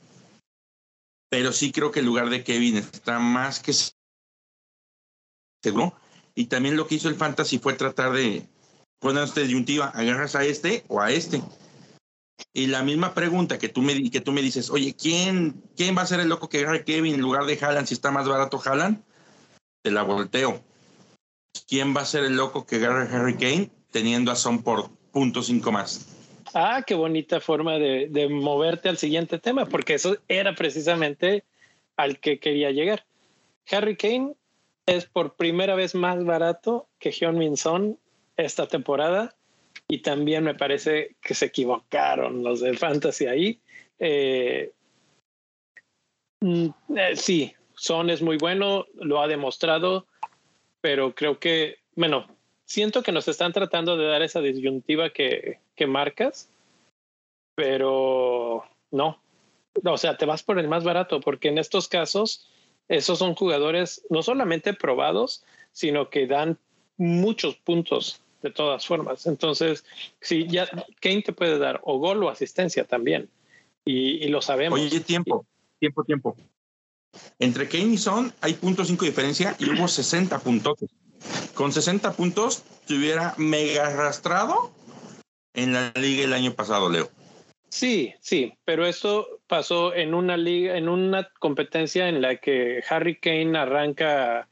Pero 1.28 1.51
sí 1.51 1.72
creo 1.72 1.90
que 1.90 1.99
el 1.99 2.07
lugar 2.07 2.30
de 2.30 2.45
Kevin 2.45 2.76
está 2.76 3.18
más 3.18 3.59
que 3.59 3.72
seguro 5.61 5.93
y 6.35 6.47
también 6.47 6.76
lo 6.76 6.87
que 6.87 6.97
hizo 6.97 7.09
el 7.09 7.14
Fantasy 7.14 7.59
fue 7.59 7.74
tratar 7.74 8.12
de 8.12 8.47
poner 8.99 9.24
esta 9.24 9.41
disyuntiva, 9.41 9.89
agarras 9.89 10.37
a 10.37 10.45
este 10.45 10.85
o 10.89 11.01
a 11.01 11.11
este. 11.11 11.43
Y 12.55 12.66
la 12.66 12.83
misma 12.83 13.14
pregunta 13.14 13.59
que 13.59 13.68
tú 13.68 13.83
me, 13.83 14.11
que 14.11 14.20
tú 14.20 14.33
me 14.33 14.43
dices, 14.43 14.70
oye, 14.70 14.95
¿quién, 14.95 15.62
¿quién 15.76 15.97
va 15.97 16.03
a 16.03 16.07
ser 16.07 16.20
el 16.20 16.28
loco 16.28 16.49
que 16.49 16.61
agarre 16.61 16.85
Kevin 16.85 17.14
en 17.14 17.20
lugar 17.20 17.45
de 17.45 17.59
Haaland 17.61 17.87
si 17.87 17.95
está 17.95 18.11
más 18.11 18.28
barato 18.28 18.61
Haaland? 18.64 19.03
Te 19.83 19.91
la 19.91 20.03
volteo. 20.03 20.62
¿Quién 21.66 21.95
va 21.97 22.03
a 22.03 22.07
ser 22.07 22.24
el 22.24 22.37
loco 22.37 22.66
que 22.66 22.76
agarre 22.76 23.14
Harry 23.14 23.35
Kane 23.35 23.70
teniendo 23.91 24.30
a 24.30 24.37
Son 24.37 24.62
por 24.62 24.91
punto 25.12 25.43
cinco 25.43 25.72
más? 25.72 26.09
Ah, 26.55 26.83
qué 26.87 26.95
bonita 26.95 27.41
forma 27.41 27.74
de, 27.74 28.09
de 28.11 28.28
moverte 28.28 28.89
al 28.89 28.99
siguiente 28.99 29.39
tema, 29.39 29.66
porque 29.66 29.95
eso 29.95 30.18
era 30.28 30.55
precisamente 30.55 31.45
al 31.97 32.18
que 32.18 32.39
quería 32.39 32.70
llegar. 32.70 33.05
Harry 33.70 33.97
Kane 33.97 34.35
es 34.87 35.07
por 35.07 35.37
primera 35.37 35.74
vez 35.74 35.95
más 35.95 36.24
barato 36.24 36.89
que 36.99 37.12
Hyun 37.12 37.57
Son 37.57 37.99
esta 38.37 38.66
temporada 38.66 39.35
y 39.89 39.99
también 39.99 40.45
me 40.45 40.55
parece 40.55 41.16
que 41.20 41.35
se 41.35 41.47
equivocaron 41.47 42.43
los 42.43 42.61
de 42.61 42.76
Fantasy 42.76 43.26
ahí. 43.26 43.61
Eh, 43.99 44.72
mm, 46.41 46.68
eh, 46.97 47.16
sí, 47.16 47.55
Son 47.74 48.11
es 48.11 48.22
muy 48.22 48.37
bueno, 48.39 48.87
lo 48.95 49.20
ha 49.20 49.28
demostrado, 49.28 50.07
pero 50.80 51.14
creo 51.14 51.39
que, 51.39 51.78
bueno, 51.95 52.26
siento 52.64 53.03
que 53.03 53.12
nos 53.12 53.28
están 53.28 53.53
tratando 53.53 53.97
de 53.97 54.07
dar 54.07 54.22
esa 54.22 54.41
disyuntiva 54.41 55.11
que, 55.11 55.59
que 55.76 55.87
marcas, 55.87 56.51
pero 57.55 58.64
no. 58.91 59.20
O 59.85 59.97
sea, 59.97 60.16
te 60.16 60.26
vas 60.26 60.43
por 60.43 60.59
el 60.59 60.68
más 60.68 60.85
barato, 60.85 61.20
porque 61.20 61.49
en 61.49 61.59
estos 61.59 61.89
casos, 61.89 62.49
esos 62.89 63.18
son 63.18 63.35
jugadores 63.35 64.03
no 64.11 64.22
solamente 64.22 64.74
probados, 64.74 65.45
sino 65.72 66.11
que 66.11 66.26
dan 66.26 66.59
muchos 66.97 67.57
puntos 67.57 68.20
de 68.43 68.51
todas 68.51 68.87
formas. 68.87 69.26
Entonces, 69.26 69.85
si 70.20 70.47
ya 70.47 70.68
Kane 71.01 71.22
te 71.22 71.33
puede 71.33 71.59
dar 71.59 71.80
o 71.85 71.99
gol 71.99 72.22
o 72.24 72.28
asistencia 72.28 72.85
también. 72.85 73.28
Y, 73.85 74.28
lo 74.28 74.41
sabemos. 74.41 74.78
Oye, 74.78 75.01
tiempo, 75.01 75.45
tiempo, 75.80 76.05
tiempo. 76.05 76.37
Entre 77.41 77.68
Kane 77.68 77.95
y 77.95 77.99
Son 77.99 78.33
hay 78.41 78.55
punto 78.55 78.85
cinco 78.85 79.05
diferencia 79.05 79.57
y 79.59 79.68
hubo 79.68 79.89
60 79.89 80.39
puntos. 80.39 80.78
Con 81.55 81.72
60 81.72 82.12
puntos 82.12 82.62
te 82.87 82.95
hubiera 82.95 83.35
mega 83.39 83.89
arrastrado 83.89 84.72
en 85.55 85.72
la 85.72 85.93
liga 85.97 86.24
el 86.24 86.33
año 86.33 86.55
pasado, 86.55 86.89
Leo. 86.89 87.11
Sí, 87.73 88.12
sí, 88.20 88.53
pero 88.66 88.85
eso 88.85 89.41
pasó 89.47 89.95
en 89.95 90.12
una 90.12 90.37
liga, 90.37 90.77
en 90.77 90.91
una 90.91 91.31
competencia 91.39 92.07
en 92.07 92.20
la 92.20 92.37
que 92.37 92.85
Harry 92.87 93.18
Kane 93.18 93.57
arranca 93.59 94.47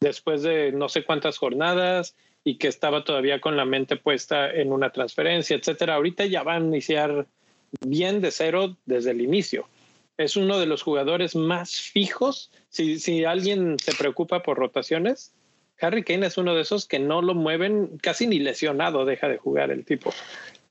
después 0.00 0.42
de 0.42 0.72
no 0.72 0.88
sé 0.88 1.04
cuántas 1.04 1.38
jornadas 1.38 2.16
y 2.42 2.58
que 2.58 2.66
estaba 2.66 3.04
todavía 3.04 3.40
con 3.40 3.56
la 3.56 3.64
mente 3.64 3.94
puesta 3.94 4.50
en 4.50 4.72
una 4.72 4.90
transferencia, 4.90 5.54
etcétera. 5.54 5.94
Ahorita 5.94 6.26
ya 6.26 6.42
van 6.42 6.64
a 6.64 6.66
iniciar 6.66 7.28
bien 7.82 8.20
de 8.20 8.32
cero 8.32 8.76
desde 8.84 9.12
el 9.12 9.20
inicio. 9.20 9.68
Es 10.16 10.36
uno 10.36 10.58
de 10.58 10.66
los 10.66 10.82
jugadores 10.82 11.36
más 11.36 11.78
fijos. 11.78 12.50
Si, 12.68 12.98
si 12.98 13.24
alguien 13.24 13.78
se 13.78 13.94
preocupa 13.94 14.42
por 14.42 14.58
rotaciones, 14.58 15.32
Harry 15.80 16.02
Kane 16.02 16.26
es 16.26 16.36
uno 16.36 16.52
de 16.56 16.62
esos 16.62 16.86
que 16.86 16.98
no 16.98 17.22
lo 17.22 17.36
mueven 17.36 17.96
casi 17.98 18.26
ni 18.26 18.40
lesionado, 18.40 19.04
deja 19.04 19.28
de 19.28 19.38
jugar 19.38 19.70
el 19.70 19.84
tipo. 19.84 20.12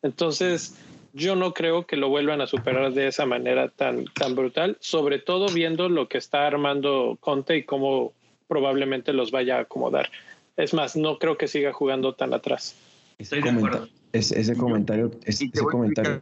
Entonces, 0.02 0.76
yo 1.16 1.36
no 1.38 1.54
creo 1.54 1.88
que 1.88 1.96
lo 1.96 2.10
vuelvan 2.10 2.42
a 2.42 2.48
superar 2.48 2.94
de 2.94 3.08
esa 3.08 3.26
manera 3.26 3.70
tan, 3.70 4.06
tan 4.06 4.36
brutal, 4.36 4.78
sobre 4.82 5.18
todo 5.18 5.48
viendo 5.48 5.88
lo 5.88 6.10
que 6.10 6.18
está 6.18 6.46
armando 6.46 7.18
Conte 7.22 7.56
y 7.56 7.64
cómo 7.64 8.12
probablemente 8.50 9.14
los 9.14 9.32
vaya 9.32 9.58
a 9.58 9.62
acomodar. 9.62 10.10
Es 10.58 10.74
más, 10.74 10.98
no 10.98 11.18
creo 11.18 11.38
que 11.38 11.48
siga 11.48 11.72
jugando 11.72 12.14
tan 12.16 12.34
atrás. 12.34 12.76
Estoy 13.18 13.42
de 13.42 13.50
acuerdo. 13.50 13.88
ese 14.12 14.56
comentario, 14.58 15.12
ese, 15.24 15.50
comentario. 15.52 16.22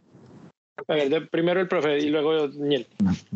A 0.88 0.94
ver, 0.94 1.28
primero 1.30 1.60
el 1.60 1.68
profe 1.68 1.98
y 1.98 2.10
luego 2.10 2.48
Niel. 2.50 2.86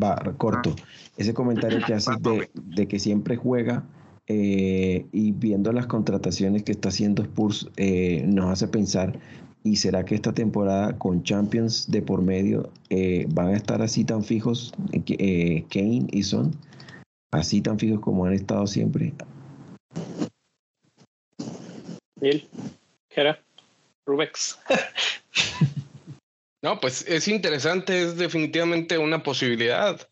Va, 0.01 0.15
corto. 0.37 0.75
Ese 1.17 1.33
comentario 1.33 1.79
que 1.85 1.93
haces 1.95 2.17
de, 2.21 2.87
que 2.87 2.99
siempre 2.99 3.35
juega 3.35 3.83
eh, 4.27 5.07
y 5.11 5.31
viendo 5.31 5.71
las 5.71 5.87
contrataciones 5.87 6.61
que 6.61 6.73
está 6.73 6.89
haciendo 6.89 7.23
Spurs 7.23 7.67
eh, 7.77 8.23
nos 8.27 8.51
hace 8.51 8.67
pensar, 8.67 9.19
¿y 9.67 9.75
será 9.75 10.05
que 10.05 10.15
esta 10.15 10.33
temporada 10.33 10.97
con 10.97 11.23
Champions 11.23 11.89
de 11.91 12.01
por 12.01 12.21
medio 12.21 12.71
eh, 12.89 13.25
van 13.29 13.49
a 13.49 13.57
estar 13.57 13.81
así 13.81 14.03
tan 14.03 14.23
fijos 14.23 14.73
Kane 15.69 16.07
y 16.11 16.23
Son? 16.23 16.55
Así 17.31 17.61
tan 17.61 17.77
fijos 17.77 17.99
como 17.99 18.25
han 18.25 18.33
estado 18.33 18.65
siempre. 18.67 19.13
Neil, 22.19 22.49
era? 23.09 23.43
Rubex. 24.05 24.57
no, 26.63 26.79
pues 26.79 27.05
es 27.07 27.27
interesante, 27.27 28.01
es 28.03 28.17
definitivamente 28.17 28.97
una 28.97 29.21
posibilidad. 29.21 30.09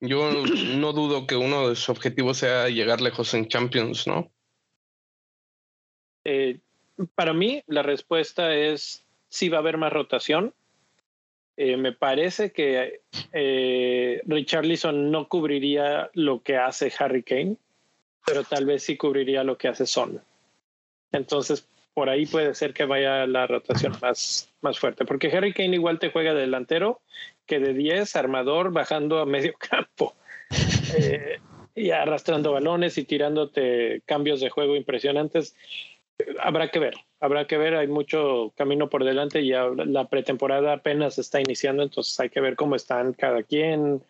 Yo 0.00 0.30
no 0.76 0.92
dudo 0.92 1.26
que 1.26 1.36
uno 1.36 1.68
de 1.68 1.76
sus 1.76 1.90
objetivos 1.90 2.38
sea 2.38 2.68
llegar 2.68 3.00
lejos 3.00 3.34
en 3.34 3.48
Champions, 3.48 4.06
¿no? 4.06 4.32
Eh, 6.24 6.60
para 7.14 7.32
mí, 7.32 7.62
la 7.66 7.82
respuesta 7.82 8.54
es 8.54 9.04
sí 9.28 9.48
va 9.48 9.58
a 9.58 9.60
haber 9.60 9.78
más 9.78 9.92
rotación. 9.92 10.54
Eh, 11.56 11.76
me 11.76 11.92
parece 11.92 12.52
que 12.52 13.00
eh, 13.32 14.20
Richarlison 14.26 15.10
no 15.10 15.28
cubriría 15.28 16.10
lo 16.14 16.42
que 16.42 16.56
hace 16.56 16.92
Harry 16.98 17.22
Kane, 17.22 17.56
pero 18.26 18.42
tal 18.44 18.66
vez 18.66 18.82
sí 18.82 18.96
cubriría 18.96 19.44
lo 19.44 19.56
que 19.56 19.68
hace 19.68 19.86
Son. 19.86 20.20
Entonces, 21.12 21.68
por 21.94 22.08
ahí 22.08 22.26
puede 22.26 22.54
ser 22.54 22.74
que 22.74 22.84
vaya 22.84 23.26
la 23.26 23.46
rotación 23.46 23.96
más, 24.02 24.52
más 24.60 24.78
fuerte, 24.78 25.04
porque 25.04 25.28
Harry 25.28 25.52
Kane 25.52 25.76
igual 25.76 26.00
te 26.00 26.10
juega 26.10 26.34
delantero 26.34 27.00
que 27.46 27.60
de 27.60 27.72
10, 27.72 28.16
armador, 28.16 28.72
bajando 28.72 29.20
a 29.20 29.26
medio 29.26 29.54
campo 29.58 30.14
eh, 30.98 31.38
y 31.74 31.90
arrastrando 31.90 32.52
balones 32.52 32.98
y 32.98 33.04
tirándote 33.04 34.02
cambios 34.06 34.40
de 34.40 34.50
juego 34.50 34.74
impresionantes. 34.74 35.56
Habrá 36.40 36.68
que 36.68 36.78
ver, 36.78 36.94
habrá 37.20 37.46
que 37.46 37.58
ver, 37.58 37.74
hay 37.74 37.88
mucho 37.88 38.52
camino 38.56 38.88
por 38.88 39.04
delante 39.04 39.40
y 39.40 39.48
ya 39.48 39.66
la 39.68 40.08
pretemporada 40.08 40.74
apenas 40.74 41.18
está 41.18 41.40
iniciando, 41.40 41.82
entonces 41.82 42.18
hay 42.20 42.30
que 42.30 42.40
ver 42.40 42.54
cómo 42.54 42.76
están 42.76 43.14
cada 43.14 43.42
quien, 43.42 44.00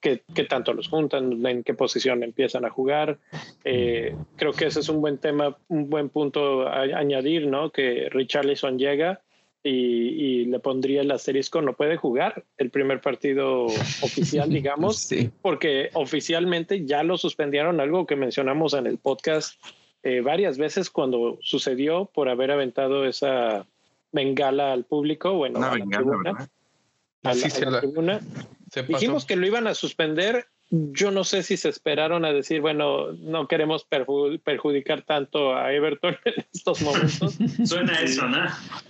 qué, 0.00 0.22
tanto 0.48 0.72
los 0.72 0.88
juntan, 0.88 1.44
en 1.44 1.62
qué 1.62 1.74
posición 1.74 2.22
empiezan 2.22 2.64
a 2.64 2.70
jugar. 2.70 3.18
Eh, 3.64 4.14
creo 4.36 4.52
que 4.52 4.66
ese 4.66 4.80
es 4.80 4.88
un 4.88 5.00
buen 5.00 5.18
tema, 5.18 5.56
un 5.68 5.90
buen 5.90 6.08
punto 6.08 6.66
a 6.66 6.80
añadir, 6.80 7.46
¿no? 7.46 7.70
Que 7.70 8.08
Richarlison 8.10 8.78
llega 8.78 9.20
y, 9.62 10.46
le 10.46 10.58
pondría 10.58 11.02
el 11.02 11.10
asterisco, 11.10 11.60
no 11.60 11.74
puede 11.74 11.96
jugar 11.96 12.44
el 12.56 12.70
primer 12.70 13.00
partido 13.00 13.66
oficial, 13.66 14.48
digamos, 14.50 15.10
porque 15.42 15.90
oficialmente 15.92 16.86
ya 16.86 17.02
lo 17.02 17.18
suspendieron, 17.18 17.80
algo 17.80 18.06
que 18.06 18.16
mencionamos 18.16 18.72
en 18.74 18.86
el 18.86 18.98
podcast 18.98 19.60
eh, 20.02 20.20
varias 20.20 20.56
veces 20.56 20.90
cuando 20.90 21.38
sucedió 21.42 22.06
por 22.06 22.28
haber 22.28 22.50
aventado 22.50 23.04
esa 23.04 23.66
bengala 24.12 24.72
al 24.72 24.84
público, 24.84 25.34
bueno, 25.34 25.58
Una 25.58 25.70
bengala, 25.70 26.48
a 27.22 27.34
la, 27.34 27.80
tribuna. 27.80 28.20
Dijimos 28.88 29.24
que 29.24 29.36
lo 29.36 29.46
iban 29.46 29.66
a 29.66 29.74
suspender. 29.74 30.46
Yo 30.70 31.10
no 31.10 31.24
sé 31.24 31.42
si 31.42 31.56
se 31.56 31.68
esperaron 31.68 32.24
a 32.24 32.32
decir, 32.32 32.60
bueno, 32.60 33.12
no 33.12 33.48
queremos 33.48 33.84
perjudicar 33.84 35.02
tanto 35.02 35.54
a 35.54 35.72
Everton 35.72 36.16
en 36.24 36.46
estos 36.54 36.80
momentos. 36.80 37.36
Suena 37.64 38.00
eso, 38.00 38.26
¿no? 38.26 38.46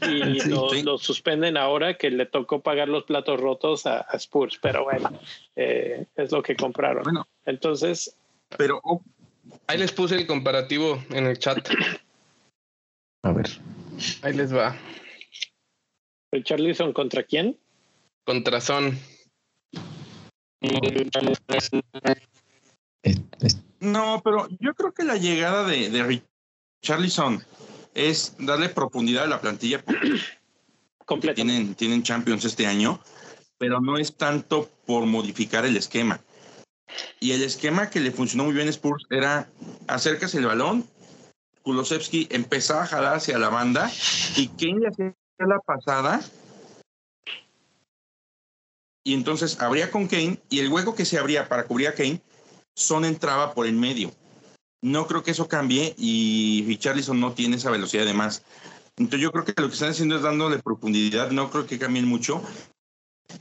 Y 0.07 0.41
lo, 0.83 0.99
suspenden 0.99 1.57
ahora 1.57 1.95
que 1.95 2.11
le 2.11 2.27
tocó 2.27 2.61
pagar 2.61 2.89
los 2.89 3.05
platos 3.05 3.41
rotos 3.41 3.87
a, 3.87 4.07
Spurs, 4.13 4.59
pero 4.61 4.85
bueno, 4.85 5.11
eh, 5.57 6.07
es 6.17 6.31
lo 6.31 6.43
que 6.43 6.55
compraron. 6.55 7.03
Bueno, 7.03 7.27
entonces. 7.47 8.15
Pero 8.57 8.81
ahí 9.71 9.79
les 9.79 9.93
puse 9.93 10.17
el 10.17 10.27
comparativo 10.27 11.03
en 11.11 11.27
el 11.27 11.39
chat. 11.39 11.69
A 13.23 13.33
ver. 13.33 13.49
Ahí 14.23 14.35
les 14.35 14.53
va. 14.55 14.77
¿Richarlison 16.33 16.93
contra 16.93 17.23
quién? 17.23 17.59
Contra 18.25 18.61
Son. 18.61 18.99
No, 23.81 24.21
pero 24.23 24.49
yo 24.59 24.75
creo 24.75 24.93
que 24.93 25.05
la 25.05 25.17
llegada 25.17 25.67
de, 25.67 25.89
de 25.89 26.23
Charlison 26.83 27.43
es 27.95 28.37
darle 28.39 28.69
profundidad 28.69 29.25
a 29.25 29.29
la 29.29 29.41
plantilla. 29.41 29.85
Tienen, 31.35 31.75
tienen 31.75 32.03
Champions 32.03 32.45
este 32.45 32.67
año, 32.67 33.01
pero 33.59 33.81
no 33.81 33.99
es 33.99 34.17
tanto 34.17 34.71
por 34.87 35.07
modificar 35.07 35.65
el 35.65 35.77
esquema. 35.77 36.21
Y 37.19 37.33
el 37.33 37.43
esquema 37.43 37.91
que 37.91 38.01
le 38.01 38.13
funcionó 38.13 38.45
muy 38.45 38.55
bien 38.55 38.69
a 38.69 38.71
Spurs 38.71 39.05
era 39.11 39.49
acercas 39.87 40.35
el 40.35 40.47
balón, 40.47 40.89
Kulosevsky 41.63 42.29
empezaba 42.31 42.85
a 42.85 42.87
jalar 42.87 43.17
hacia 43.17 43.39
la 43.39 43.49
banda 43.49 43.91
y 44.37 44.49
Kane 44.49 44.81
le 44.81 44.89
hacía 44.89 45.15
la 45.39 45.59
pasada 45.59 46.21
y 49.05 49.15
entonces 49.15 49.61
abría 49.61 49.91
con 49.91 50.07
Kane 50.07 50.39
y 50.51 50.61
el 50.61 50.71
hueco 50.71 50.95
que 50.95 51.05
se 51.05 51.19
abría 51.19 51.49
para 51.49 51.65
cubrir 51.65 51.89
a 51.89 51.95
Kane, 51.95 52.21
Son 52.75 53.05
entraba 53.05 53.53
por 53.55 53.67
el 53.67 53.75
medio. 53.75 54.13
No 54.83 55.07
creo 55.07 55.23
que 55.23 55.33
eso 55.33 55.49
cambie 55.49 55.95
y 55.99 56.65
Richarlison 56.67 57.19
no 57.21 57.33
tiene 57.33 57.57
esa 57.57 57.71
velocidad 57.71 58.07
de 58.07 58.15
más. 58.15 58.43
Entonces 58.97 59.21
yo 59.21 59.33
creo 59.33 59.45
que 59.45 59.55
lo 59.57 59.69
que 59.69 59.75
están 59.75 59.91
haciendo 59.91 60.17
es 60.17 60.23
dándole 60.23 60.59
profundidad, 60.61 61.31
no 61.31 61.51
creo 61.51 61.67
que 61.67 61.79
cambien 61.79 62.07
mucho. 62.07 62.43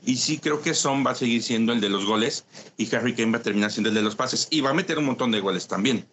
Y 0.06 0.18
sí 0.18 0.40
creo 0.40 0.62
que 0.62 0.74
Son 0.74 1.06
va 1.06 1.12
a 1.12 1.16
seguir 1.16 1.44
siendo 1.44 1.74
el 1.74 1.82
de 1.82 1.90
los 1.90 2.06
goles 2.06 2.46
y 2.78 2.94
Harry 2.96 3.16
Kane 3.16 3.32
va 3.32 3.38
a 3.40 3.44
terminar 3.44 3.72
siendo 3.72 3.90
el 3.90 3.96
de 3.96 4.02
los 4.02 4.16
pases. 4.16 4.48
Y 4.50 4.62
va 4.62 4.72
a 4.72 4.74
meter 4.74 4.98
un 4.98 5.06
montón 5.06 5.32
de 5.32 5.40
goles 5.40 5.68
también. 5.68 6.08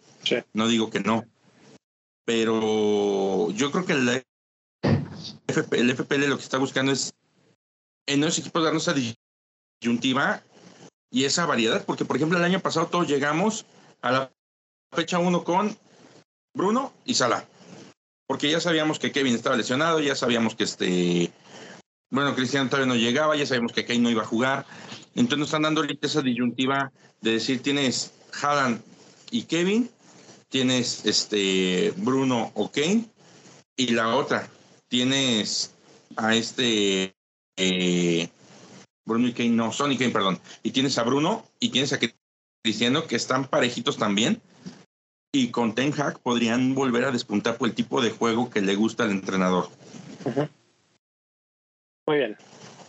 No 0.53 0.67
digo 0.67 0.89
que 0.89 0.99
no. 0.99 1.25
Pero 2.25 3.51
yo 3.51 3.71
creo 3.71 3.85
que 3.85 3.93
el, 3.93 4.23
FPL 5.47 6.27
lo 6.27 6.37
que 6.37 6.43
está 6.43 6.57
buscando 6.57 6.91
es 6.91 7.13
en 8.05 8.23
esos 8.23 8.39
equipos 8.39 8.63
darnos 8.63 8.87
esa 8.87 8.99
disyuntiva 9.81 10.43
y 11.09 11.23
esa 11.23 11.45
variedad, 11.45 11.85
porque 11.85 12.05
por 12.05 12.17
ejemplo 12.17 12.37
el 12.37 12.43
año 12.43 12.59
pasado 12.59 12.87
todos 12.87 13.07
llegamos 13.07 13.65
a 14.01 14.11
la 14.11 14.31
fecha 14.91 15.19
1 15.19 15.43
con 15.43 15.77
Bruno 16.53 16.93
y 17.05 17.13
Salah, 17.13 17.47
porque 18.27 18.51
ya 18.51 18.59
sabíamos 18.59 18.99
que 18.99 19.11
Kevin 19.11 19.35
estaba 19.35 19.55
lesionado, 19.55 19.99
ya 19.99 20.15
sabíamos 20.15 20.55
que 20.55 20.63
este, 20.65 21.31
bueno, 22.09 22.35
Cristiano 22.35 22.69
todavía 22.69 22.93
no 22.93 22.99
llegaba, 22.99 23.35
ya 23.35 23.45
sabíamos 23.45 23.71
que 23.71 23.85
Kane 23.85 23.99
no 23.99 24.09
iba 24.09 24.23
a 24.23 24.25
jugar, 24.25 24.65
entonces 25.15 25.39
nos 25.39 25.47
están 25.47 25.63
dando 25.63 25.81
ahorita 25.81 26.07
esa 26.07 26.21
disyuntiva 26.21 26.91
de 27.21 27.31
decir 27.31 27.61
tienes 27.61 28.13
Haaland 28.41 28.81
y 29.31 29.43
Kevin, 29.43 29.89
tienes 30.49 31.05
este 31.05 31.93
Bruno 31.97 32.51
o 32.55 32.71
Kane, 32.71 33.05
y 33.75 33.87
la 33.89 34.15
otra, 34.15 34.49
tienes 34.87 35.73
a 36.15 36.35
este 36.35 37.15
eh, 37.57 38.29
Bruno 39.05 39.27
y 39.27 39.33
Kane, 39.33 39.49
no, 39.49 39.71
Sony 39.71 39.97
Kane, 39.97 40.09
perdón, 40.09 40.39
y 40.63 40.71
tienes 40.71 40.97
a 40.97 41.03
Bruno 41.03 41.45
y 41.59 41.69
tienes 41.69 41.93
a 41.93 41.99
Cristiano 42.63 43.07
que 43.07 43.15
están 43.15 43.47
parejitos 43.47 43.97
también. 43.97 44.41
Y 45.31 45.49
con 45.49 45.75
Ten 45.75 45.93
Hag 45.97 46.19
podrían 46.19 46.73
volver 46.73 47.05
a 47.05 47.11
despuntar 47.11 47.57
por 47.57 47.69
el 47.69 47.75
tipo 47.75 48.01
de 48.01 48.11
juego 48.11 48.49
que 48.49 48.61
le 48.61 48.75
gusta 48.75 49.03
al 49.03 49.11
entrenador. 49.11 49.69
Muy 52.07 52.19
bien. 52.19 52.37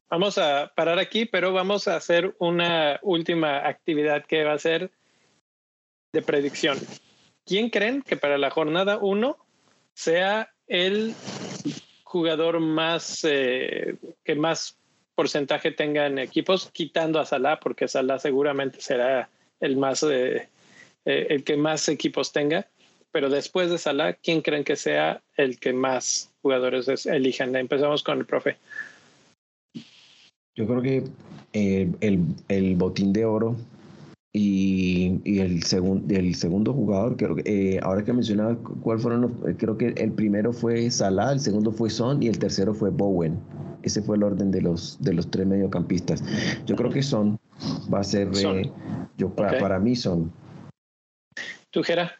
Vamos 0.08 0.38
a 0.38 0.72
parar 0.76 1.00
aquí, 1.00 1.26
pero 1.26 1.52
vamos 1.52 1.88
a 1.88 1.96
hacer 1.96 2.36
una 2.38 3.00
última 3.02 3.66
actividad 3.66 4.24
que 4.24 4.44
va 4.44 4.52
a 4.52 4.58
ser 4.58 4.92
de 6.12 6.22
predicción. 6.22 6.78
¿Quién 7.44 7.68
creen 7.68 8.02
que 8.02 8.16
para 8.16 8.38
la 8.38 8.50
jornada 8.50 8.98
1 8.98 9.36
sea 9.92 10.54
el 10.68 11.14
jugador 12.04 12.60
más 12.60 13.24
eh, 13.24 13.96
que 14.24 14.36
más 14.36 14.78
porcentaje 15.16 15.72
tenga 15.72 16.06
en 16.06 16.20
equipos, 16.20 16.70
quitando 16.72 17.18
a 17.18 17.26
Salah, 17.26 17.58
porque 17.58 17.88
Salah 17.88 18.20
seguramente 18.20 18.80
será 18.80 19.28
el 19.58 19.76
más 19.76 20.04
eh, 20.04 20.48
eh, 21.04 21.26
el 21.30 21.42
que 21.42 21.56
más 21.56 21.88
equipos 21.88 22.32
tenga. 22.32 22.68
Pero 23.10 23.28
después 23.28 23.68
de 23.68 23.78
Salah, 23.78 24.12
¿quién 24.12 24.42
creen 24.42 24.62
que 24.62 24.76
sea 24.76 25.20
el 25.36 25.58
que 25.58 25.72
más 25.72 26.32
jugadores 26.40 27.04
elijan? 27.06 27.56
Empezamos 27.56 28.04
con 28.04 28.18
el 28.18 28.24
profe. 28.24 28.58
Yo 30.58 30.66
creo 30.66 30.82
que 30.82 31.04
el, 31.52 32.34
el 32.48 32.74
botín 32.74 33.12
de 33.12 33.24
oro 33.24 33.56
y, 34.32 35.20
y 35.24 35.38
el, 35.38 35.62
segundo 35.62 36.12
el 36.12 36.34
segundo 36.34 36.72
jugador, 36.72 37.16
creo 37.16 37.36
que, 37.36 37.42
eh, 37.46 37.80
ahora 37.80 38.04
que 38.04 38.12
mencionaba 38.12 38.56
cuál 38.56 38.98
fueron 38.98 39.20
los, 39.20 39.30
eh, 39.46 39.54
creo 39.56 39.78
que 39.78 39.90
el 39.96 40.10
primero 40.10 40.52
fue 40.52 40.90
Salah, 40.90 41.30
el 41.30 41.38
segundo 41.38 41.70
fue 41.70 41.90
Son 41.90 42.20
y 42.20 42.26
el 42.26 42.40
tercero 42.40 42.74
fue 42.74 42.90
Bowen. 42.90 43.38
Ese 43.84 44.02
fue 44.02 44.16
el 44.16 44.24
orden 44.24 44.50
de 44.50 44.60
los, 44.60 45.00
de 45.00 45.12
los 45.12 45.30
tres 45.30 45.46
mediocampistas. 45.46 46.24
Yo 46.66 46.74
creo 46.74 46.90
que 46.90 47.04
Son 47.04 47.38
va 47.94 48.00
a 48.00 48.04
ser, 48.04 48.28
eh, 48.34 48.68
yo, 49.16 49.32
para, 49.32 49.60
para 49.60 49.78
mí 49.78 49.94
Son. 49.94 50.32
¿Tú, 51.70 51.84
Gera? 51.84 52.18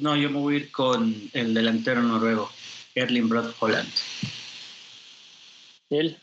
no, 0.00 0.16
yo 0.16 0.30
me 0.30 0.38
voy 0.38 0.54
a 0.54 0.58
ir 0.60 0.72
con 0.72 1.14
el 1.34 1.52
delantero 1.52 2.02
noruego, 2.02 2.48
Erling 2.94 3.28
Brot 3.28 3.54
Holland. 3.60 3.88
¿Y 5.90 5.96
él? 5.98 6.16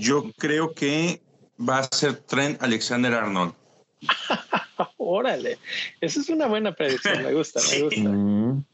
Yo 0.00 0.32
creo 0.38 0.72
que 0.72 1.20
va 1.60 1.80
a 1.80 1.84
ser 1.84 2.16
Trent 2.16 2.62
Alexander 2.62 3.12
Arnold. 3.12 3.54
Órale, 4.96 5.58
esa 6.00 6.20
es 6.20 6.30
una 6.30 6.46
buena 6.46 6.72
predicción, 6.72 7.22
me 7.22 7.34
gusta, 7.34 7.60
me 7.70 7.82
gusta. 7.82 8.08
Mm. 8.08 8.64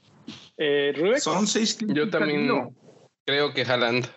Eh, 0.58 1.14
Son 1.20 1.46
seis. 1.46 1.76
Yo 1.88 2.08
también 2.08 2.72
creo 3.26 3.52
que 3.52 3.62
Haaland. 3.62 4.08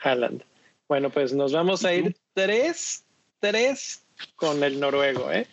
Haaland. 0.00 0.42
Bueno, 0.88 1.10
pues 1.10 1.34
nos 1.34 1.52
vamos 1.52 1.84
a 1.84 1.92
ir 1.92 2.16
tres, 2.32 3.04
tres 3.40 4.06
con 4.36 4.64
el 4.64 4.80
noruego, 4.80 5.30
¿eh? 5.30 5.46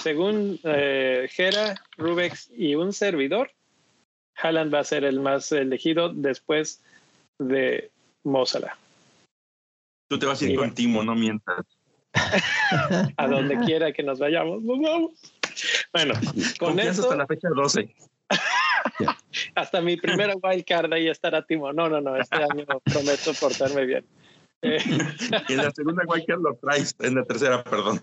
Según 0.00 0.60
eh, 0.62 1.28
Gera, 1.30 1.74
Rubex 1.96 2.50
y 2.56 2.76
un 2.76 2.92
servidor, 2.92 3.50
Haaland 4.36 4.72
va 4.72 4.80
a 4.80 4.84
ser 4.84 5.04
el 5.04 5.18
más 5.18 5.50
elegido 5.50 6.12
después 6.12 6.82
de 7.38 7.90
Mozart. 8.22 8.85
Tú 10.08 10.18
te 10.18 10.26
vas 10.26 10.40
a 10.40 10.44
ir 10.44 10.56
con 10.56 10.74
Timo, 10.74 11.02
no 11.02 11.14
mientas. 11.14 11.64
a 13.16 13.28
donde 13.28 13.58
quiera 13.60 13.92
que 13.92 14.02
nos 14.02 14.18
vayamos, 14.18 14.62
nos 14.62 14.80
vamos. 14.80 15.10
Bueno, 15.92 16.14
con 16.58 16.78
eso. 16.78 17.02
hasta 17.02 17.16
la 17.16 17.26
fecha 17.26 17.48
12. 17.54 17.94
hasta 19.54 19.80
mi 19.80 19.96
primera 19.96 20.34
wildcard 20.42 20.92
ahí 20.92 21.08
estará 21.08 21.44
Timo. 21.44 21.72
No, 21.72 21.88
no, 21.88 22.00
no, 22.00 22.16
este 22.16 22.36
año 22.36 22.64
prometo 22.84 23.32
portarme 23.34 23.84
bien. 23.84 24.04
Eh, 24.62 24.78
en 25.48 25.56
la 25.58 25.70
segunda 25.70 26.04
wildcard 26.06 26.40
lo 26.40 26.54
traes, 26.56 26.94
en 27.00 27.14
la 27.14 27.24
tercera, 27.24 27.62
perdón. 27.62 28.00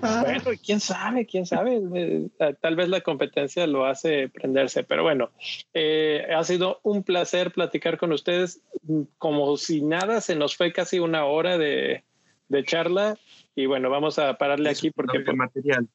bueno, 0.00 0.50
quién 0.64 0.80
sabe, 0.80 1.26
quién 1.26 1.46
sabe. 1.46 1.80
Eh, 1.94 2.28
tal 2.60 2.76
vez 2.76 2.88
la 2.88 3.00
competencia 3.00 3.66
lo 3.66 3.86
hace 3.86 4.28
prenderse, 4.28 4.84
pero 4.84 5.02
bueno, 5.02 5.30
eh, 5.72 6.26
ha 6.34 6.42
sido 6.44 6.80
un 6.82 7.02
placer 7.02 7.52
platicar 7.52 7.98
con 7.98 8.12
ustedes. 8.12 8.62
Como 9.18 9.56
si 9.56 9.82
nada, 9.82 10.20
se 10.20 10.36
nos 10.36 10.56
fue 10.56 10.72
casi 10.72 10.98
una 10.98 11.24
hora 11.24 11.58
de, 11.58 12.04
de 12.48 12.64
charla 12.64 13.16
y 13.54 13.66
bueno, 13.66 13.90
vamos 13.90 14.18
a 14.18 14.34
pararle 14.34 14.70
aquí 14.70 14.90
porque... 14.90 15.18
No 15.20 15.34
material. 15.34 15.88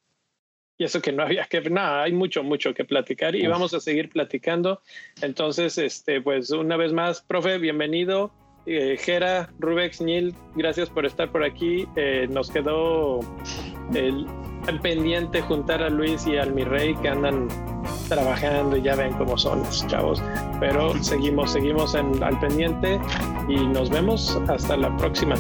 Y 0.78 0.84
eso 0.84 1.00
que 1.00 1.12
no 1.12 1.22
había 1.22 1.46
que, 1.46 1.62
nada, 1.70 2.02
hay 2.02 2.12
mucho, 2.12 2.42
mucho 2.42 2.74
que 2.74 2.86
platicar 2.86 3.36
y 3.36 3.46
vamos 3.46 3.74
a 3.76 3.80
seguir 3.80 4.10
platicando. 4.10 4.82
Entonces, 5.22 5.78
este, 5.78 6.22
pues 6.22 6.50
una 6.50 6.76
vez 6.76 6.92
más, 6.92 7.22
profe, 7.22 7.60
bienvenido. 7.60 8.32
Eh, 8.66 8.98
Jera, 9.00 9.50
Rubex, 9.60 10.02
Nil, 10.02 10.36
gracias 10.56 10.90
por 10.90 11.06
estar 11.06 11.32
por 11.32 11.44
aquí. 11.44 11.88
Eh, 11.96 12.28
nos 12.30 12.52
quedó 12.52 13.20
el, 13.94 14.28
pendiente 14.82 15.42
juntar 15.42 15.82
a 15.82 15.90
Luis 15.90 16.28
y 16.28 16.38
al 16.38 16.54
mi 16.54 16.64
rey 16.64 16.96
que 16.96 17.10
andan 17.10 17.48
trabajando 18.08 18.78
y 18.78 18.84
ya 18.84 18.96
ven 18.96 19.14
cómo 19.14 19.38
son 19.38 19.60
los 19.60 19.86
chavos. 19.88 20.22
Pero 20.60 20.94
seguimos, 21.04 21.54
seguimos 21.54 21.96
en, 21.96 22.24
al 22.24 22.40
pendiente 22.40 23.00
y 23.50 23.56
nos 23.56 23.90
vemos 23.90 24.40
hasta 24.48 24.78
la 24.78 24.96
próxima. 24.98 25.36